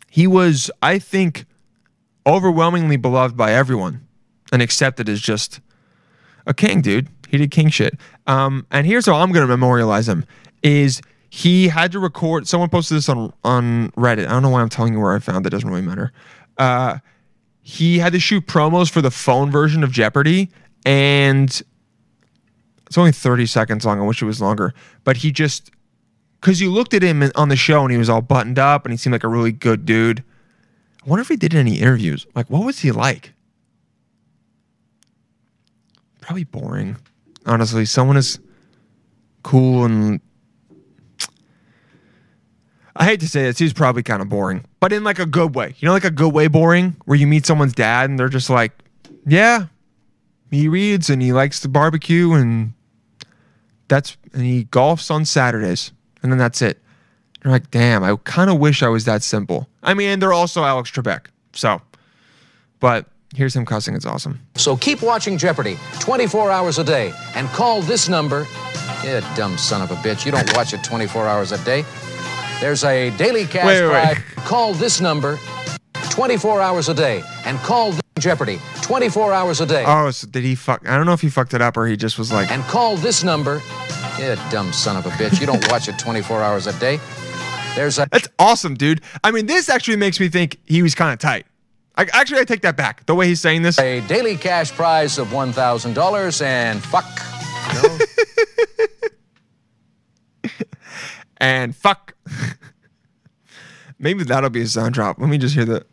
he 0.10 0.28
was, 0.28 0.72
I 0.82 1.00
think, 1.00 1.46
overwhelmingly 2.26 2.98
beloved 2.98 3.36
by 3.36 3.54
everyone 3.54 4.03
and 4.54 4.62
accepted 4.62 5.10
as 5.10 5.20
just 5.20 5.60
a 6.46 6.54
king, 6.54 6.82
dude. 6.82 7.10
He 7.28 7.38
did 7.38 7.52
king 7.52 7.70
shit. 7.70 7.98
Um, 8.28 8.66
and 8.72 8.86
here's 8.88 9.08
how 9.08 9.16
I'm 9.16 9.34
gonna 9.34 9.48
memorialize 9.48 10.08
him: 10.08 10.26
is 10.62 11.02
he 11.30 11.68
had 11.68 11.92
to 11.94 12.00
record. 12.00 12.48
Someone 12.48 12.70
posted 12.70 12.96
this 12.96 13.10
on 13.10 13.34
on 13.44 13.92
Reddit. 13.92 14.28
I 14.28 14.30
don't 14.30 14.44
know 14.44 14.50
why 14.50 14.62
I'm 14.62 14.70
telling 14.70 14.94
you 14.94 15.00
where 15.00 15.14
I 15.14 15.20
found 15.20 15.46
it. 15.46 15.50
Doesn't 15.50 15.68
really 15.68 15.82
matter. 15.82 16.14
Uh, 16.58 17.00
he 17.62 17.98
had 17.98 18.14
to 18.14 18.20
shoot 18.20 18.46
promos 18.46 18.90
for 18.92 19.02
the 19.02 19.12
phone 19.12 19.50
version 19.50 19.84
of 19.84 19.92
Jeopardy, 19.92 20.52
and 20.86 21.50
it's 22.86 22.98
only 22.98 23.12
30 23.12 23.48
seconds 23.48 23.86
long. 23.86 24.00
I 24.00 24.04
wish 24.04 24.22
it 24.22 24.26
was 24.26 24.40
longer, 24.40 24.74
but 25.04 25.18
he 25.18 25.32
just 25.32 25.72
because 26.40 26.62
you 26.62 26.70
looked 26.72 26.94
at 26.94 27.02
him 27.02 27.24
on 27.36 27.50
the 27.50 27.56
show 27.56 27.82
and 27.82 27.92
he 27.92 27.98
was 27.98 28.10
all 28.10 28.22
buttoned 28.22 28.60
up 28.60 28.86
and 28.86 28.94
he 28.94 28.98
seemed 28.98 29.14
like 29.14 29.24
a 29.24 29.30
really 29.30 29.52
good 29.52 29.86
dude. 29.86 30.24
I 31.04 31.10
wonder 31.10 31.22
if 31.22 31.30
he 31.30 31.36
did 31.36 31.56
any 31.56 31.80
interviews. 31.80 32.28
Like, 32.36 32.50
what 32.50 32.66
was 32.66 32.80
he 32.80 32.92
like? 32.92 33.33
Probably 36.24 36.46
boring. 36.46 36.96
Honestly, 37.46 37.84
someone 37.84 38.16
is 38.16 38.40
cool 39.44 39.84
and 39.84 40.22
I 42.96 43.04
hate 43.04 43.20
to 43.20 43.28
say 43.28 43.44
this, 43.44 43.58
he's 43.58 43.74
probably 43.74 44.04
kind 44.04 44.22
of 44.22 44.30
boring, 44.30 44.64
but 44.80 44.94
in 44.94 45.04
like 45.04 45.20
a 45.20 45.26
good 45.26 45.54
way. 45.54 45.76
You 45.80 45.88
know, 45.88 45.92
like 45.92 46.06
a 46.06 46.12
good 46.12 46.34
way 46.34 46.48
boring, 46.48 46.96
where 47.04 47.18
you 47.18 47.28
meet 47.28 47.46
someone's 47.46 47.74
dad 47.74 48.10
and 48.10 48.18
they're 48.18 48.30
just 48.30 48.50
like, 48.50 48.72
yeah, 49.26 49.66
he 50.50 50.70
reads 50.70 51.10
and 51.10 51.22
he 51.22 51.34
likes 51.34 51.60
to 51.60 51.68
barbecue 51.68 52.32
and 52.32 52.72
that's 53.90 54.16
and 54.32 54.44
he 54.44 54.64
golfs 54.64 55.12
on 55.12 55.26
Saturdays 55.26 55.92
and 56.22 56.32
then 56.32 56.40
that's 56.40 56.62
it. 56.62 56.82
You're 57.44 57.52
like, 57.52 57.70
damn, 57.70 58.02
I 58.02 58.16
kind 58.24 58.50
of 58.50 58.60
wish 58.60 58.82
I 58.82 58.88
was 58.88 59.04
that 59.04 59.24
simple. 59.24 59.68
I 59.82 59.94
mean, 59.94 60.20
they're 60.20 60.32
also 60.32 60.64
Alex 60.64 60.90
Trebek, 60.90 61.26
so, 61.52 61.82
but 62.80 63.08
here's 63.36 63.56
him 63.56 63.66
cussing. 63.66 63.96
It's 63.96 64.06
awesome. 64.06 64.40
So 64.56 64.76
keep 64.78 65.02
watching 65.02 65.38
Jeopardy 65.38 65.78
24 66.00 66.52
hours 66.52 66.80
a 66.80 66.84
day 66.84 67.14
and 67.36 67.48
call 67.50 67.82
this 67.82 68.10
number. 68.10 68.46
Yeah, 69.04 69.20
dumb 69.36 69.58
son 69.58 69.82
of 69.82 69.92
a 69.92 69.96
bitch. 69.96 70.26
You 70.26 70.32
don't 70.32 70.56
watch 70.56 70.74
it 70.74 70.84
24 70.84 71.28
hours 71.28 71.52
a 71.52 71.64
day. 71.66 71.84
There's 72.60 72.84
a 72.84 73.10
daily 73.18 73.46
cash 73.46 73.66
Wait, 73.66 73.82
wait, 73.82 73.92
wait. 73.92 74.16
prize. 74.16 74.46
Call 74.48 74.74
this 74.74 75.02
number 75.02 75.38
24 76.12 76.62
hours 76.62 76.90
a 76.90 76.94
day 76.94 77.24
and 77.46 77.58
call 77.60 77.94
Jeopardy 78.20 78.60
24 78.82 79.34
hours 79.34 79.60
a 79.62 79.66
day. 79.66 79.84
Oh, 79.86 80.12
so 80.12 80.28
did 80.28 80.44
he 80.44 80.56
fuck? 80.56 80.88
I 80.88 80.96
don't 80.96 81.06
know 81.06 81.14
if 81.14 81.22
he 81.22 81.30
fucked 81.30 81.54
it 81.54 81.62
up 81.62 81.76
or 81.76 81.88
he 81.88 81.98
just 81.98 82.18
was 82.18 82.32
like, 82.32 82.52
and 82.52 82.64
call 82.64 82.96
this 82.98 83.24
number. 83.24 83.62
Yeah, 84.20 84.36
dumb 84.52 84.72
son 84.72 84.96
of 84.96 85.06
a 85.06 85.10
bitch. 85.12 85.40
You 85.42 85.48
don't 85.48 85.68
watch 85.72 85.88
it 85.90 85.98
24 85.98 86.42
hours 86.42 86.68
a 86.68 86.80
day. 86.80 87.00
There's 87.76 87.98
a 87.98 88.08
That's 88.12 88.28
awesome, 88.38 88.76
dude. 88.76 89.02
I 89.24 89.32
mean, 89.32 89.48
this 89.48 89.68
actually 89.68 89.98
makes 89.98 90.20
me 90.20 90.30
think 90.30 90.58
he 90.66 90.84
was 90.84 90.94
kind 90.94 91.12
of 91.12 91.20
tight. 91.20 91.46
I, 91.96 92.08
actually, 92.12 92.40
I 92.42 92.44
take 92.46 92.62
that 92.62 92.76
back. 92.76 93.06
The 93.06 93.14
way 93.16 93.28
he's 93.28 93.40
saying 93.40 93.62
this. 93.62 93.78
a 93.80 94.02
daily 94.08 94.36
cash 94.36 94.72
prize 94.72 95.18
of 95.20 95.28
$1,000 95.28 96.42
and 96.42 96.84
fuck. 96.84 97.06
No. 97.74 97.98
and 101.38 101.76
fuck. 101.76 102.14
Maybe 104.00 104.24
that'll 104.24 104.50
be 104.50 104.62
a 104.62 104.68
sound 104.68 104.94
drop. 104.96 105.20
Let 105.20 105.30
me 105.30 105.38
just 105.38 105.56
hear 105.56 105.66
the. 105.66 105.86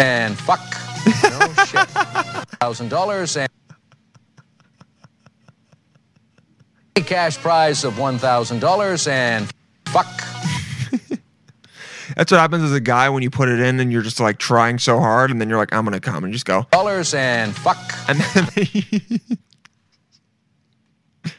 and 0.00 0.36
fuck. 0.38 0.60
No 1.22 1.52
shit. 1.64 1.88
Thousand 2.60 2.88
dollars 2.88 3.36
and 3.36 3.48
cash 6.94 7.36
prize 7.38 7.82
of 7.84 7.98
one 7.98 8.18
thousand 8.18 8.60
dollars 8.60 9.08
and 9.08 9.50
fuck. 9.86 10.06
That's 12.16 12.32
what 12.32 12.40
happens 12.40 12.64
as 12.64 12.72
a 12.72 12.80
guy 12.80 13.08
when 13.08 13.22
you 13.22 13.30
put 13.30 13.48
it 13.48 13.60
in 13.60 13.80
and 13.80 13.92
you're 13.92 14.02
just 14.02 14.20
like 14.20 14.38
trying 14.38 14.78
so 14.78 14.98
hard, 14.98 15.30
and 15.30 15.40
then 15.40 15.48
you're 15.48 15.58
like, 15.58 15.72
I'm 15.72 15.84
gonna 15.84 16.00
come 16.00 16.24
and 16.24 16.32
just 16.32 16.44
go. 16.44 16.66
Dollars 16.70 17.14
and 17.14 17.54
fuck. 17.54 17.78
And 18.08 18.20
then. 18.20 19.20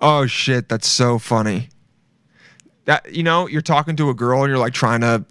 oh 0.00 0.26
shit, 0.26 0.68
that's 0.68 0.88
so 0.88 1.18
funny. 1.18 1.68
That 2.86 3.14
you 3.14 3.22
know, 3.22 3.46
you're 3.46 3.62
talking 3.62 3.96
to 3.96 4.10
a 4.10 4.14
girl 4.14 4.42
and 4.42 4.50
you're 4.50 4.58
like 4.58 4.74
trying 4.74 5.02
to 5.02 5.24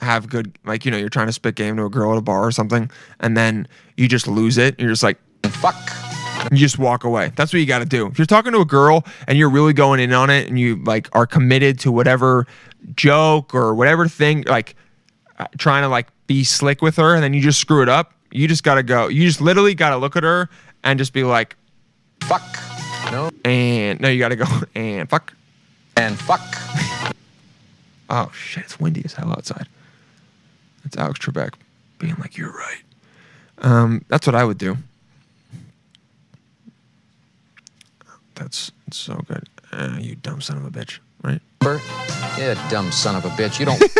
have 0.00 0.28
good, 0.28 0.58
like 0.64 0.84
you 0.84 0.90
know, 0.90 0.96
you're 0.96 1.08
trying 1.08 1.26
to 1.26 1.32
spit 1.32 1.54
game 1.54 1.76
to 1.76 1.84
a 1.84 1.90
girl 1.90 2.12
at 2.12 2.18
a 2.18 2.22
bar 2.22 2.46
or 2.46 2.52
something, 2.52 2.90
and 3.20 3.36
then 3.36 3.68
you 3.96 4.08
just 4.08 4.26
lose 4.26 4.58
it. 4.58 4.78
You're 4.80 4.90
just 4.90 5.02
like, 5.02 5.18
fuck. 5.44 6.05
You 6.50 6.58
just 6.58 6.78
walk 6.78 7.04
away. 7.04 7.32
That's 7.34 7.52
what 7.52 7.60
you 7.60 7.66
got 7.66 7.80
to 7.80 7.84
do. 7.84 8.06
If 8.06 8.18
you're 8.18 8.26
talking 8.26 8.52
to 8.52 8.60
a 8.60 8.64
girl 8.64 9.04
and 9.26 9.36
you're 9.36 9.50
really 9.50 9.72
going 9.72 10.00
in 10.00 10.12
on 10.12 10.30
it, 10.30 10.48
and 10.48 10.58
you 10.58 10.76
like 10.84 11.08
are 11.12 11.26
committed 11.26 11.80
to 11.80 11.92
whatever 11.92 12.46
joke 12.94 13.54
or 13.54 13.74
whatever 13.74 14.06
thing, 14.08 14.44
like 14.46 14.76
uh, 15.38 15.46
trying 15.58 15.82
to 15.82 15.88
like 15.88 16.08
be 16.26 16.44
slick 16.44 16.82
with 16.82 16.96
her, 16.96 17.14
and 17.14 17.22
then 17.22 17.34
you 17.34 17.40
just 17.40 17.60
screw 17.60 17.82
it 17.82 17.88
up. 17.88 18.12
You 18.30 18.46
just 18.48 18.62
got 18.62 18.74
to 18.74 18.82
go. 18.82 19.08
You 19.08 19.24
just 19.26 19.40
literally 19.40 19.74
got 19.74 19.90
to 19.90 19.96
look 19.96 20.16
at 20.16 20.22
her 20.22 20.48
and 20.84 20.98
just 20.98 21.12
be 21.12 21.24
like, 21.24 21.56
fuck. 22.22 22.42
No. 23.10 23.30
And 23.44 24.00
no, 24.00 24.08
you 24.08 24.18
got 24.18 24.28
to 24.28 24.36
go 24.36 24.46
and 24.74 25.08
fuck. 25.08 25.32
And 25.96 26.18
fuck. 26.18 26.42
Oh 28.08 28.30
shit, 28.32 28.64
it's 28.64 28.78
windy 28.78 29.02
as 29.04 29.14
hell 29.14 29.32
outside. 29.32 29.66
It's 30.84 30.96
Alex 30.96 31.18
Trebek 31.18 31.54
being 31.98 32.14
like, 32.20 32.36
"You're 32.36 32.52
right." 32.52 32.82
Um, 33.58 34.04
that's 34.08 34.26
what 34.26 34.36
I 34.36 34.44
would 34.44 34.58
do. 34.58 34.76
That's, 38.36 38.70
so 38.92 39.16
good. 39.26 39.48
Uh, 39.72 39.96
you 39.98 40.14
dumb 40.14 40.40
son 40.40 40.58
of 40.58 40.64
a 40.64 40.70
bitch, 40.70 41.00
right? 41.22 41.40
Yeah, 42.38 42.54
dumb 42.70 42.92
son 42.92 43.16
of 43.16 43.24
a 43.24 43.30
bitch. 43.30 43.58
You 43.58 43.66
don't. 43.66 43.82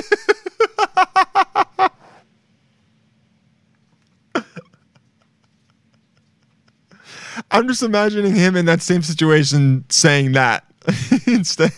I'm 7.51 7.67
just 7.69 7.83
imagining 7.83 8.35
him 8.35 8.57
in 8.57 8.65
that 8.67 8.83
same 8.83 9.03
situation 9.03 9.85
saying 9.89 10.33
that 10.33 10.65
instead 11.27 11.73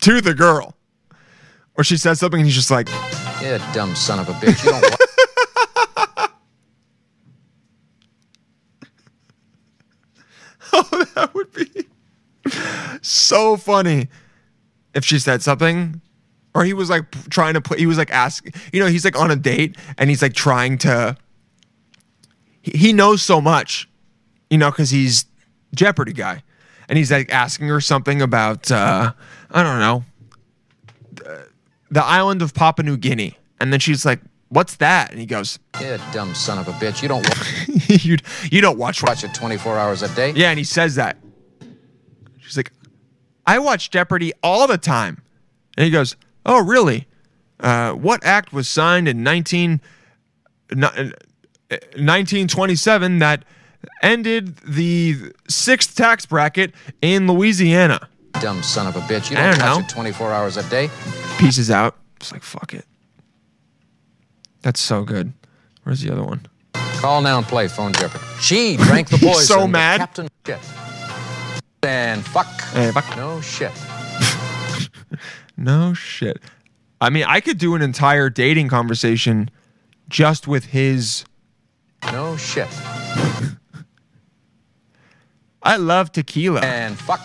to 0.00 0.20
the 0.20 0.34
girl. 0.34 0.74
Or 1.76 1.82
she 1.84 1.96
says 1.96 2.20
something 2.20 2.38
and 2.40 2.46
he's 2.46 2.54
just 2.54 2.70
like, 2.70 2.88
yeah, 3.42 3.58
dumb 3.72 3.94
son 3.96 4.20
of 4.20 4.28
a 4.28 4.32
bitch. 4.34 4.64
You 4.64 4.70
don't. 4.70 4.82
Wa- 4.90 4.96
oh, 10.92 11.03
that 11.16 11.34
would 11.34 11.52
be 11.52 11.86
so 13.02 13.56
funny 13.56 14.08
if 14.94 15.04
she 15.04 15.18
said 15.18 15.42
something 15.42 16.00
or 16.54 16.64
he 16.64 16.72
was 16.72 16.90
like 16.90 17.10
trying 17.30 17.54
to 17.54 17.60
put 17.60 17.78
he 17.78 17.86
was 17.86 17.98
like 17.98 18.10
asking 18.10 18.52
you 18.72 18.80
know 18.80 18.86
he's 18.86 19.04
like 19.04 19.18
on 19.18 19.30
a 19.30 19.36
date 19.36 19.76
and 19.98 20.10
he's 20.10 20.22
like 20.22 20.34
trying 20.34 20.76
to 20.78 21.16
he, 22.60 22.76
he 22.76 22.92
knows 22.92 23.22
so 23.22 23.40
much 23.40 23.88
you 24.50 24.58
know 24.58 24.70
because 24.70 24.90
he's 24.90 25.24
jeopardy 25.74 26.12
guy 26.12 26.42
and 26.88 26.98
he's 26.98 27.10
like 27.10 27.32
asking 27.32 27.66
her 27.66 27.80
something 27.80 28.20
about 28.20 28.70
uh 28.70 29.12
i 29.50 29.62
don't 29.62 29.80
know 29.80 30.04
the, 31.14 31.48
the 31.90 32.04
island 32.04 32.42
of 32.42 32.54
papua 32.54 32.84
new 32.84 32.96
guinea. 32.96 33.38
And 33.60 33.72
then 33.72 33.80
she's 33.80 34.04
like 34.04 34.20
what's 34.48 34.76
that 34.76 35.10
and 35.10 35.18
he 35.18 35.26
goes 35.26 35.58
yeah, 35.80 35.98
dumb 36.12 36.34
son 36.34 36.58
of 36.58 36.68
a 36.68 36.72
bitch. 36.72 37.02
You 37.02 37.08
don't. 37.08 37.26
Wa- 37.28 37.84
you, 37.88 38.16
you 38.50 38.60
don't 38.60 38.78
watch 38.78 39.02
watch 39.02 39.24
it 39.24 39.34
24 39.34 39.78
hours 39.78 40.02
a 40.02 40.14
day. 40.14 40.32
Yeah, 40.32 40.50
and 40.50 40.58
he 40.58 40.64
says 40.64 40.94
that. 40.94 41.16
She's 42.38 42.56
like, 42.56 42.72
I 43.46 43.58
watch 43.58 43.90
Jeopardy 43.90 44.32
all 44.42 44.66
the 44.66 44.78
time. 44.78 45.22
And 45.76 45.84
he 45.84 45.90
goes, 45.90 46.16
Oh, 46.46 46.62
really? 46.62 47.06
Uh, 47.60 47.92
what 47.92 48.22
act 48.24 48.52
was 48.52 48.68
signed 48.68 49.08
in 49.08 49.22
19, 49.22 49.80
uh, 50.70 50.76
1927 51.70 53.18
that 53.20 53.44
ended 54.02 54.56
the 54.58 55.32
sixth 55.48 55.96
tax 55.96 56.26
bracket 56.26 56.74
in 57.00 57.26
Louisiana? 57.26 58.08
Dumb 58.40 58.62
son 58.62 58.86
of 58.86 58.96
a 58.96 59.00
bitch. 59.00 59.30
You 59.30 59.36
don't, 59.36 59.58
don't 59.58 59.60
watch 59.60 59.78
know. 59.78 59.84
it 59.84 59.88
24 59.88 60.32
hours 60.32 60.56
a 60.56 60.68
day. 60.68 60.90
Pieces 61.38 61.70
out. 61.70 61.96
It's 62.16 62.32
like, 62.32 62.42
fuck 62.42 62.74
it. 62.74 62.84
That's 64.64 64.80
so 64.80 65.04
good. 65.04 65.34
Where's 65.82 66.00
the 66.00 66.10
other 66.10 66.22
one? 66.24 66.46
Call 66.72 67.20
now 67.20 67.36
and 67.36 67.46
play 67.46 67.68
phone 67.68 67.92
jeopardy. 67.92 68.24
She 68.40 68.78
drank 68.78 69.10
the 69.10 69.16
He's 69.18 69.28
poison. 69.28 69.46
so 69.46 69.66
mad. 69.68 69.98
Captain 70.00 70.26
shit. 70.46 70.58
And 71.82 72.24
fuck. 72.24 72.46
And 72.74 72.94
fuck. 72.94 73.14
No 73.16 73.40
shit. 73.42 73.72
No 75.56 75.94
shit. 75.94 76.40
I 77.00 77.10
mean, 77.10 77.22
I 77.28 77.38
could 77.40 77.58
do 77.58 77.76
an 77.76 77.82
entire 77.82 78.28
dating 78.28 78.66
conversation 78.68 79.50
just 80.08 80.48
with 80.48 80.64
his. 80.64 81.24
No 82.10 82.36
shit. 82.36 82.66
I 85.62 85.76
love 85.76 86.10
tequila. 86.10 86.60
And 86.62 86.98
fuck. 86.98 87.20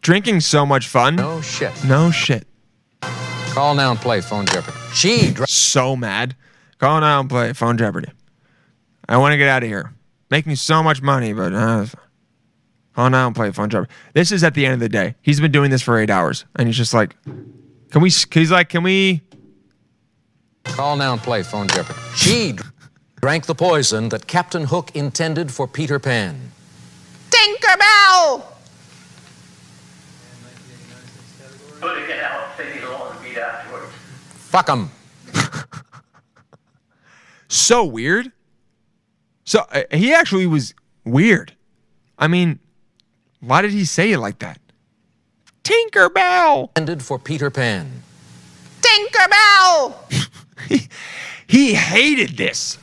drinking 0.00 0.38
so 0.40 0.64
much 0.64 0.86
fun. 0.86 1.16
No 1.16 1.40
shit. 1.40 1.72
No 1.84 2.12
shit. 2.12 2.46
Call 3.54 3.74
now 3.74 3.90
and 3.90 4.00
play 4.00 4.20
Phone 4.20 4.46
Jeopardy. 4.46 4.76
She 4.94 5.32
drank 5.32 5.48
So 5.48 5.96
mad. 5.96 6.36
Call 6.78 7.00
now 7.00 7.20
and 7.20 7.28
play 7.28 7.52
Phone 7.52 7.76
Jeopardy. 7.76 8.08
I 9.08 9.16
want 9.16 9.32
to 9.32 9.36
get 9.36 9.48
out 9.48 9.62
of 9.62 9.68
here. 9.68 9.92
Making 10.30 10.56
so 10.56 10.82
much 10.82 11.00
money, 11.02 11.32
but 11.32 11.54
uh, 11.54 11.86
call 12.94 13.10
now 13.10 13.26
and 13.26 13.34
play 13.34 13.50
Phone 13.50 13.70
Jeopardy. 13.70 13.90
This 14.12 14.30
is 14.30 14.44
at 14.44 14.54
the 14.54 14.64
end 14.66 14.74
of 14.74 14.80
the 14.80 14.88
day. 14.88 15.14
He's 15.22 15.40
been 15.40 15.50
doing 15.50 15.70
this 15.70 15.82
for 15.82 15.98
eight 15.98 16.10
hours, 16.10 16.44
and 16.56 16.68
he's 16.68 16.76
just 16.76 16.92
like, 16.92 17.16
"Can 17.24 18.02
we?" 18.02 18.10
He's 18.10 18.50
like, 18.50 18.68
"Can 18.68 18.82
we?" 18.82 19.22
Call 20.64 20.96
now 20.96 21.14
and 21.14 21.22
play 21.22 21.42
Phone 21.42 21.66
Jeopardy. 21.68 21.98
She 22.14 22.52
dr- 22.52 22.70
drank 23.22 23.46
the 23.46 23.54
poison 23.54 24.10
that 24.10 24.26
Captain 24.26 24.64
Hook 24.64 24.94
intended 24.94 25.50
for 25.50 25.66
Peter 25.66 25.98
Pan. 25.98 26.52
Tinkerbell! 27.30 28.44
Put 31.80 31.96
it 31.98 32.22
out, 32.22 32.56
take 32.58 32.76
it 32.76 32.84
on 32.84 33.16
and 33.16 33.24
beat 33.24 33.38
afterwards. 33.38 33.92
Fuck 34.48 34.68
'em. 34.70 34.90
So 37.50 37.82
weird. 37.84 38.30
So 39.44 39.60
uh, 39.72 39.82
he 39.90 40.12
actually 40.12 40.46
was 40.46 40.74
weird. 41.04 41.54
I 42.18 42.28
mean, 42.28 42.58
why 43.40 43.62
did 43.62 43.70
he 43.70 43.86
say 43.86 44.12
it 44.12 44.18
like 44.18 44.40
that? 44.40 44.60
Tinkerbell. 45.64 46.68
Intended 46.76 47.02
for 47.02 47.18
Peter 47.18 47.50
Pan. 47.50 48.02
Tinkerbell! 48.82 49.94
He 51.46 51.72
hated 51.72 52.36
this. 52.36 52.76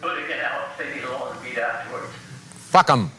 Put 0.00 0.18
it 0.18 0.40
out, 0.42 0.76
take 0.76 0.96
it 0.96 1.04
on 1.04 1.32
and 1.36 1.44
beat 1.44 1.56
afterwards. 1.58 2.12
Fuck 2.50 2.90
'em. 2.90 3.12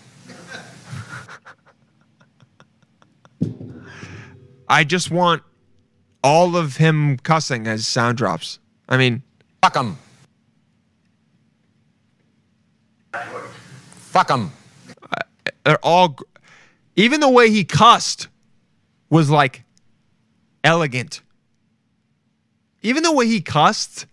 I 4.67 4.83
just 4.83 5.09
want 5.09 5.43
all 6.23 6.55
of 6.55 6.77
him 6.77 7.17
cussing 7.17 7.67
as 7.67 7.87
sound 7.87 8.17
drops. 8.17 8.59
I 8.89 8.97
mean, 8.97 9.23
fuck. 9.61 9.75
Afterwards. 13.13 13.47
Fuck 13.91 14.31
'em. 14.31 14.51
they're 15.63 15.83
all 15.83 16.17
even 16.95 17.19
the 17.19 17.29
way 17.29 17.49
he 17.51 17.63
cussed 17.63 18.27
was 19.09 19.29
like 19.29 19.63
elegant. 20.63 21.21
Even 22.81 23.03
the 23.03 23.11
way 23.11 23.27
he 23.27 23.41
cussed, 23.41 24.05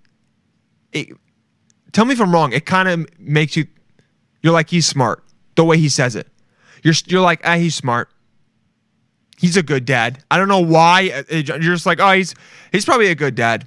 it, 0.93 1.09
tell 1.93 2.05
me 2.05 2.13
if 2.13 2.21
I'm 2.21 2.33
wrong. 2.33 2.53
It 2.53 2.67
kind 2.67 2.89
of 2.89 3.07
makes 3.19 3.57
you 3.57 3.67
you're 4.43 4.53
like 4.53 4.69
he's 4.69 4.87
smart. 4.87 5.25
The 5.55 5.65
way 5.65 5.79
he 5.79 5.89
says 5.89 6.17
it, 6.17 6.29
you're 6.83 6.95
you're 7.07 7.23
like 7.23 7.41
ah 7.45 7.57
he's 7.57 7.75
smart. 7.75 8.11
He's 9.37 9.57
a 9.57 9.63
good 9.63 9.85
dad. 9.85 10.23
I 10.31 10.39
don't 10.39 10.49
know 10.49 10.61
why. 10.61 11.11
uh, 11.31 11.35
You're 11.37 11.59
just 11.59 11.87
like 11.87 12.01
oh 12.01 12.13
he's 12.13 12.35
he's 12.73 12.85
probably 12.85 13.09
a 13.09 13.15
good 13.15 13.35
dad. 13.35 13.67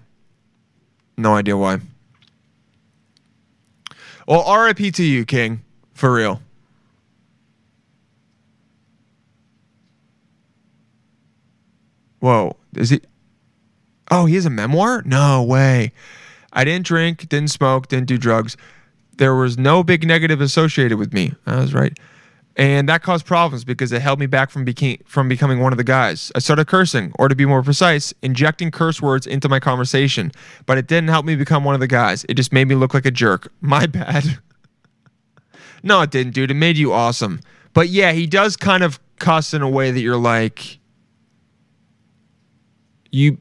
No 1.17 1.35
idea 1.35 1.57
why. 1.57 1.79
Well, 4.27 4.41
R.I.P. 4.41 4.91
to 4.91 5.03
you, 5.03 5.25
King. 5.25 5.63
For 5.93 6.13
real. 6.13 6.41
Whoa, 12.19 12.55
is 12.75 12.89
he? 12.89 13.01
Oh, 14.09 14.25
he 14.25 14.35
has 14.35 14.45
a 14.45 14.49
memoir? 14.49 15.01
No 15.05 15.43
way. 15.43 15.91
I 16.53 16.63
didn't 16.63 16.85
drink, 16.85 17.27
didn't 17.29 17.49
smoke, 17.51 17.87
didn't 17.87 18.07
do 18.07 18.17
drugs. 18.17 18.57
There 19.17 19.35
was 19.35 19.57
no 19.57 19.83
big 19.83 20.07
negative 20.07 20.41
associated 20.41 20.97
with 20.97 21.13
me. 21.13 21.33
I 21.45 21.57
was 21.57 21.73
right. 21.73 21.97
And 22.57 22.89
that 22.89 23.03
caused 23.03 23.27
problems 23.27 23.63
because 23.63 23.91
it 23.91 24.01
held 24.01 24.19
me 24.19 24.25
back 24.25 24.49
from, 24.49 24.65
from 25.05 25.29
becoming 25.29 25.59
one 25.59 25.71
of 25.71 25.77
the 25.77 25.83
guys. 25.83 26.31
I 26.33 26.39
started 26.39 26.65
cursing, 26.65 27.13
or 27.19 27.29
to 27.29 27.35
be 27.35 27.45
more 27.45 27.61
precise, 27.61 28.15
injecting 28.23 28.71
curse 28.71 28.99
words 28.99 29.27
into 29.27 29.47
my 29.47 29.59
conversation. 29.59 30.31
But 30.65 30.79
it 30.79 30.87
didn't 30.87 31.09
help 31.09 31.23
me 31.23 31.35
become 31.35 31.63
one 31.63 31.75
of 31.75 31.81
the 31.81 31.87
guys. 31.87 32.25
It 32.27 32.33
just 32.33 32.51
made 32.51 32.67
me 32.67 32.73
look 32.73 32.95
like 32.95 33.05
a 33.05 33.11
jerk. 33.11 33.53
My 33.61 33.85
bad. 33.85 34.39
no, 35.83 36.01
it 36.01 36.09
didn't, 36.09 36.33
dude. 36.33 36.49
It 36.49 36.55
made 36.55 36.77
you 36.77 36.93
awesome. 36.93 37.41
But 37.73 37.89
yeah, 37.89 38.11
he 38.11 38.25
does 38.25 38.57
kind 38.57 38.83
of 38.83 38.99
cuss 39.19 39.53
in 39.53 39.61
a 39.61 39.69
way 39.69 39.91
that 39.91 39.99
you're 39.99 40.17
like, 40.17 40.79
you 43.11 43.37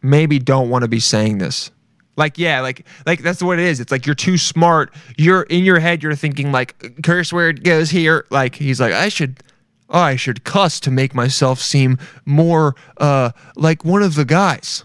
maybe 0.00 0.38
don't 0.38 0.70
want 0.70 0.82
to 0.82 0.88
be 0.88 1.00
saying 1.00 1.36
this. 1.36 1.70
Like 2.18 2.36
yeah, 2.36 2.60
like 2.60 2.84
like 3.06 3.22
that's 3.22 3.40
what 3.40 3.60
it 3.60 3.64
is. 3.64 3.78
It's 3.78 3.92
like 3.92 4.04
you're 4.04 4.16
too 4.16 4.36
smart. 4.36 4.92
You're 5.16 5.42
in 5.44 5.62
your 5.64 5.78
head. 5.78 6.02
You're 6.02 6.16
thinking 6.16 6.50
like 6.50 7.00
curse 7.04 7.32
word 7.32 7.62
goes 7.62 7.90
here. 7.90 8.26
Like 8.28 8.56
he's 8.56 8.80
like 8.80 8.92
I 8.92 9.08
should, 9.08 9.40
oh 9.88 10.00
I 10.00 10.16
should 10.16 10.42
cuss 10.42 10.80
to 10.80 10.90
make 10.90 11.14
myself 11.14 11.60
seem 11.60 11.96
more 12.26 12.74
uh 12.96 13.30
like 13.54 13.84
one 13.84 14.02
of 14.02 14.16
the 14.16 14.24
guys. 14.24 14.84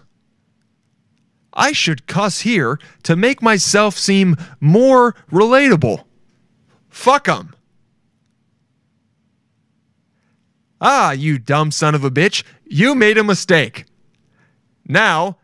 I 1.52 1.72
should 1.72 2.06
cuss 2.06 2.42
here 2.42 2.78
to 3.02 3.16
make 3.16 3.42
myself 3.42 3.98
seem 3.98 4.36
more 4.60 5.16
relatable. 5.32 6.04
Fuck 6.88 7.28
'em. 7.28 7.52
Ah, 10.80 11.10
you 11.10 11.40
dumb 11.40 11.72
son 11.72 11.96
of 11.96 12.04
a 12.04 12.10
bitch. 12.12 12.44
You 12.64 12.94
made 12.94 13.18
a 13.18 13.24
mistake. 13.24 13.86
Now, 14.86 15.38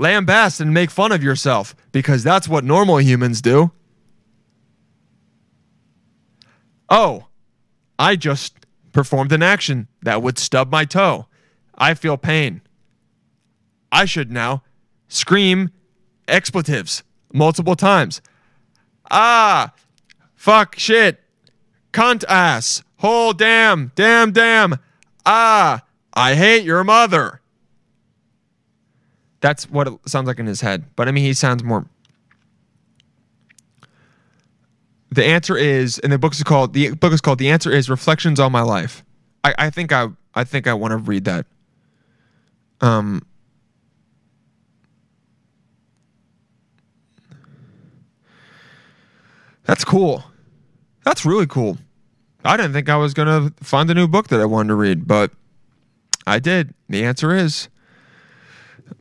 lambast 0.00 0.60
and 0.60 0.74
make 0.74 0.90
fun 0.90 1.12
of 1.12 1.22
yourself 1.22 1.76
because 1.92 2.24
that's 2.24 2.48
what 2.48 2.64
normal 2.64 3.00
humans 3.00 3.40
do. 3.42 3.70
Oh, 6.88 7.26
I 7.98 8.16
just 8.16 8.66
performed 8.92 9.30
an 9.30 9.42
action 9.42 9.86
that 10.02 10.22
would 10.22 10.38
stub 10.38 10.72
my 10.72 10.84
toe. 10.84 11.26
I 11.76 11.94
feel 11.94 12.16
pain. 12.16 12.62
I 13.92 14.04
should 14.06 14.32
now 14.32 14.62
scream 15.08 15.70
expletives 16.26 17.02
multiple 17.32 17.76
times. 17.76 18.20
Ah, 19.10 19.72
fuck, 20.34 20.78
shit, 20.78 21.20
cunt 21.92 22.24
ass, 22.28 22.82
whole 22.98 23.32
damn, 23.32 23.92
damn, 23.94 24.32
damn. 24.32 24.78
Ah, 25.26 25.82
I 26.14 26.34
hate 26.34 26.64
your 26.64 26.84
mother. 26.84 27.39
That's 29.40 29.70
what 29.70 29.88
it 29.88 29.94
sounds 30.06 30.26
like 30.26 30.38
in 30.38 30.46
his 30.46 30.60
head. 30.60 30.84
But 30.96 31.08
I 31.08 31.12
mean, 31.12 31.24
he 31.24 31.32
sounds 31.32 31.62
more. 31.64 31.86
The 35.10 35.24
answer 35.24 35.56
is, 35.56 35.98
and 35.98 36.12
the 36.12 36.18
book 36.18 36.32
is 36.32 36.42
called 36.42 36.72
the 36.72 36.90
book 36.94 37.12
is 37.12 37.20
called 37.20 37.38
"The 37.38 37.50
Answer 37.50 37.70
Is 37.72 37.90
Reflections 37.90 38.38
on 38.38 38.52
My 38.52 38.62
Life." 38.62 39.04
I, 39.42 39.54
I 39.58 39.70
think 39.70 39.92
I 39.92 40.08
I 40.34 40.44
think 40.44 40.66
I 40.66 40.74
want 40.74 40.92
to 40.92 40.98
read 40.98 41.24
that. 41.24 41.46
Um. 42.80 43.22
That's 49.64 49.84
cool. 49.84 50.24
That's 51.04 51.24
really 51.24 51.46
cool. 51.46 51.78
I 52.44 52.56
didn't 52.56 52.72
think 52.72 52.88
I 52.88 52.96
was 52.96 53.14
gonna 53.14 53.52
find 53.62 53.90
a 53.90 53.94
new 53.94 54.08
book 54.08 54.28
that 54.28 54.40
I 54.40 54.44
wanted 54.44 54.68
to 54.68 54.74
read, 54.74 55.06
but 55.06 55.30
I 56.26 56.38
did. 56.38 56.74
The 56.88 57.04
answer 57.04 57.34
is 57.34 57.68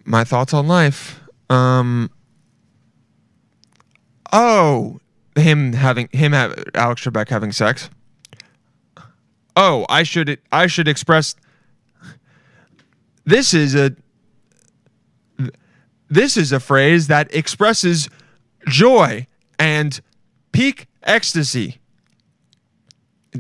my 0.05 0.23
thoughts 0.23 0.53
on 0.53 0.67
life. 0.67 1.19
Um. 1.49 2.11
Oh, 4.31 4.99
him 5.35 5.73
having 5.73 6.09
him 6.11 6.33
have 6.33 6.63
Alex 6.75 7.03
Trebek 7.03 7.29
having 7.29 7.51
sex. 7.51 7.89
Oh, 9.55 9.85
I 9.89 10.03
should 10.03 10.39
I 10.51 10.67
should 10.67 10.87
express. 10.87 11.35
This 13.25 13.53
is 13.53 13.75
a. 13.75 13.95
This 16.09 16.37
is 16.37 16.51
a 16.51 16.59
phrase 16.59 17.07
that 17.07 17.33
expresses 17.35 18.09
joy 18.67 19.27
and 19.59 20.01
peak 20.51 20.87
ecstasy. 21.03 21.79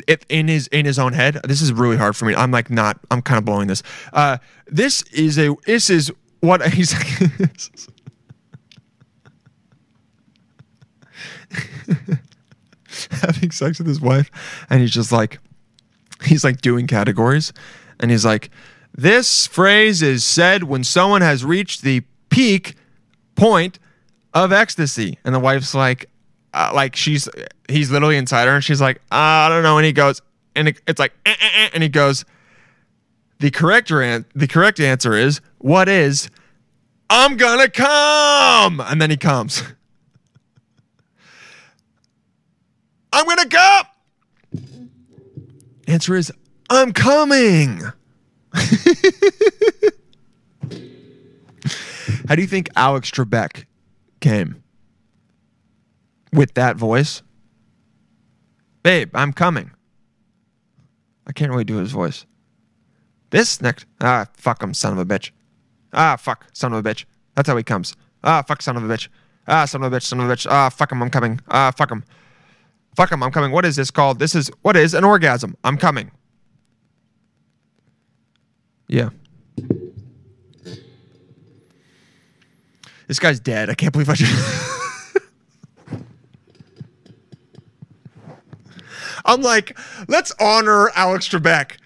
If 0.07 0.19
in 0.29 0.47
his 0.47 0.67
in 0.67 0.85
his 0.85 0.99
own 0.99 1.13
head, 1.13 1.41
this 1.45 1.61
is 1.61 1.73
really 1.73 1.97
hard 1.97 2.15
for 2.15 2.25
me. 2.25 2.35
I'm 2.35 2.51
like 2.51 2.69
not. 2.69 2.99
I'm 3.09 3.21
kind 3.21 3.39
of 3.39 3.45
blowing 3.45 3.67
this. 3.67 3.81
Uh, 4.13 4.37
this 4.67 5.01
is 5.11 5.39
a. 5.39 5.55
This 5.65 5.89
is 5.89 6.11
what 6.41 6.65
he's. 6.73 6.95
having 13.11 13.51
sex 13.51 13.79
with 13.79 13.87
his 13.87 14.01
wife, 14.01 14.29
and 14.69 14.81
he's 14.81 14.91
just 14.91 15.11
like, 15.11 15.39
he's 16.23 16.43
like 16.43 16.61
doing 16.61 16.87
categories, 16.87 17.53
and 17.99 18.11
he's 18.11 18.25
like, 18.25 18.49
this 18.93 19.47
phrase 19.47 20.01
is 20.01 20.23
said 20.23 20.63
when 20.63 20.83
someone 20.83 21.21
has 21.21 21.45
reached 21.45 21.81
the 21.81 22.01
peak 22.29 22.75
point 23.35 23.79
of 24.33 24.51
ecstasy, 24.51 25.17
and 25.23 25.33
the 25.33 25.39
wife's 25.39 25.73
like, 25.73 26.09
uh, 26.53 26.71
like 26.73 26.95
she's 26.95 27.29
he's 27.67 27.91
literally 27.91 28.17
inside 28.17 28.47
her, 28.47 28.55
and 28.55 28.63
she's 28.63 28.81
like, 28.81 29.01
I 29.11 29.49
don't 29.49 29.63
know, 29.63 29.77
and 29.77 29.85
he 29.85 29.93
goes, 29.93 30.21
and 30.55 30.69
it, 30.69 30.81
it's 30.87 30.99
like, 30.99 31.13
eh, 31.25 31.35
eh, 31.39 31.49
eh, 31.55 31.69
and 31.73 31.83
he 31.83 31.89
goes, 31.89 32.25
the 33.39 33.51
correct 33.51 33.89
an- 33.91 34.25
the 34.35 34.47
correct 34.47 34.79
answer 34.79 35.13
is 35.15 35.41
what 35.57 35.89
is 35.89 36.29
I'm 37.09 37.37
gonna 37.37 37.69
come, 37.69 38.79
and 38.81 39.01
then 39.01 39.09
he 39.09 39.17
comes. 39.17 39.63
I'm 43.13 43.25
gonna 43.25 43.49
come. 43.49 43.85
Answer 45.87 46.15
is 46.15 46.31
I'm 46.69 46.91
coming. 46.93 47.81
How 52.27 52.35
do 52.35 52.41
you 52.41 52.47
think 52.47 52.69
Alex 52.75 53.09
Trebek 53.09 53.65
came? 54.19 54.61
With 56.31 56.53
that 56.53 56.75
voice? 56.75 57.23
Babe, 58.83 59.09
I'm 59.15 59.33
coming. 59.33 59.71
I 61.25 61.31
can't 61.31 61.49
really 61.49 61.63
do 61.63 61.77
his 61.77 61.91
voice. 61.91 62.27
This 63.29 63.61
next. 63.61 63.85
Ah, 64.01 64.27
fuck 64.33 64.61
him, 64.61 64.73
son 64.73 64.93
of 64.93 64.99
a 64.99 65.05
bitch. 65.05 65.31
Ah, 65.93 66.15
fuck, 66.15 66.45
son 66.53 66.73
of 66.73 66.85
a 66.85 66.89
bitch. 66.89 67.05
That's 67.35 67.47
how 67.47 67.57
he 67.57 67.63
comes. 67.63 67.95
Ah, 68.23 68.41
fuck, 68.41 68.61
son 68.61 68.77
of 68.77 68.89
a 68.89 68.93
bitch. 68.93 69.07
Ah, 69.47 69.65
son 69.65 69.83
of 69.83 69.91
a 69.91 69.95
bitch, 69.95 70.03
son 70.03 70.19
of 70.19 70.29
a 70.29 70.33
bitch. 70.33 70.47
Ah, 70.49 70.69
fuck 70.69 70.91
him, 70.91 71.01
I'm 71.01 71.09
coming. 71.09 71.39
Ah, 71.49 71.71
fuck 71.71 71.91
him. 71.91 72.03
Fuck 72.95 73.11
him, 73.11 73.23
I'm 73.23 73.31
coming. 73.31 73.51
What 73.51 73.65
is 73.65 73.75
this 73.75 73.91
called? 73.91 74.19
This 74.19 74.35
is, 74.35 74.51
what 74.61 74.75
is 74.75 74.93
an 74.93 75.03
orgasm? 75.03 75.55
I'm 75.63 75.77
coming. 75.77 76.11
Yeah. 78.87 79.09
This 83.07 83.19
guy's 83.19 83.39
dead. 83.39 83.69
I 83.69 83.73
can't 83.73 83.91
believe 83.91 84.09
I 84.09 84.15
just. 84.15 84.75
I'm 89.25 89.41
like, 89.41 89.77
let's 90.07 90.31
honor 90.39 90.89
Alex 90.95 91.27
Trebek. 91.27 91.77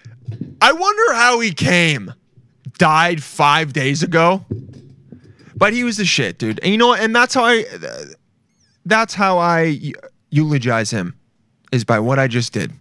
I 0.60 0.72
wonder 0.72 1.14
how 1.14 1.40
he 1.40 1.52
came. 1.52 2.12
Died 2.78 3.22
five 3.22 3.72
days 3.72 4.02
ago. 4.02 4.44
But 5.56 5.72
he 5.72 5.84
was 5.84 5.96
the 5.96 6.04
shit, 6.04 6.38
dude. 6.38 6.58
And 6.60 6.72
you 6.72 6.78
know 6.78 6.88
what? 6.88 7.00
And 7.00 7.14
that's 7.14 7.34
how 7.34 7.44
I 7.44 7.64
that's 8.84 9.14
how 9.14 9.38
I 9.38 9.78
eulogize 10.30 10.90
him 10.90 11.14
is 11.72 11.84
by 11.84 11.98
what 11.98 12.18
I 12.18 12.26
just 12.28 12.52
did. 12.52 12.72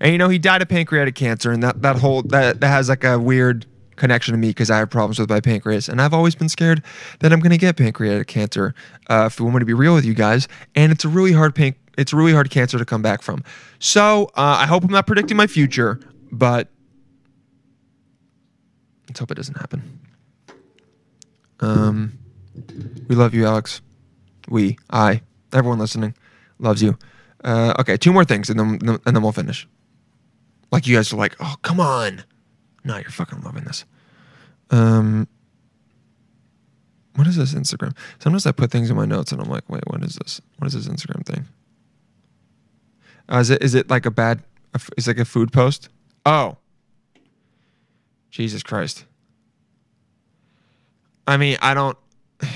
And 0.00 0.12
you 0.12 0.18
know, 0.18 0.28
he 0.28 0.38
died 0.38 0.62
of 0.62 0.68
pancreatic 0.68 1.14
cancer, 1.14 1.52
and 1.52 1.62
that 1.62 1.82
that 1.82 1.96
whole 1.96 2.22
that, 2.24 2.60
that 2.60 2.68
has 2.68 2.88
like 2.88 3.04
a 3.04 3.18
weird 3.18 3.66
connection 3.96 4.32
to 4.32 4.38
me 4.38 4.48
because 4.48 4.70
I 4.70 4.78
have 4.78 4.90
problems 4.90 5.18
with 5.18 5.30
my 5.30 5.40
pancreas, 5.40 5.88
and 5.88 6.02
I've 6.02 6.12
always 6.12 6.34
been 6.34 6.48
scared 6.48 6.82
that 7.20 7.32
I'm 7.32 7.40
gonna 7.40 7.56
get 7.56 7.76
pancreatic 7.76 8.26
cancer. 8.26 8.74
Uh, 9.08 9.24
if 9.26 9.38
we 9.38 9.44
want 9.44 9.56
me 9.56 9.60
to 9.60 9.66
be 9.66 9.74
real 9.74 9.94
with 9.94 10.04
you 10.04 10.14
guys, 10.14 10.48
and 10.74 10.90
it's 10.92 11.04
a 11.04 11.08
really 11.08 11.32
hard 11.32 11.54
pan- 11.54 11.76
it's 11.96 12.12
a 12.12 12.16
really 12.16 12.32
hard 12.32 12.50
cancer 12.50 12.78
to 12.78 12.84
come 12.84 13.00
back 13.00 13.22
from. 13.22 13.44
So 13.78 14.24
uh, 14.34 14.56
I 14.60 14.66
hope 14.66 14.84
I'm 14.84 14.90
not 14.90 15.06
predicting 15.06 15.36
my 15.36 15.46
future, 15.46 16.00
but 16.32 16.68
let's 19.08 19.20
hope 19.20 19.30
it 19.30 19.34
doesn't 19.34 19.58
happen. 19.58 20.00
Um, 21.60 22.18
we 23.06 23.14
love 23.14 23.34
you, 23.34 23.46
Alex. 23.46 23.82
We, 24.48 24.78
I, 24.90 25.20
everyone 25.52 25.78
listening, 25.78 26.14
loves 26.58 26.82
you. 26.82 26.98
Uh, 27.44 27.74
okay, 27.78 27.96
two 27.96 28.12
more 28.12 28.24
things, 28.24 28.50
and 28.50 28.58
then 28.58 28.98
and 29.04 29.16
then 29.16 29.22
we'll 29.22 29.32
finish. 29.32 29.68
Like 30.70 30.86
you 30.86 30.96
guys 30.96 31.12
are 31.12 31.16
like, 31.16 31.36
oh 31.40 31.56
come 31.62 31.80
on, 31.80 32.24
no, 32.84 32.96
you're 32.96 33.10
fucking 33.10 33.42
loving 33.42 33.64
this. 33.64 33.84
Um, 34.70 35.28
what 37.14 37.26
is 37.26 37.36
this 37.36 37.52
Instagram? 37.52 37.96
Sometimes 38.20 38.46
I 38.46 38.52
put 38.52 38.70
things 38.70 38.90
in 38.90 38.96
my 38.96 39.04
notes, 39.04 39.32
and 39.32 39.40
I'm 39.40 39.50
like, 39.50 39.68
wait, 39.68 39.82
what 39.86 40.02
is 40.02 40.14
this? 40.14 40.40
What 40.58 40.66
is 40.66 40.74
this 40.74 40.88
Instagram 40.88 41.26
thing? 41.26 41.46
Uh, 43.30 43.38
is 43.38 43.50
it 43.50 43.62
is 43.62 43.74
it 43.74 43.90
like 43.90 44.06
a 44.06 44.10
bad? 44.10 44.42
Is 44.96 45.06
it 45.06 45.10
like 45.10 45.18
a 45.18 45.24
food 45.24 45.52
post? 45.52 45.88
Oh, 46.24 46.56
Jesus 48.30 48.62
Christ. 48.62 49.04
I 51.26 51.36
mean, 51.36 51.56
I 51.62 51.74
don't. 51.74 51.96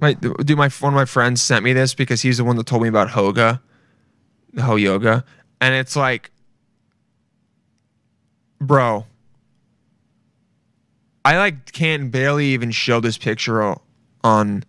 My 0.00 0.12
do 0.12 0.56
my 0.56 0.68
one 0.80 0.92
of 0.92 0.96
my 0.96 1.04
friends 1.06 1.40
sent 1.40 1.64
me 1.64 1.72
this 1.72 1.94
because 1.94 2.20
he's 2.20 2.36
the 2.36 2.44
one 2.44 2.56
that 2.56 2.66
told 2.66 2.82
me 2.82 2.88
about 2.88 3.08
Hoga, 3.08 3.60
the 4.52 4.62
Ho 4.62 4.74
Yoga, 4.74 5.24
and 5.60 5.74
it's 5.74 5.96
like, 5.96 6.30
bro. 8.60 9.06
I 11.24 11.38
like 11.38 11.72
can't 11.72 12.10
barely 12.10 12.46
even 12.48 12.70
show 12.70 13.00
this 13.00 13.16
picture 13.16 13.76
on 14.22 14.64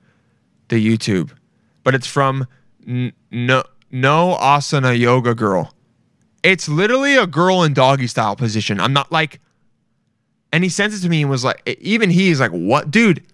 the 0.70 0.76
YouTube, 0.78 1.32
but 1.84 1.96
it's 1.96 2.08
from 2.08 2.48
no 2.86 3.64
no 3.92 4.38
asana 4.40 4.98
yoga 4.98 5.36
girl. 5.36 5.75
It's 6.46 6.70
literally 6.70 7.18
a 7.18 7.26
girl 7.26 7.64
in 7.64 7.74
doggy 7.74 8.08
style 8.08 8.36
position. 8.36 8.80
I'm 8.80 8.94
not 8.94 9.12
like 9.12 9.40
and 10.56 10.64
he 10.64 10.70
sends 10.70 10.98
it 10.98 11.02
to 11.02 11.10
me 11.10 11.22
and 11.22 11.30
was 11.30 11.44
like, 11.44 11.62
even 11.82 12.10
he's 12.10 12.40
like, 12.40 12.52
what, 12.52 12.90
dude? 12.90 13.26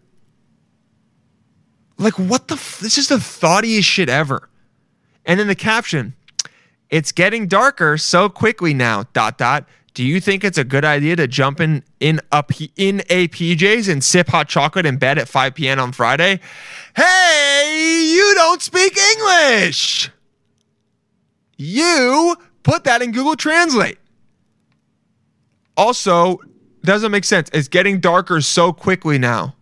Like, 2.00 2.18
what 2.18 2.48
the? 2.48 2.56
F- 2.56 2.80
this 2.80 2.98
is 2.98 3.10
the 3.10 3.20
thoughtiest 3.20 3.88
shit 3.88 4.10
ever. 4.10 4.50
And 5.24 5.40
then 5.40 5.46
the 5.46 5.54
caption, 5.54 6.16
it's 6.90 7.12
getting 7.12 7.46
darker 7.46 8.00
so 8.00 8.28
quickly 8.28 8.74
now. 8.74 9.04
Dot 9.14 9.38
dot. 9.38 9.66
Do 9.94 10.04
you 10.04 10.20
think 10.20 10.44
it's 10.44 10.58
a 10.58 10.64
good 10.64 10.84
idea 10.84 11.16
to 11.18 11.28
jump 11.28 11.60
in 11.60 11.84
in 12.00 12.22
a 12.32 12.42
P- 12.42 12.72
in 12.76 13.04
a 13.12 13.28
PJs 13.28 13.88
and 13.88 14.04
sip 14.04 14.30
hot 14.30 14.50
chocolate 14.50 14.88
in 14.88 14.98
bed 14.98 15.20
at 15.20 15.28
5 15.28 15.54
p.m. 15.54 15.80
on 15.80 15.92
Friday? 15.92 16.40
Hey, 16.96 18.12
you 18.16 18.34
don't 18.34 18.64
speak 18.64 18.98
English. 18.98 20.10
You 21.56 22.36
put 22.64 22.84
that 22.86 23.02
in 23.02 23.12
Google 23.12 23.36
Translate. 23.36 23.98
Also, 25.78 26.40
doesn't 26.84 27.12
make 27.12 27.24
sense. 27.24 27.50
It's 27.54 27.68
getting 27.68 28.00
darker 28.00 28.42
so 28.42 28.74
quickly 28.74 29.18
now. 29.18 29.56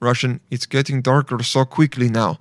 Russian, 0.00 0.40
it's 0.50 0.66
getting 0.66 1.02
darker 1.02 1.42
so 1.42 1.64
quickly 1.64 2.08
now. 2.08 2.38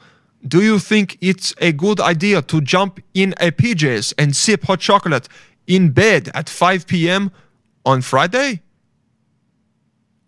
Do 0.47 0.61
you 0.61 0.77
think 0.77 1.17
it's 1.21 1.55
a 1.59 1.71
good 1.71 1.99
idea 1.99 2.41
to 2.43 2.61
jump 2.61 2.99
in 3.13 3.33
a 3.39 3.51
PJs 3.51 4.13
and 4.17 4.35
sip 4.35 4.63
hot 4.63 4.79
chocolate 4.79 5.27
in 5.65 5.89
bed 5.91 6.29
at 6.33 6.49
5 6.49 6.85
p.m. 6.85 7.31
on 7.85 8.01
Friday? 8.01 8.61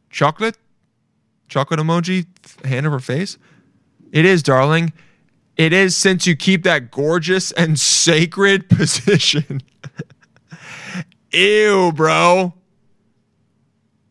Chocolate? 0.09 0.57
Chocolate 1.49 1.79
emoji? 1.79 2.25
Hand 2.65 2.87
over 2.87 2.99
face? 2.99 3.37
It 4.11 4.25
is, 4.25 4.41
darling. 4.41 4.93
It 5.57 5.73
is 5.73 5.97
since 5.97 6.27
you 6.27 6.35
keep 6.35 6.63
that 6.63 6.91
gorgeous 6.91 7.51
and 7.51 7.79
sacred 7.79 8.69
position. 8.69 9.61
Ew, 11.31 11.91
bro. 11.93 12.53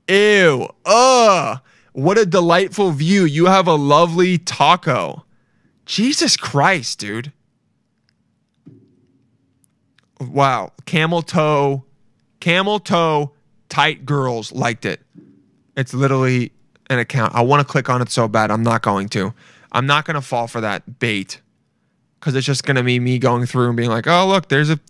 Ew. 0.08 0.68
Ugh. 0.84 1.60
What 1.92 2.18
a 2.18 2.26
delightful 2.26 2.90
view. 2.90 3.24
You 3.24 3.46
have 3.46 3.66
a 3.66 3.74
lovely 3.74 4.38
taco. 4.38 5.24
Jesus 5.86 6.36
Christ, 6.36 6.98
dude. 6.98 7.32
Wow. 10.20 10.72
Camel 10.84 11.22
toe, 11.22 11.84
camel 12.40 12.80
toe, 12.80 13.32
tight 13.68 14.04
girls 14.04 14.52
liked 14.52 14.84
it. 14.84 15.00
It's 15.76 15.94
literally 15.94 16.52
an 16.90 16.98
account. 16.98 17.34
I 17.34 17.42
want 17.42 17.66
to 17.66 17.70
click 17.70 17.88
on 17.88 18.02
it 18.02 18.10
so 18.10 18.28
bad. 18.28 18.50
I'm 18.50 18.62
not 18.62 18.82
going 18.82 19.08
to. 19.10 19.32
I'm 19.76 19.84
not 19.84 20.06
to 20.14 20.22
fall 20.22 20.46
for 20.46 20.62
that 20.62 20.98
bait 20.98 21.42
because 22.18 22.34
it's 22.34 22.46
just 22.46 22.64
to 22.76 22.82
be 22.82 22.98
me 22.98 23.18
going 23.18 23.44
through 23.44 23.68
and 23.68 23.76
being 23.76 23.90
like, 23.90 24.06
oh, 24.06 24.26
look, 24.26 24.48
there's 24.48 24.70
a. 24.70 24.80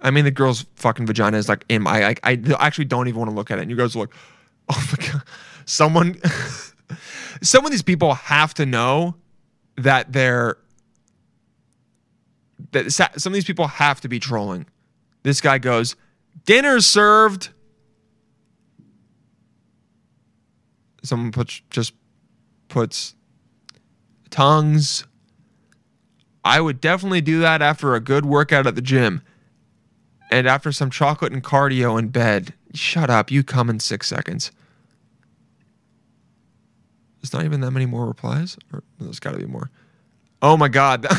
I 0.00 0.10
mean, 0.10 0.24
the 0.24 0.30
girl's 0.30 0.64
fucking 0.76 1.04
vagina 1.06 1.36
is 1.36 1.50
like 1.50 1.66
in 1.68 1.82
my. 1.82 2.06
I, 2.08 2.14
I 2.24 2.42
actually 2.58 2.86
don't 2.86 3.08
even 3.08 3.18
want 3.20 3.30
to 3.30 3.34
look 3.36 3.50
at 3.50 3.58
it. 3.58 3.62
And 3.62 3.70
you 3.70 3.76
guys 3.76 3.94
are 3.94 4.00
like, 4.00 4.14
oh 4.70 4.90
my 4.90 5.06
God. 5.06 5.22
Someone. 5.66 6.18
some 7.42 7.66
of 7.66 7.70
these 7.70 7.82
people 7.82 8.14
have 8.14 8.54
to 8.54 8.64
know 8.64 9.16
that 9.76 10.14
they're 10.14 10.56
that 12.70 12.90
some 12.90 13.32
of 13.32 13.34
these 13.34 13.44
people 13.44 13.66
have 13.66 14.00
to 14.00 14.08
be 14.08 14.18
trolling. 14.18 14.64
This 15.24 15.42
guy 15.42 15.58
goes, 15.58 15.94
"Dinner's 16.46 16.86
served." 16.86 17.50
Someone 21.02 21.32
puts 21.32 21.60
just 21.68 21.92
puts 22.68 23.14
tongues. 24.32 25.06
I 26.44 26.60
would 26.60 26.80
definitely 26.80 27.20
do 27.20 27.38
that 27.40 27.62
after 27.62 27.94
a 27.94 28.00
good 28.00 28.26
workout 28.26 28.66
at 28.66 28.74
the 28.74 28.82
gym 28.82 29.22
and 30.32 30.48
after 30.48 30.72
some 30.72 30.90
chocolate 30.90 31.32
and 31.32 31.44
cardio 31.44 31.96
in 31.98 32.08
bed. 32.08 32.54
Shut 32.74 33.10
up, 33.10 33.30
you 33.30 33.44
come 33.44 33.70
in 33.70 33.78
6 33.78 34.06
seconds. 34.06 34.50
There's 37.20 37.32
not 37.32 37.44
even 37.44 37.60
that 37.60 37.70
many 37.70 37.86
more 37.86 38.06
replies. 38.06 38.56
Or, 38.72 38.82
there's 38.98 39.20
got 39.20 39.32
to 39.32 39.38
be 39.38 39.46
more. 39.46 39.70
Oh 40.40 40.56
my 40.56 40.66
god. 40.68 41.06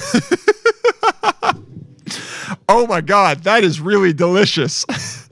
oh 2.68 2.86
my 2.88 3.00
god, 3.00 3.44
that 3.44 3.64
is 3.64 3.80
really 3.80 4.12
delicious. 4.12 4.84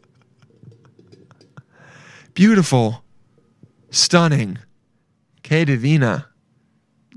Beautiful. 2.33 3.03
Stunning. 3.89 4.59
K 5.43 5.65
Divina. 5.65 6.27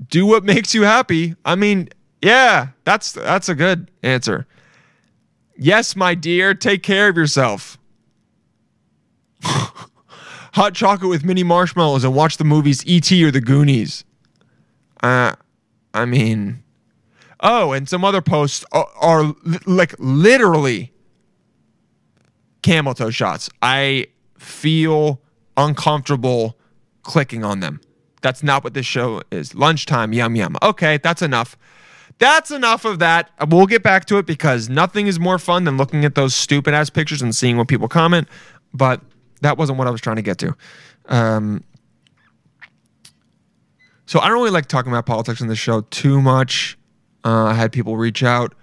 Do 0.09 0.25
what 0.25 0.43
makes 0.43 0.73
you 0.73 0.83
happy. 0.83 1.35
I 1.45 1.55
mean, 1.55 1.89
yeah, 2.21 2.69
that's 2.83 3.11
that's 3.11 3.49
a 3.49 3.55
good 3.55 3.91
answer. 4.03 4.45
Yes, 5.57 5.95
my 5.95 6.15
dear, 6.15 6.53
take 6.53 6.83
care 6.83 7.07
of 7.07 7.15
yourself. 7.15 7.77
hot 10.55 10.73
chocolate 10.73 11.09
with 11.09 11.23
mini 11.23 11.43
marshmallows 11.43 12.03
and 12.03 12.15
watch 12.15 12.37
the 12.37 12.43
movies 12.43 12.81
E.T. 12.85 13.23
or 13.23 13.29
The 13.31 13.41
Goonies. 13.41 14.05
Uh, 15.03 15.33
I 15.93 16.05
mean, 16.05 16.63
oh, 17.41 17.73
and 17.73 17.87
some 17.87 18.03
other 18.03 18.21
posts 18.21 18.65
are, 18.71 18.87
are 18.99 19.23
li- 19.43 19.59
like 19.65 19.95
literally 19.99 20.93
camel 22.61 22.93
toe 22.93 23.09
shots. 23.11 23.49
I 23.61 24.07
feel 24.37 25.21
uncomfortable 25.57 26.57
clicking 27.03 27.43
on 27.43 27.59
them. 27.59 27.81
That's 28.25 28.41
not 28.41 28.63
what 28.63 28.73
this 28.73 28.87
show 28.87 29.21
is. 29.29 29.53
Lunchtime, 29.53 30.11
yum 30.11 30.35
yum. 30.35 30.57
Okay, 30.63 30.97
that's 30.97 31.21
enough. 31.21 31.55
That's 32.17 32.49
enough 32.49 32.83
of 32.83 32.97
that. 32.97 33.29
We'll 33.49 33.67
get 33.67 33.83
back 33.83 34.05
to 34.05 34.17
it 34.17 34.25
because 34.25 34.67
nothing 34.67 35.05
is 35.05 35.19
more 35.19 35.37
fun 35.37 35.63
than 35.63 35.77
looking 35.77 36.05
at 36.05 36.15
those 36.15 36.33
stupid 36.33 36.73
ass 36.73 36.89
pictures 36.89 37.21
and 37.21 37.35
seeing 37.35 37.55
what 37.55 37.67
people 37.67 37.87
comment. 37.87 38.27
But 38.73 38.99
that 39.41 39.59
wasn't 39.59 39.77
what 39.77 39.87
I 39.87 39.91
was 39.91 40.01
trying 40.01 40.15
to 40.15 40.23
get 40.23 40.39
to. 40.39 40.57
Um, 41.07 41.63
so 44.07 44.19
I 44.19 44.27
don't 44.27 44.37
really 44.37 44.49
like 44.49 44.65
talking 44.65 44.91
about 44.91 45.05
politics 45.05 45.39
in 45.39 45.47
the 45.47 45.55
show 45.55 45.81
too 45.81 46.19
much. 46.19 46.79
Uh, 47.23 47.43
I 47.43 47.53
had 47.53 47.71
people 47.71 47.95
reach 47.95 48.23
out 48.23 48.55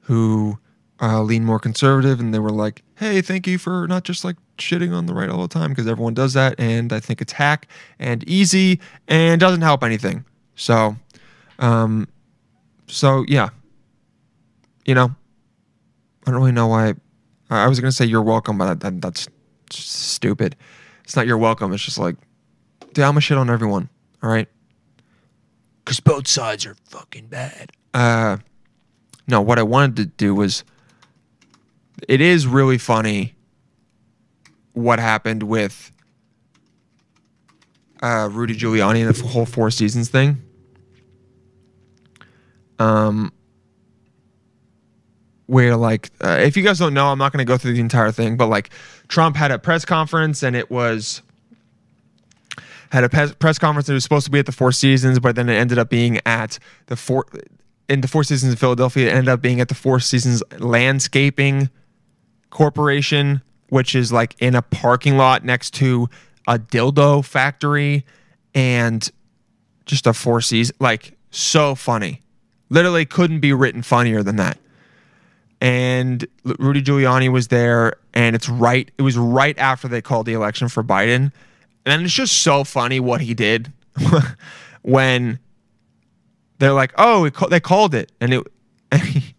who 0.00 0.58
uh, 1.02 1.20
lean 1.20 1.44
more 1.44 1.58
conservative, 1.58 2.18
and 2.18 2.32
they 2.32 2.38
were 2.38 2.48
like, 2.48 2.82
"Hey, 2.94 3.20
thank 3.20 3.46
you 3.46 3.58
for 3.58 3.86
not 3.86 4.04
just 4.04 4.24
like 4.24 4.36
shitting 4.58 4.94
on 4.94 5.06
the 5.06 5.14
right 5.14 5.28
all 5.28 5.42
the 5.42 5.48
time 5.48 5.70
because 5.70 5.86
everyone 5.86 6.14
does 6.14 6.34
that, 6.34 6.54
and 6.58 6.92
I 6.92 7.00
think 7.00 7.20
it's 7.20 7.32
hack 7.32 7.68
and 7.98 8.22
easy 8.28 8.80
and 9.08 9.40
doesn't 9.40 9.62
help 9.62 9.82
anything." 9.82 10.24
So, 10.54 10.96
um, 11.58 12.08
so 12.86 13.24
yeah, 13.28 13.48
you 14.84 14.94
know, 14.94 15.14
I 16.26 16.30
don't 16.30 16.40
really 16.40 16.52
know 16.52 16.68
why. 16.68 16.94
I 17.50 17.68
was 17.68 17.80
gonna 17.80 17.92
say 17.92 18.04
you're 18.06 18.22
welcome, 18.22 18.58
but 18.58 18.80
that, 18.80 19.00
that's 19.00 19.28
stupid. 19.70 20.56
It's 21.04 21.16
not 21.16 21.26
you're 21.26 21.38
welcome. 21.38 21.72
It's 21.72 21.82
just 21.82 21.98
like, 21.98 22.16
dude, 22.92 23.04
I'm 23.04 23.16
a 23.16 23.20
shit 23.20 23.36
on 23.36 23.50
everyone. 23.50 23.88
All 24.22 24.30
right, 24.30 24.48
because 25.84 26.00
both 26.00 26.28
sides 26.28 26.64
are 26.64 26.76
fucking 26.86 27.26
bad. 27.26 27.72
Uh, 27.92 28.38
no, 29.26 29.40
what 29.40 29.58
I 29.58 29.62
wanted 29.62 29.96
to 29.96 30.06
do 30.06 30.34
was, 30.34 30.64
it 32.08 32.20
is 32.20 32.46
really 32.46 32.78
funny. 32.78 33.34
What 34.72 34.98
happened 34.98 35.42
with 35.42 35.92
uh, 38.02 38.28
Rudy 38.32 38.54
Giuliani 38.56 39.06
and 39.06 39.14
the 39.14 39.26
whole 39.26 39.46
Four 39.46 39.70
Seasons 39.70 40.08
thing? 40.08 40.42
Um, 42.78 43.32
where 45.52 45.76
like 45.76 46.10
uh, 46.24 46.38
if 46.40 46.56
you 46.56 46.62
guys 46.62 46.78
don't 46.78 46.94
know 46.94 47.08
i'm 47.08 47.18
not 47.18 47.30
going 47.30 47.44
to 47.44 47.44
go 47.44 47.58
through 47.58 47.74
the 47.74 47.80
entire 47.80 48.10
thing 48.10 48.38
but 48.38 48.46
like 48.46 48.70
trump 49.08 49.36
had 49.36 49.50
a 49.50 49.58
press 49.58 49.84
conference 49.84 50.42
and 50.42 50.56
it 50.56 50.70
was 50.70 51.20
had 52.90 53.04
a 53.04 53.08
pes- 53.08 53.34
press 53.34 53.58
conference 53.58 53.86
that 53.86 53.92
was 53.92 54.02
supposed 54.02 54.24
to 54.24 54.30
be 54.30 54.38
at 54.38 54.46
the 54.46 54.52
four 54.52 54.72
seasons 54.72 55.18
but 55.18 55.36
then 55.36 55.50
it 55.50 55.54
ended 55.54 55.78
up 55.78 55.90
being 55.90 56.18
at 56.24 56.58
the 56.86 56.96
four 56.96 57.26
in 57.88 58.00
the 58.00 58.08
four 58.08 58.24
seasons 58.24 58.52
in 58.52 58.56
philadelphia 58.56 59.08
it 59.08 59.12
ended 59.12 59.28
up 59.28 59.42
being 59.42 59.60
at 59.60 59.68
the 59.68 59.74
four 59.74 60.00
seasons 60.00 60.42
landscaping 60.58 61.68
corporation 62.48 63.42
which 63.72 63.94
is 63.94 64.12
like 64.12 64.34
in 64.38 64.54
a 64.54 64.62
parking 64.62 65.16
lot 65.16 65.44
next 65.44 65.72
to 65.72 66.08
a 66.46 66.58
dildo 66.58 67.24
factory 67.24 68.04
and 68.54 69.10
just 69.86 70.06
a 70.06 70.12
four 70.12 70.40
season 70.40 70.76
like 70.78 71.16
so 71.30 71.74
funny 71.74 72.20
literally 72.68 73.06
couldn't 73.06 73.40
be 73.40 73.52
written 73.52 73.82
funnier 73.82 74.22
than 74.22 74.36
that 74.36 74.58
and 75.62 76.26
Rudy 76.42 76.82
Giuliani 76.82 77.30
was 77.30 77.46
there, 77.46 77.94
and 78.14 78.34
it's 78.34 78.48
right. 78.48 78.90
It 78.98 79.02
was 79.02 79.16
right 79.16 79.56
after 79.58 79.86
they 79.86 80.02
called 80.02 80.26
the 80.26 80.32
election 80.32 80.68
for 80.68 80.82
Biden, 80.82 81.30
and 81.86 82.02
it's 82.02 82.12
just 82.12 82.42
so 82.42 82.64
funny 82.64 82.98
what 82.98 83.20
he 83.20 83.32
did 83.32 83.72
when 84.82 85.38
they're 86.58 86.72
like, 86.72 86.92
"Oh, 86.98 87.30
they 87.48 87.60
called 87.60 87.94
it," 87.94 88.10
and 88.20 88.34
it. 88.34 88.46
And 88.92 89.00
he, 89.00 89.31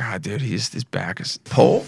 God, 0.00 0.22
dude, 0.22 0.40
he's 0.40 0.72
his 0.72 0.82
back 0.82 1.20
is 1.20 1.36
poll 1.44 1.84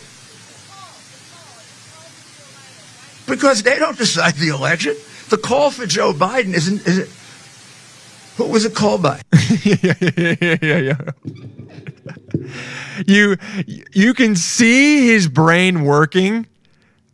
because 3.26 3.62
they 3.62 3.78
don't 3.78 3.96
decide 3.96 4.34
the 4.34 4.48
election. 4.48 4.94
The 5.30 5.38
call 5.38 5.70
for 5.70 5.86
Joe 5.86 6.12
Biden 6.12 6.52
isn't 6.52 6.86
is 6.86 6.98
it? 6.98 7.08
Who 8.36 8.52
was 8.52 8.66
it 8.66 8.74
called 8.74 9.02
by? 9.02 9.22
yeah, 9.64 9.94
yeah, 10.14 10.56
yeah, 10.60 10.76
yeah. 10.78 11.00
You 13.06 13.38
you 13.66 14.12
can 14.12 14.36
see 14.36 15.06
his 15.06 15.26
brain 15.26 15.82
working 15.82 16.46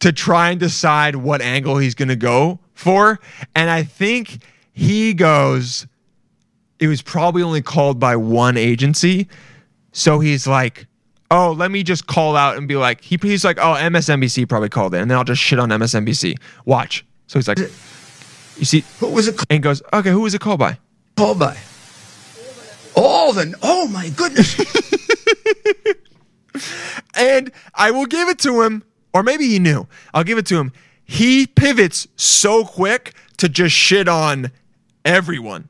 to 0.01 0.13
try 0.13 0.51
and 0.51 0.59
decide 0.59 1.15
what 1.15 1.41
angle 1.41 1.79
he's 1.79 1.95
going 1.95 2.09
to 2.09 2.17
go 2.17 2.59
for, 2.75 3.21
and 3.55 3.71
I 3.71 3.85
think 3.85 4.43
he 4.73 5.15
goes. 5.15 5.87
It 6.81 6.89
was 6.89 7.03
probably 7.03 7.45
only 7.45 7.63
called 7.63 8.01
by 8.01 8.17
one 8.17 8.57
agency, 8.57 9.29
so 9.93 10.21
he's 10.21 10.47
like, 10.47 10.87
"Oh, 11.31 11.53
let 11.53 11.71
me 11.71 11.83
just 11.83 12.07
call 12.07 12.37
out 12.37 12.57
and 12.57 12.69
be 12.69 12.77
like." 12.77 13.03
He, 13.03 13.19
he's 13.21 13.45
like, 13.45 13.59
"Oh, 13.59 13.75
MSNBC 13.75 14.49
probably 14.49 14.69
called 14.69 14.95
it," 14.95 14.99
and 14.99 15.11
then 15.11 15.19
I'll 15.19 15.25
just 15.25 15.43
shit 15.43 15.59
on 15.59 15.71
MSNBC. 15.71 16.37
Watch. 16.65 17.05
So 17.27 17.39
he's 17.39 17.49
like. 17.49 17.59
You 18.59 18.65
see, 18.65 18.85
who 18.99 19.11
was 19.11 19.29
it? 19.29 19.41
And 19.51 19.63
goes, 19.63 19.83
okay, 19.93 20.11
who 20.11 20.23
was 20.23 20.35
it 20.35 20.41
called 20.41 20.59
by? 20.59 20.79
Called 21.17 21.39
by. 21.39 21.57
Oh, 22.97 23.33
then, 23.33 23.55
oh 23.63 23.87
my 23.87 24.09
goodness. 24.11 24.59
and 27.15 27.53
I 27.73 27.93
will 27.93 28.07
give 28.07 28.29
it 28.29 28.41
to 28.41 28.63
him, 28.63 28.83
or 29.15 29.23
maybe 29.23 29.47
he 29.47 29.61
knew. 29.61 29.87
I'll 30.13 30.25
give 30.25 30.39
it 30.39 30.47
to 30.47 30.57
him. 30.57 30.73
He 31.05 31.47
pivots 31.47 32.09
so 32.17 32.65
quick 32.65 33.15
to 33.37 33.49
just 33.49 33.77
shit 33.77 34.09
on 34.09 34.51
everyone. 35.05 35.69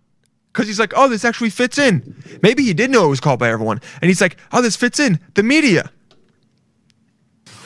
Because 0.59 0.67
he's 0.67 0.81
like, 0.81 0.93
oh, 0.97 1.07
this 1.07 1.25
actually 1.25 1.51
fits 1.51 1.79
in. 1.79 2.17
Maybe 2.43 2.65
he 2.65 2.75
did 2.75 2.91
know 2.91 3.05
it 3.05 3.11
was 3.11 3.21
called 3.21 3.39
by 3.39 3.49
everyone. 3.49 3.81
And 4.03 4.09
he's 4.09 4.21
like, 4.21 4.37
oh, 4.51 4.61
this 4.61 4.75
fits 4.75 4.99
in. 4.99 5.21
The 5.35 5.45
media. 5.45 5.93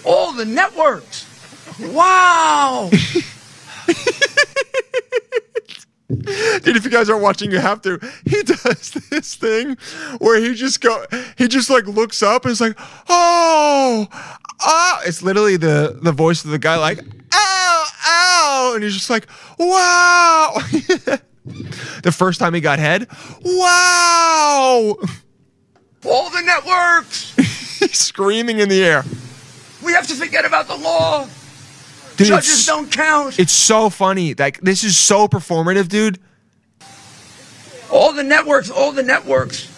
All 0.05 0.32
the 0.32 0.45
networks. 0.45 1.24
Wow. 1.80 2.90
Dude, 6.11 6.76
if 6.76 6.84
you 6.84 6.90
guys 6.90 7.09
aren't 7.09 7.22
watching, 7.22 7.51
you 7.51 7.61
have 7.61 7.80
to. 7.80 7.99
He 8.26 8.43
does 8.43 8.90
this 9.09 9.36
thing 9.36 9.78
where 10.18 10.38
he 10.38 10.53
just 10.53 10.82
go, 10.82 11.07
he 11.38 11.49
just 11.49 11.70
like 11.70 11.86
looks 11.86 12.22
up 12.22 12.45
and 12.45 12.53
it's 12.53 12.61
like, 12.61 12.78
oh, 13.09 14.07
ah. 14.61 15.01
It's 15.07 15.22
literally 15.22 15.57
the 15.57 15.99
the 16.03 16.12
voice 16.12 16.45
of 16.45 16.51
the 16.51 16.59
guy 16.59 16.76
like, 16.76 16.99
ow, 17.32 17.86
ow, 18.07 18.72
and 18.74 18.84
he's 18.84 18.93
just 18.93 19.09
like, 19.09 19.26
wow. 19.59 20.59
the 21.45 22.12
first 22.12 22.38
time 22.38 22.55
he 22.55 22.61
got 22.61 22.78
head, 22.78 23.09
wow. 23.45 24.97
All 26.05 26.30
the 26.30 26.43
networks. 26.43 27.34
he's 27.78 27.99
screaming 27.99 28.59
in 28.59 28.68
the 28.68 28.82
air. 28.82 29.05
We 29.84 29.93
have 29.93 30.07
to 30.09 30.14
forget 30.14 30.45
about 30.45 30.68
the 30.68 30.76
law. 30.76 31.26
Dude, 32.16 32.28
Judges 32.28 32.66
don't 32.66 32.90
count. 32.90 33.38
It's 33.38 33.53
so 33.53 33.90
funny. 33.90 34.34
Like 34.34 34.61
this 34.61 34.84
is 34.84 34.97
so 34.97 35.28
performative, 35.28 35.88
dude. 35.88 36.20
All 37.90 38.12
the 38.12 38.22
networks, 38.22 38.70
all 38.70 38.93
the 38.93 39.03
networks, 39.03 39.68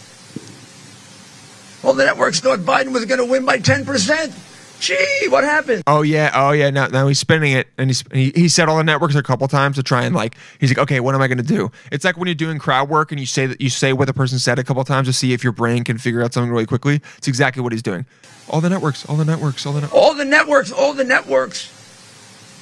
all 1.83 1.95
the 1.95 2.05
networks 2.05 2.41
thought 2.41 2.61
Biden 2.61 2.93
was 2.93 3.05
going 3.07 3.19
to 3.19 3.25
win 3.25 3.45
by 3.45 3.59
ten 3.59 3.85
percent. 3.85 4.33
Gee, 4.81 5.29
what 5.29 5.45
happened? 5.45 5.83
Oh 5.87 6.03
yeah, 6.03 6.31
oh 6.35 6.51
yeah. 6.51 6.69
Now, 6.71 6.89
now 6.89 7.07
he's 7.09 7.19
spinning 7.19 7.53
it, 7.53 7.69
and 7.79 7.89
he's 7.89 8.05
he, 8.13 8.33
he 8.35 8.49
said 8.49 8.69
all 8.69 8.77
the 8.77 8.85
networks 8.85 9.15
a 9.15 9.23
couple 9.23 9.49
times 9.49 9.77
to 9.77 9.83
try 9.83 10.05
and 10.05 10.15
like 10.15 10.37
he's 10.61 10.71
like, 10.71 10.79
okay, 10.79 11.01
what 11.01 11.15
am 11.15 11.23
I 11.23 11.29
going 11.29 11.39
to 11.39 11.45
do? 11.45 11.71
It's 11.91 12.05
like 12.05 12.17
when 12.19 12.27
you're 12.27 12.35
doing 12.35 12.59
crowd 12.59 12.89
work 12.89 13.11
and 13.11 13.19
you 13.19 13.27
say 13.27 13.47
that 13.47 13.61
you 13.61 13.71
say 13.71 13.93
what 13.93 14.07
the 14.07 14.13
person 14.15 14.39
said 14.39 14.59
a 14.59 14.65
couple 14.65 14.85
times 14.85 15.07
to 15.09 15.13
see 15.13 15.33
if 15.33 15.43
your 15.43 15.53
brain 15.53 15.85
can 15.85 15.97
figure 15.97 16.23
out 16.23 16.35
something 16.35 16.51
really 16.51 16.67
quickly. 16.67 17.01
It's 17.17 17.29
exactly 17.29 17.63
what 17.63 17.73
he's 17.73 17.83
doing. 17.83 18.05
All 18.51 18.61
the 18.61 18.69
networks, 18.69 19.07
all 19.09 19.17
the 19.17 19.25
networks, 19.25 19.65
all 19.65 19.73
the 19.73 19.81
networks. 19.81 19.97
all 19.97 20.15
the 20.15 20.25
networks, 20.25 20.73
all 20.73 20.93
the 20.93 21.05
networks. 21.05 21.65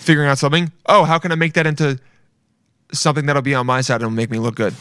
Figuring 0.01 0.29
out 0.29 0.39
something. 0.39 0.71
Oh, 0.87 1.05
how 1.05 1.19
can 1.19 1.33
I 1.33 1.35
make 1.35 1.55
that 1.55 1.67
into 1.67 1.99
something 2.93 3.27
that'll 3.27 3.43
be 3.43 3.55
on 3.55 3.67
my 3.67 3.81
side 3.81 4.03
and 4.03 4.15
make 4.15 4.31
me 4.31 4.39
look 4.39 4.55
good? 4.55 4.75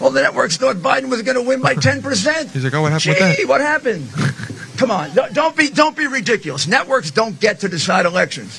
All 0.00 0.10
the 0.10 0.22
networks 0.22 0.56
thought 0.56 0.76
Biden 0.76 1.08
was 1.10 1.22
going 1.22 1.36
to 1.36 1.42
win 1.42 1.60
by 1.62 1.74
ten 1.88 2.02
percent. 2.02 2.50
He's 2.50 2.64
like, 2.64 2.74
oh, 2.74 2.82
what 2.82 2.92
happened 2.92 3.16
Gee, 3.16 3.24
with 3.24 3.38
that? 3.38 3.48
what 3.48 3.60
happened? 3.60 4.08
Come 4.80 4.90
on, 4.90 5.12
don't- 5.14 5.34
don't 5.34 5.54
be 5.54 5.68
don't 5.68 5.94
be 5.94 6.06
ridiculous. 6.06 6.66
Networks 6.66 7.10
don't 7.10 7.38
get 7.38 7.60
to 7.60 7.68
decide 7.68 8.06
elections. 8.06 8.58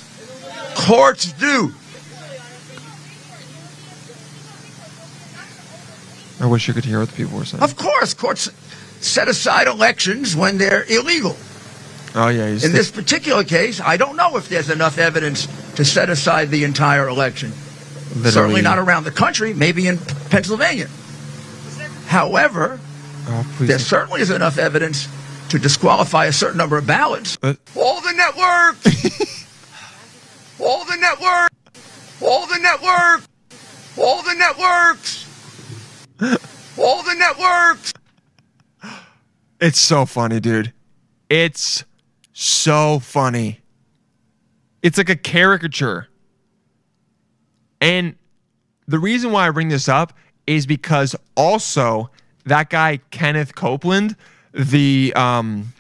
Courts 0.76 1.32
do. 1.34 1.74
I 6.40 6.46
wish 6.46 6.68
you 6.68 6.76
could 6.76 6.86
hear 6.86 7.00
what 7.00 7.10
the 7.10 7.16
people 7.16 7.40
were 7.40 7.46
saying. 7.46 7.64
Of 7.64 7.76
course, 7.76 8.14
courts 8.14 8.52
set 9.00 9.30
aside 9.30 9.66
elections 9.66 10.36
when 10.36 10.60
they're 10.60 10.84
illegal. 10.90 11.36
Oh 12.14 12.28
yeah, 12.28 12.50
he's 12.50 12.66
In 12.66 12.72
this 12.72 12.92
particular 12.92 13.44
case, 13.44 13.82
I 13.82 13.98
don't 13.98 14.16
know 14.16 14.38
if 14.38 14.48
there's 14.48 14.70
enough 14.70 15.00
evidence 15.00 15.48
to 15.76 15.84
set 15.84 16.12
aside 16.12 16.52
the 16.52 16.64
entire 16.66 17.08
election. 17.08 17.52
literally. 18.10 18.32
Certainly 18.32 18.62
not 18.62 18.78
around 18.78 19.06
the 19.06 19.12
country, 19.12 19.56
maybe 19.56 19.88
in 19.88 19.98
Pennsylvania. 20.30 20.88
However, 22.06 22.80
Oh, 23.28 23.46
there 23.60 23.80
certainly 23.80 24.22
is 24.22 24.30
enough 24.30 24.58
evidence 24.60 25.08
to 25.52 25.60
disqualify 25.60 26.26
a 26.26 26.32
certain 26.32 26.58
number 26.58 26.78
of 26.78 26.88
ballots. 26.88 27.36
But- 27.36 27.58
All 27.76 28.00
the 28.00 28.14
networks! 28.14 29.46
all 30.60 30.86
the 30.86 30.96
networks! 30.96 31.56
All 32.22 32.48
the 32.48 32.58
networks! 32.60 33.28
All 33.98 34.24
the 34.24 34.34
networks! 34.36 35.28
All 36.78 37.04
the 37.04 37.14
networks. 37.16 37.92
It's 39.60 39.80
so 39.80 40.06
funny, 40.06 40.40
dude. 40.40 40.72
It's 41.30 41.84
so 42.32 43.00
funny. 43.00 43.60
It's 44.82 44.98
like 44.98 45.10
a 45.10 45.16
caricature. 45.18 46.08
And 47.82 48.16
the 48.88 48.98
reason 48.98 49.32
why 49.34 49.48
I 49.48 49.52
bring 49.52 49.68
this 49.68 49.90
up 49.90 50.14
is 50.48 50.66
because 50.66 51.18
also 51.36 52.10
that 52.46 52.70
guy 52.70 53.02
Kenneth 53.12 53.56
Copeland, 53.56 54.16
the 54.54 55.14
um 55.16 55.74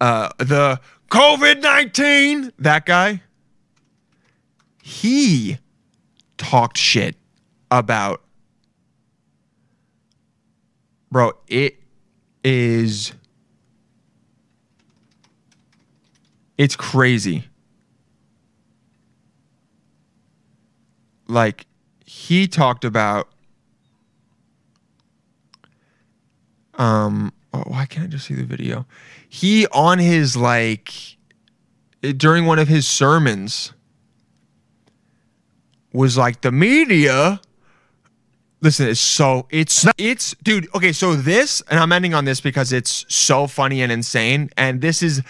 uh 0.00 0.30
the 0.38 0.80
COVID-19, 1.10 2.52
that 2.58 2.86
guy, 2.86 3.22
he 4.82 5.58
talked 6.38 6.78
shit 6.78 7.16
about 7.70 8.22
bro, 11.10 11.32
it 11.48 11.76
is 12.44 13.12
it's 16.56 16.76
crazy. 16.76 17.44
Like 21.26 21.66
he 22.04 22.46
talked 22.46 22.84
about 22.84 23.28
um 26.80 27.32
oh, 27.52 27.62
why 27.66 27.86
can't 27.86 28.06
I 28.06 28.08
just 28.08 28.26
see 28.26 28.34
the 28.34 28.44
video? 28.44 28.86
He 29.28 29.66
on 29.68 29.98
his 29.98 30.36
like 30.36 30.92
during 32.00 32.46
one 32.46 32.58
of 32.58 32.66
his 32.66 32.88
sermons 32.88 33.72
was 35.92 36.16
like 36.16 36.40
the 36.40 36.50
media 36.50 37.40
Listen, 38.62 38.88
it's 38.88 39.00
so 39.00 39.46
it's 39.48 39.86
it's 39.96 40.34
dude. 40.42 40.68
Okay, 40.74 40.92
so 40.92 41.14
this, 41.14 41.62
and 41.70 41.80
I'm 41.80 41.92
ending 41.92 42.12
on 42.12 42.26
this 42.26 42.42
because 42.42 42.72
it's 42.72 43.06
so 43.08 43.46
funny 43.46 43.80
and 43.80 43.90
insane. 43.90 44.50
And 44.58 44.82
this 44.82 45.02
is 45.02 45.22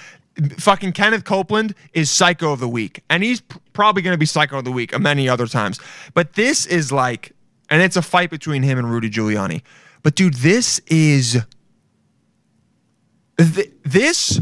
fucking 0.59 0.93
Kenneth 0.93 1.25
Copeland 1.25 1.77
is 1.93 2.11
Psycho 2.11 2.53
of 2.53 2.59
the 2.59 2.69
Week, 2.69 3.05
and 3.09 3.23
he's 3.23 3.41
probably 3.73 4.03
going 4.03 4.15
to 4.15 4.19
be 4.19 4.27
Psycho 4.27 4.59
of 4.59 4.65
the 4.65 4.73
Week 4.73 4.99
many 4.99 5.29
other 5.29 5.47
times. 5.47 5.79
But 6.13 6.33
this 6.33 6.67
is 6.67 6.91
like, 6.91 7.33
and 7.69 7.81
it's 7.83 7.97
a 7.97 8.03
fight 8.03 8.31
between 8.31 8.65
him 8.65 8.79
and 8.79 8.91
Rudy 8.91 9.09
Giuliani. 9.09 9.63
But 10.03 10.15
dude, 10.15 10.35
this 10.35 10.81
is 10.87 11.43
th- 13.39 13.71
this. 13.85 14.41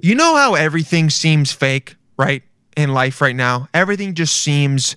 You 0.00 0.14
know 0.14 0.36
how 0.36 0.54
everything 0.54 1.08
seems 1.10 1.52
fake, 1.52 1.96
right? 2.18 2.42
In 2.76 2.92
life 2.92 3.20
right 3.20 3.36
now, 3.36 3.68
everything 3.72 4.14
just 4.14 4.36
seems 4.36 4.96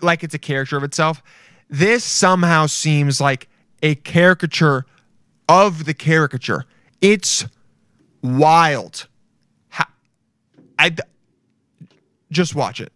like 0.00 0.22
it's 0.22 0.34
a 0.34 0.38
character 0.38 0.76
of 0.76 0.84
itself. 0.84 1.22
This 1.68 2.04
somehow 2.04 2.66
seems 2.66 3.20
like 3.20 3.48
a 3.82 3.94
caricature 3.96 4.86
of 5.48 5.84
the 5.84 5.94
caricature. 5.94 6.64
It's 7.00 7.46
wild. 8.22 9.08
Ha- 9.70 9.90
I 10.78 10.94
just 12.30 12.54
watch 12.54 12.80
it. 12.80 12.92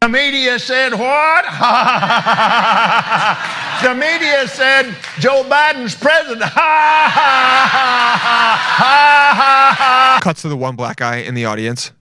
The 0.00 0.08
media 0.08 0.58
said 0.58 0.94
what? 0.94 1.44
the 3.82 3.94
media 3.94 4.48
said 4.48 4.96
Joe 5.18 5.44
Biden's 5.44 5.94
president. 5.94 6.40
Cuts 10.22 10.40
to 10.40 10.48
the 10.48 10.56
one 10.56 10.74
black 10.74 10.96
guy 10.96 11.16
in 11.16 11.34
the 11.34 11.44
audience. 11.44 11.92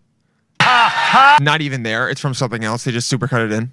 Not 1.41 1.59
even 1.59 1.83
there. 1.83 2.09
It's 2.09 2.21
from 2.21 2.33
something 2.33 2.63
else. 2.63 2.85
They 2.85 2.93
just 2.93 3.09
super 3.09 3.27
cut 3.27 3.41
it 3.41 3.51
in. 3.51 3.63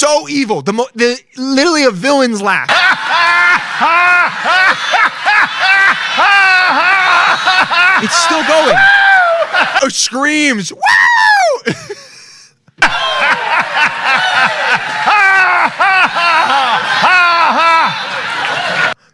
so 0.00 0.26
evil. 0.30 0.62
The, 0.62 0.72
mo- 0.72 0.88
the 0.94 1.20
literally 1.36 1.84
a 1.84 1.90
villain's 1.90 2.40
laugh. 2.40 2.70
it's 8.02 8.16
still 8.16 8.42
going. 8.44 8.76
Oh, 9.82 9.88
screams. 9.88 10.72
Woo! 10.72 10.80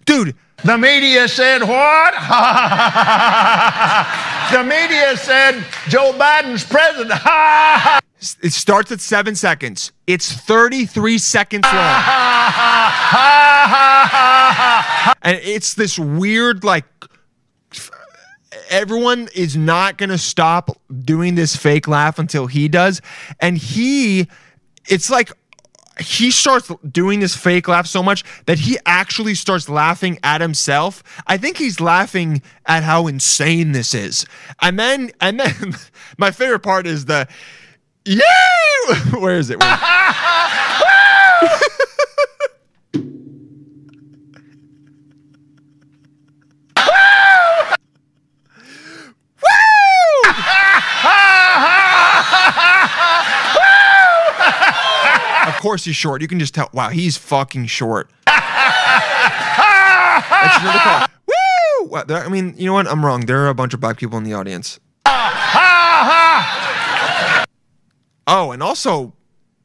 Dude, 0.04 0.34
the 0.64 0.76
media 0.76 1.28
said 1.28 1.62
what? 1.62 2.14
the 4.52 4.64
media 4.64 5.16
said 5.16 5.64
Joe 5.88 6.12
Biden's 6.12 6.64
president. 6.64 7.12
It 8.42 8.52
starts 8.52 8.92
at 8.92 9.00
seven 9.00 9.34
seconds. 9.34 9.92
It's 10.06 10.32
33 10.32 11.18
seconds 11.18 11.64
long. 11.64 11.74
and 15.22 15.40
it's 15.42 15.74
this 15.74 15.98
weird, 15.98 16.64
like, 16.64 16.84
everyone 18.70 19.28
is 19.34 19.56
not 19.56 19.98
going 19.98 20.10
to 20.10 20.18
stop 20.18 20.80
doing 21.00 21.34
this 21.34 21.56
fake 21.56 21.88
laugh 21.88 22.18
until 22.18 22.46
he 22.46 22.68
does. 22.68 23.00
And 23.40 23.58
he, 23.58 24.28
it's 24.88 25.10
like, 25.10 25.32
he 25.98 26.30
starts 26.30 26.70
doing 26.90 27.20
this 27.20 27.34
fake 27.34 27.68
laugh 27.68 27.86
so 27.86 28.02
much 28.02 28.22
that 28.44 28.58
he 28.58 28.78
actually 28.84 29.34
starts 29.34 29.68
laughing 29.68 30.18
at 30.22 30.40
himself. 30.40 31.02
I 31.26 31.38
think 31.38 31.56
he's 31.56 31.80
laughing 31.80 32.42
at 32.66 32.82
how 32.82 33.06
insane 33.06 33.72
this 33.72 33.94
is. 33.94 34.26
And 34.60 34.78
then, 34.78 35.10
and 35.20 35.40
then 35.40 35.74
my 36.18 36.30
favorite 36.30 36.60
part 36.60 36.86
is 36.86 37.06
the, 37.06 37.26
yeah, 38.06 38.22
where 39.18 39.36
is 39.36 39.50
it? 39.50 39.60
Where- 39.60 39.78
Of 55.46 55.54
course 55.62 55.84
he's 55.84 55.94
short. 55.96 56.22
You 56.22 56.28
can 56.28 56.38
just 56.38 56.54
tell. 56.54 56.68
Wow, 56.72 56.88
he's 56.90 57.16
fucking 57.16 57.66
short. 57.66 58.10
That's 58.26 58.36
another 60.60 60.78
call. 60.78 61.06
Woo! 61.26 61.96
I 62.14 62.28
mean, 62.28 62.54
you 62.56 62.66
know 62.66 62.72
what? 62.74 62.86
I'm 62.88 63.04
wrong. 63.04 63.26
There 63.26 63.44
are 63.44 63.48
a 63.48 63.54
bunch 63.54 63.74
of 63.74 63.80
black 63.80 63.96
people 63.96 64.18
in 64.18 64.24
the 64.24 64.34
audience. 64.34 64.78
Oh, 68.26 68.50
and 68.50 68.62
also, 68.62 69.14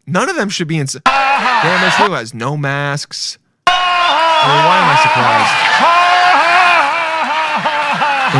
none 0.05 0.30
of 0.30 0.36
them 0.36 0.49
should 0.49 0.68
be 0.68 0.78
in. 0.78 0.86
Damn, 0.86 1.01
I 1.05 1.80
just 1.84 1.99
realized 1.99 2.36
no 2.36 2.55
masks. 2.55 3.38
I 3.68 4.47
mean, 4.47 4.66
why 4.66 4.78
am 4.78 4.89
I 4.89 4.97
surprised? 5.01 5.82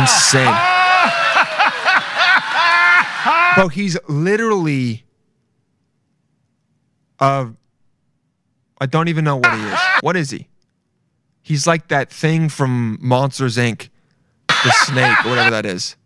Insane. 0.00 0.56
Bro, 3.54 3.68
he's 3.68 3.98
literally. 4.08 5.04
Uh, 7.18 7.50
I 8.80 8.86
don't 8.86 9.08
even 9.08 9.24
know 9.24 9.36
what 9.36 9.52
he 9.56 9.62
is. 9.64 9.78
What 10.00 10.16
is 10.16 10.30
he? 10.30 10.48
He's 11.42 11.66
like 11.66 11.88
that 11.88 12.10
thing 12.10 12.48
from 12.48 12.98
Monsters 13.00 13.56
Inc. 13.56 13.90
The 14.48 14.72
snake, 14.84 15.24
or 15.26 15.30
whatever 15.30 15.50
that 15.50 15.66
is. 15.66 15.96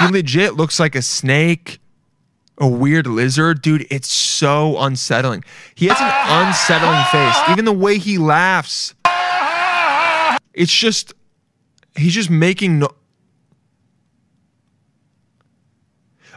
He 0.00 0.06
legit 0.08 0.54
looks 0.54 0.78
like 0.78 0.94
a 0.94 1.02
snake, 1.02 1.78
a 2.58 2.68
weird 2.68 3.06
lizard. 3.06 3.62
Dude, 3.62 3.86
it's 3.90 4.08
so 4.08 4.78
unsettling. 4.78 5.44
He 5.74 5.86
has 5.86 6.00
an 6.00 6.46
unsettling 6.46 7.04
face. 7.12 7.36
Even 7.50 7.64
the 7.64 7.72
way 7.72 7.98
he 7.98 8.18
laughs. 8.18 8.94
It's 10.54 10.72
just, 10.72 11.12
he's 11.96 12.14
just 12.14 12.30
making 12.30 12.78
no. 12.78 12.88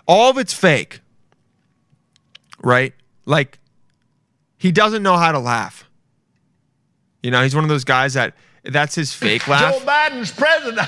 All 0.08 0.30
of 0.30 0.38
it's 0.38 0.54
fake. 0.54 1.00
Right? 2.62 2.94
Like, 3.26 3.60
he 4.58 4.72
doesn't 4.72 5.04
know 5.04 5.16
how 5.16 5.32
to 5.32 5.40
laugh. 5.40 5.90
You 7.24 7.32
know, 7.32 7.44
he's 7.44 7.56
one 7.56 7.64
of 7.64 7.70
those 7.70 7.86
guys 7.86 8.16
that 8.16 8.36
that's 8.64 8.96
his 8.96 9.14
fake 9.14 9.48
laugh. 9.48 9.74
Joe 9.74 9.86
Biden's 9.86 10.32
president. 10.32 10.80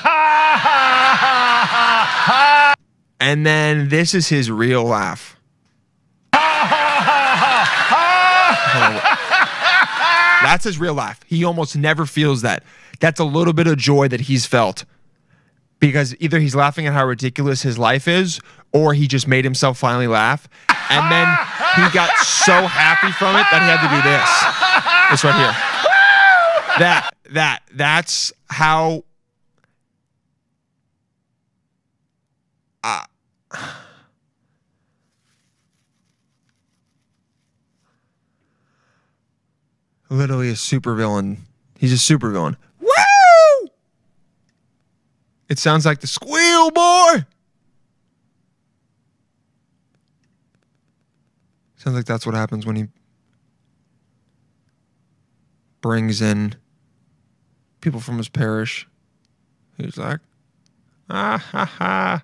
And 3.22 3.46
then 3.46 3.88
this 3.90 4.14
is 4.14 4.28
his 4.30 4.50
real 4.52 4.84
laugh. 4.84 5.38
That's 10.44 10.64
his 10.64 10.80
real 10.80 10.96
laugh. 10.96 11.20
He 11.28 11.44
almost 11.46 11.78
never 11.78 12.06
feels 12.06 12.42
that. 12.42 12.64
That's 13.00 13.20
a 13.20 13.24
little 13.24 13.54
bit 13.54 13.68
of 13.68 13.78
joy 13.78 14.08
that 14.10 14.22
he's 14.22 14.46
felt. 14.46 14.86
because 15.80 16.16
either 16.20 16.40
he's 16.40 16.56
laughing 16.56 16.86
at 16.88 16.94
how 16.94 17.06
ridiculous 17.06 17.62
his 17.64 17.78
life 17.78 18.08
is, 18.08 18.40
or 18.72 18.94
he 18.94 19.08
just 19.08 19.28
made 19.28 19.44
himself 19.44 19.78
finally 19.80 20.08
laugh, 20.08 20.48
and 20.90 21.12
then 21.12 21.28
he 21.76 21.90
got 21.94 22.16
so 22.20 22.54
happy 22.68 23.12
from 23.14 23.36
it 23.36 23.46
that 23.52 23.62
he 23.62 23.68
had 23.68 23.82
to 23.82 23.90
do 23.90 24.02
this. 24.06 24.30
This 25.12 25.24
right 25.24 25.36
here. 25.36 25.56
That 26.80 27.10
that 27.32 27.62
that's 27.74 28.32
how. 28.50 29.04
Uh, 32.84 33.04
literally 40.10 40.49
a 40.49 40.54
supervillain. 40.54 41.38
He's 41.78 41.93
a 41.93 42.14
supervillain. 42.14 42.56
Woo! 42.80 43.70
It 45.49 45.60
sounds 45.60 45.86
like 45.86 46.02
the 46.02 46.08
squeal 46.08 46.72
boy. 46.72 47.26
Sounds 51.78 51.95
like 51.95 52.06
that's 52.06 52.26
what 52.28 52.36
happens 52.36 52.66
when 52.66 52.76
he 52.76 52.88
brings 55.82 56.22
in 56.22 56.56
people 57.82 57.99
from 57.99 58.18
his 58.18 58.30
parish. 58.30 58.88
He's 59.78 59.97
like, 59.97 60.20
ah 61.10 61.39
ha 61.39 61.66
ha. 61.66 62.24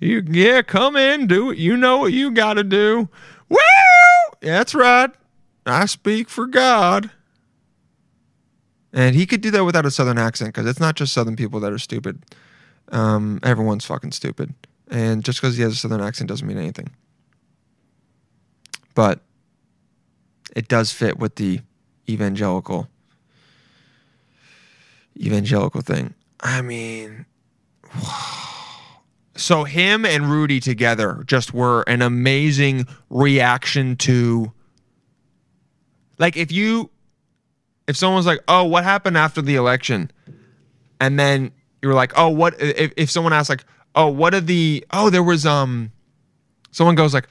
You 0.00 0.22
yeah, 0.28 0.62
come 0.62 0.96
in, 0.96 1.26
do 1.26 1.50
it. 1.50 1.58
You 1.58 1.76
know 1.76 1.98
what 1.98 2.12
you 2.12 2.30
gotta 2.30 2.64
do. 2.64 3.08
Woo! 3.48 3.58
That's 4.40 4.74
right. 4.74 5.10
I 5.66 5.86
speak 5.86 6.28
for 6.28 6.46
God. 6.46 7.10
And 8.92 9.14
he 9.14 9.26
could 9.26 9.40
do 9.40 9.50
that 9.50 9.64
without 9.64 9.84
a 9.84 9.90
southern 9.90 10.18
accent 10.18 10.54
because 10.54 10.68
it's 10.68 10.80
not 10.80 10.96
just 10.96 11.12
southern 11.12 11.36
people 11.36 11.60
that 11.60 11.72
are 11.72 11.78
stupid. 11.78 12.22
Um, 12.90 13.38
everyone's 13.42 13.84
fucking 13.84 14.12
stupid. 14.12 14.54
And 14.90 15.24
just 15.24 15.40
because 15.40 15.56
he 15.56 15.62
has 15.62 15.74
a 15.74 15.76
southern 15.76 16.00
accent 16.00 16.28
doesn't 16.28 16.46
mean 16.46 16.56
anything. 16.56 16.90
But 18.94 19.20
it 20.56 20.68
does 20.68 20.90
fit 20.90 21.18
with 21.18 21.36
the 21.36 21.60
evangelical 22.08 22.88
evangelical 25.16 25.80
thing. 25.80 26.14
I 26.40 26.62
mean, 26.62 27.26
so 29.38 29.64
him 29.64 30.04
and 30.04 30.30
Rudy 30.30 30.60
together 30.60 31.22
just 31.26 31.54
were 31.54 31.82
an 31.82 32.02
amazing 32.02 32.86
reaction 33.08 33.96
to 33.96 34.52
like 36.18 36.36
if 36.36 36.50
you 36.50 36.90
if 37.86 37.96
someone's 37.96 38.26
like, 38.26 38.40
"Oh, 38.48 38.64
what 38.64 38.84
happened 38.84 39.16
after 39.16 39.40
the 39.40 39.54
election?" 39.54 40.10
and 41.00 41.18
then 41.18 41.52
you're 41.82 41.94
like, 41.94 42.12
"Oh, 42.16 42.28
what 42.28 42.60
if, 42.60 42.92
if 42.96 43.10
someone 43.10 43.32
asks 43.32 43.48
like, 43.48 43.64
"Oh, 43.94 44.08
what 44.08 44.34
are 44.34 44.40
the 44.40 44.84
Oh, 44.92 45.10
there 45.10 45.22
was 45.22 45.46
um 45.46 45.92
someone 46.70 46.96
goes 46.96 47.14
like, 47.14 47.28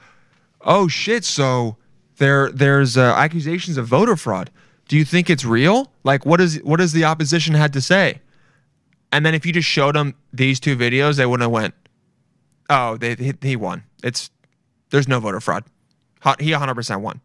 "Oh 0.62 0.88
shit, 0.88 1.26
so 1.26 1.78
there 2.18 2.49
there's 2.51 2.97
uh, 2.97 3.14
accusations 3.16 3.78
of 3.78 3.86
voter 3.88 4.16
fraud. 4.16 4.49
Do 4.88 4.97
you 4.97 5.03
think 5.03 5.30
it's 5.30 5.43
real? 5.43 5.91
Like 6.03 6.26
what 6.26 6.39
is 6.39 6.58
what 6.64 6.78
does 6.78 6.93
the 6.93 7.03
opposition 7.03 7.53
had 7.53 7.74
to 7.74 7.82
say?" 7.82 8.22
And 9.12 9.26
then 9.26 9.34
if 9.34 9.45
you 9.45 9.53
just 9.53 9.68
showed 9.68 9.95
them 9.95 10.16
these 10.34 10.60
two 10.60 10.76
videos, 10.76 11.16
they 11.16 11.26
wouldn't 11.26 11.43
have 11.45 11.51
went, 11.51 11.74
"Oh, 12.70 12.97
they 12.97 13.15
he, 13.15 13.34
he 13.41 13.55
won. 13.55 13.84
It's 14.03 14.30
there's 14.89 15.07
no 15.07 15.20
voter 15.20 15.39
fraud. 15.39 15.63
He 16.39 16.51
100% 16.51 17.01
won." 17.01 17.22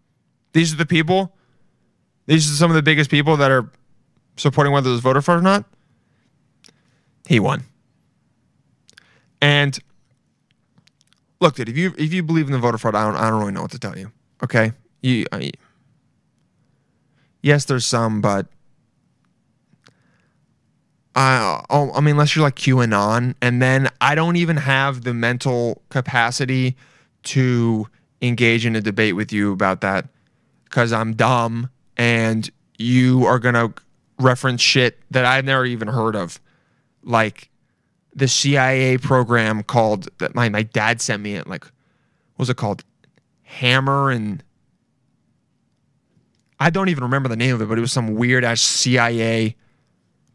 These 0.53 0.73
are 0.73 0.77
the 0.77 0.87
people 0.87 1.35
these 2.27 2.51
are 2.51 2.55
some 2.55 2.71
of 2.71 2.75
the 2.75 2.83
biggest 2.83 3.11
people 3.11 3.37
that 3.39 3.51
are 3.51 3.69
supporting 4.37 4.73
whether 4.73 4.91
there's 4.91 5.01
voter 5.01 5.21
fraud 5.21 5.39
or 5.39 5.43
not. 5.43 5.65
He 7.27 7.41
won. 7.41 7.65
And 9.41 9.79
look, 11.41 11.57
dude, 11.57 11.69
if 11.69 11.77
you 11.77 11.95
if 11.99 12.13
you 12.13 12.23
believe 12.23 12.47
in 12.47 12.53
the 12.53 12.59
voter 12.59 12.79
fraud, 12.79 12.95
I 12.95 13.05
don't 13.05 13.17
I 13.17 13.29
don't 13.31 13.41
really 13.41 13.53
know 13.53 13.63
what 13.63 13.73
to 13.73 13.79
tell 13.79 13.99
you. 13.99 14.13
Okay, 14.43 14.73
you. 15.01 15.27
I, 15.33 15.51
yes, 17.43 17.65
there's 17.65 17.87
some, 17.87 18.21
but 18.21 18.47
I 21.15 21.65
oh, 21.69 21.93
I 21.93 22.01
mean, 22.01 22.13
unless 22.13 22.35
you're 22.35 22.45
like 22.45 22.57
QAnon, 22.57 23.35
and 23.43 23.61
then 23.61 23.89
I 24.01 24.15
don't 24.15 24.37
even 24.37 24.57
have 24.57 25.05
the 25.05 25.13
mental 25.13 25.83
capacity 25.91 26.77
to 27.25 27.87
engage 28.21 28.65
in 28.65 28.77
a 28.77 28.81
debate 28.81 29.15
with 29.15 29.33
you 29.33 29.53
about 29.53 29.81
that 29.83 30.07
because 30.65 30.93
I'm 30.93 31.15
dumb 31.15 31.69
and 31.97 32.51
you 32.79 33.27
are 33.27 33.39
gonna 33.39 33.75
reference 34.19 34.63
shit 34.63 34.99
that 35.11 35.25
I've 35.25 35.45
never 35.45 35.67
even 35.67 35.89
heard 35.89 36.17
of, 36.17 36.41
like 37.03 37.51
the 38.15 38.29
CIA 38.29 38.99
program 38.99 39.63
called 39.63 40.09
that 40.19 40.35
my 40.35 40.49
my 40.49 40.63
dad 40.63 41.01
sent 41.01 41.23
me 41.23 41.35
it. 41.35 41.47
Like, 41.47 41.65
what 41.65 42.39
was 42.39 42.51
it 42.51 42.57
called? 42.57 42.85
Hammer 43.43 44.11
and 44.11 44.43
I 46.59 46.71
don't 46.71 46.89
even 46.89 47.05
remember 47.05 47.29
the 47.29 47.37
name 47.37 47.55
of 47.55 47.61
it, 47.61 47.69
but 47.69 47.77
it 47.77 47.81
was 47.81 47.93
some 47.93 48.15
weird 48.15 48.45
ass 48.45 48.61
CIA 48.61 49.57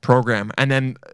program. 0.02 0.52
And 0.58 0.72
then 0.72 0.98
uh, 1.06 1.10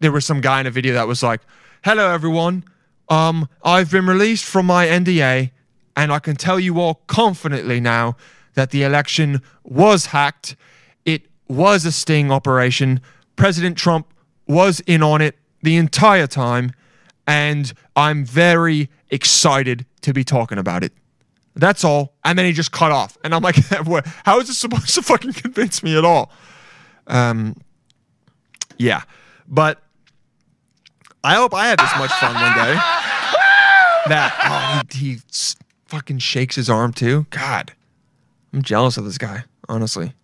there 0.00 0.12
was 0.12 0.24
some 0.24 0.40
guy 0.40 0.60
in 0.60 0.66
a 0.66 0.70
video 0.70 0.94
that 0.94 1.06
was 1.06 1.22
like, 1.22 1.40
"Hello 1.84 2.10
everyone, 2.10 2.64
um, 3.08 3.48
I've 3.62 3.90
been 3.90 4.06
released 4.06 4.44
from 4.44 4.66
my 4.66 4.86
NDA, 4.86 5.50
and 5.96 6.12
I 6.12 6.18
can 6.18 6.36
tell 6.36 6.58
you 6.60 6.80
all 6.80 7.02
confidently 7.06 7.80
now." 7.80 8.16
that 8.58 8.70
the 8.70 8.82
election 8.82 9.40
was 9.62 10.06
hacked. 10.06 10.56
It 11.04 11.26
was 11.46 11.84
a 11.84 11.92
sting 11.92 12.32
operation. 12.32 13.00
President 13.36 13.78
Trump 13.78 14.12
was 14.48 14.80
in 14.80 15.00
on 15.00 15.22
it 15.22 15.36
the 15.62 15.76
entire 15.76 16.26
time. 16.26 16.72
And 17.24 17.72
I'm 17.94 18.24
very 18.24 18.90
excited 19.10 19.86
to 20.00 20.12
be 20.12 20.24
talking 20.24 20.58
about 20.58 20.82
it. 20.82 20.92
That's 21.54 21.84
all. 21.84 22.14
And 22.24 22.36
then 22.36 22.46
he 22.46 22.52
just 22.52 22.72
cut 22.72 22.90
off. 22.90 23.16
And 23.22 23.32
I'm 23.32 23.42
like, 23.42 23.56
how 24.24 24.40
is 24.40 24.48
this 24.48 24.58
supposed 24.58 24.92
to 24.96 25.02
fucking 25.02 25.34
convince 25.34 25.84
me 25.84 25.96
at 25.96 26.04
all? 26.04 26.32
Um, 27.06 27.54
yeah. 28.78 29.02
But 29.46 29.82
I 31.22 31.34
hope 31.34 31.54
I 31.54 31.68
have 31.68 31.78
this 31.78 31.90
much 31.98 32.12
fun 32.12 32.34
one 32.34 32.54
day. 32.54 32.80
That, 34.06 34.32
oh, 34.42 34.96
he, 34.96 35.14
he 35.14 35.18
fucking 35.84 36.18
shakes 36.18 36.56
his 36.56 36.70
arm 36.70 36.94
too. 36.94 37.26
God. 37.28 37.72
I'm 38.54 38.62
jealous 38.62 38.96
of 38.96 39.04
this 39.04 39.18
guy, 39.18 39.44
honestly. 39.68 40.14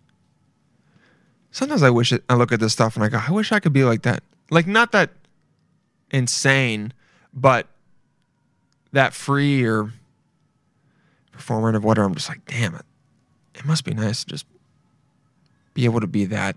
Sometimes 1.51 1.83
I 1.83 1.91
wish 1.91 2.11
it, 2.11 2.23
I 2.27 2.33
look 2.33 2.51
at 2.51 2.59
this 2.59 2.73
stuff 2.73 2.95
and 2.95 3.05
I 3.05 3.09
go, 3.09 3.19
I 3.27 3.31
wish 3.31 3.51
I 3.51 3.59
could 3.59 3.73
be 3.73 3.83
like 3.83 4.01
that. 4.01 4.23
Like 4.49 4.65
not 4.65 4.91
that 4.93 5.11
insane, 6.09 6.93
but 7.31 7.67
that 8.91 9.13
free 9.13 9.63
or 9.63 9.91
performative, 11.37 11.81
whatever. 11.81 12.07
I'm 12.07 12.15
just 12.15 12.29
like, 12.29 12.43
damn 12.45 12.75
it. 12.75 12.85
It 13.53 13.65
must 13.65 13.85
be 13.85 13.93
nice 13.93 14.23
to 14.23 14.29
just 14.31 14.45
be 15.73 15.85
able 15.85 15.99
to 15.99 16.07
be 16.07 16.25
that 16.25 16.55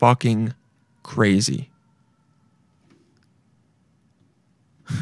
fucking 0.00 0.54
crazy. 1.02 1.68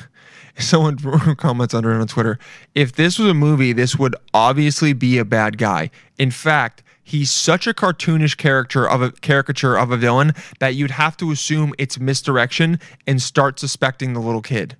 someone 0.58 0.98
comments 1.36 1.72
under 1.72 1.92
it 1.92 2.00
on 2.00 2.08
Twitter. 2.08 2.36
If 2.74 2.92
this 2.94 3.16
was 3.16 3.30
a 3.30 3.34
movie, 3.34 3.72
this 3.72 3.96
would 3.96 4.16
obviously 4.34 4.92
be 4.92 5.18
a 5.18 5.24
bad 5.24 5.56
guy. 5.56 5.90
In 6.18 6.32
fact, 6.32 6.82
he's 7.04 7.30
such 7.30 7.68
a 7.68 7.72
cartoonish 7.72 8.36
character 8.36 8.88
of 8.88 9.00
a 9.00 9.12
caricature 9.12 9.78
of 9.78 9.92
a 9.92 9.96
villain 9.96 10.32
that 10.58 10.74
you'd 10.74 10.90
have 10.90 11.16
to 11.18 11.30
assume 11.30 11.72
it's 11.78 12.00
misdirection 12.00 12.80
and 13.06 13.22
start 13.22 13.60
suspecting 13.60 14.14
the 14.14 14.20
little 14.20 14.42
kid. 14.42 14.76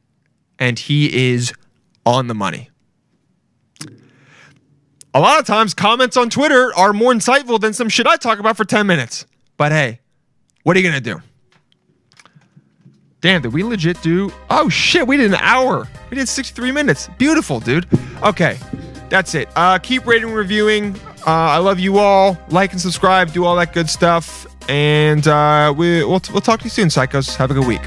And 0.59 0.81
he 0.81 1.31
is 1.31 1.53
on 2.05 2.27
the 2.27 2.35
money. 2.35 2.71
A 5.14 5.21
lot 5.21 5.39
of 5.39 5.47
times 5.47 5.75
comments 5.75 6.16
on 6.16 6.29
Twitter 6.29 6.73
are 6.77 6.93
more 6.93 7.12
insightful 7.12 7.61
than 7.61 7.73
some 7.73 7.89
shit 7.89 8.09
I 8.09 8.16
talk 8.16 8.41
about 8.41 8.57
for 8.57 8.64
10 8.64 8.85
minutes. 8.85 9.25
But 9.57 9.73
hey, 9.73 10.01
what 10.69 10.77
are 10.77 10.81
you 10.81 10.91
going 10.91 11.03
to 11.03 11.14
do? 11.14 11.23
Damn, 13.23 13.41
did 13.41 13.55
we 13.55 13.62
legit 13.62 14.03
do? 14.03 14.31
Oh 14.51 14.69
shit, 14.69 15.07
we 15.07 15.16
did 15.16 15.33
an 15.33 15.39
hour. 15.41 15.89
We 16.11 16.19
did 16.19 16.29
63 16.29 16.73
minutes. 16.73 17.09
Beautiful, 17.16 17.59
dude. 17.59 17.87
Okay, 18.23 18.59
that's 19.09 19.35
it. 19.35 19.49
Uh, 19.57 19.79
keep 19.79 20.07
rating, 20.07 20.31
reviewing. 20.31 20.95
Uh, 21.27 21.31
I 21.31 21.57
love 21.57 21.81
you 21.81 21.97
all. 21.97 22.37
Like 22.51 22.73
and 22.73 22.81
subscribe. 22.83 23.33
Do 23.33 23.47
all 23.47 23.57
that 23.57 23.73
good 23.73 23.89
stuff. 23.89 24.47
And 24.69 25.27
uh, 25.27 25.73
we, 25.75 26.05
we'll, 26.05 26.21
we'll 26.33 26.43
talk 26.43 26.61
to 26.61 26.64
you 26.64 26.71
soon, 26.71 26.89
psychos. 26.89 27.35
Have 27.37 27.51
a 27.51 27.55
good 27.55 27.66
week. 27.66 27.81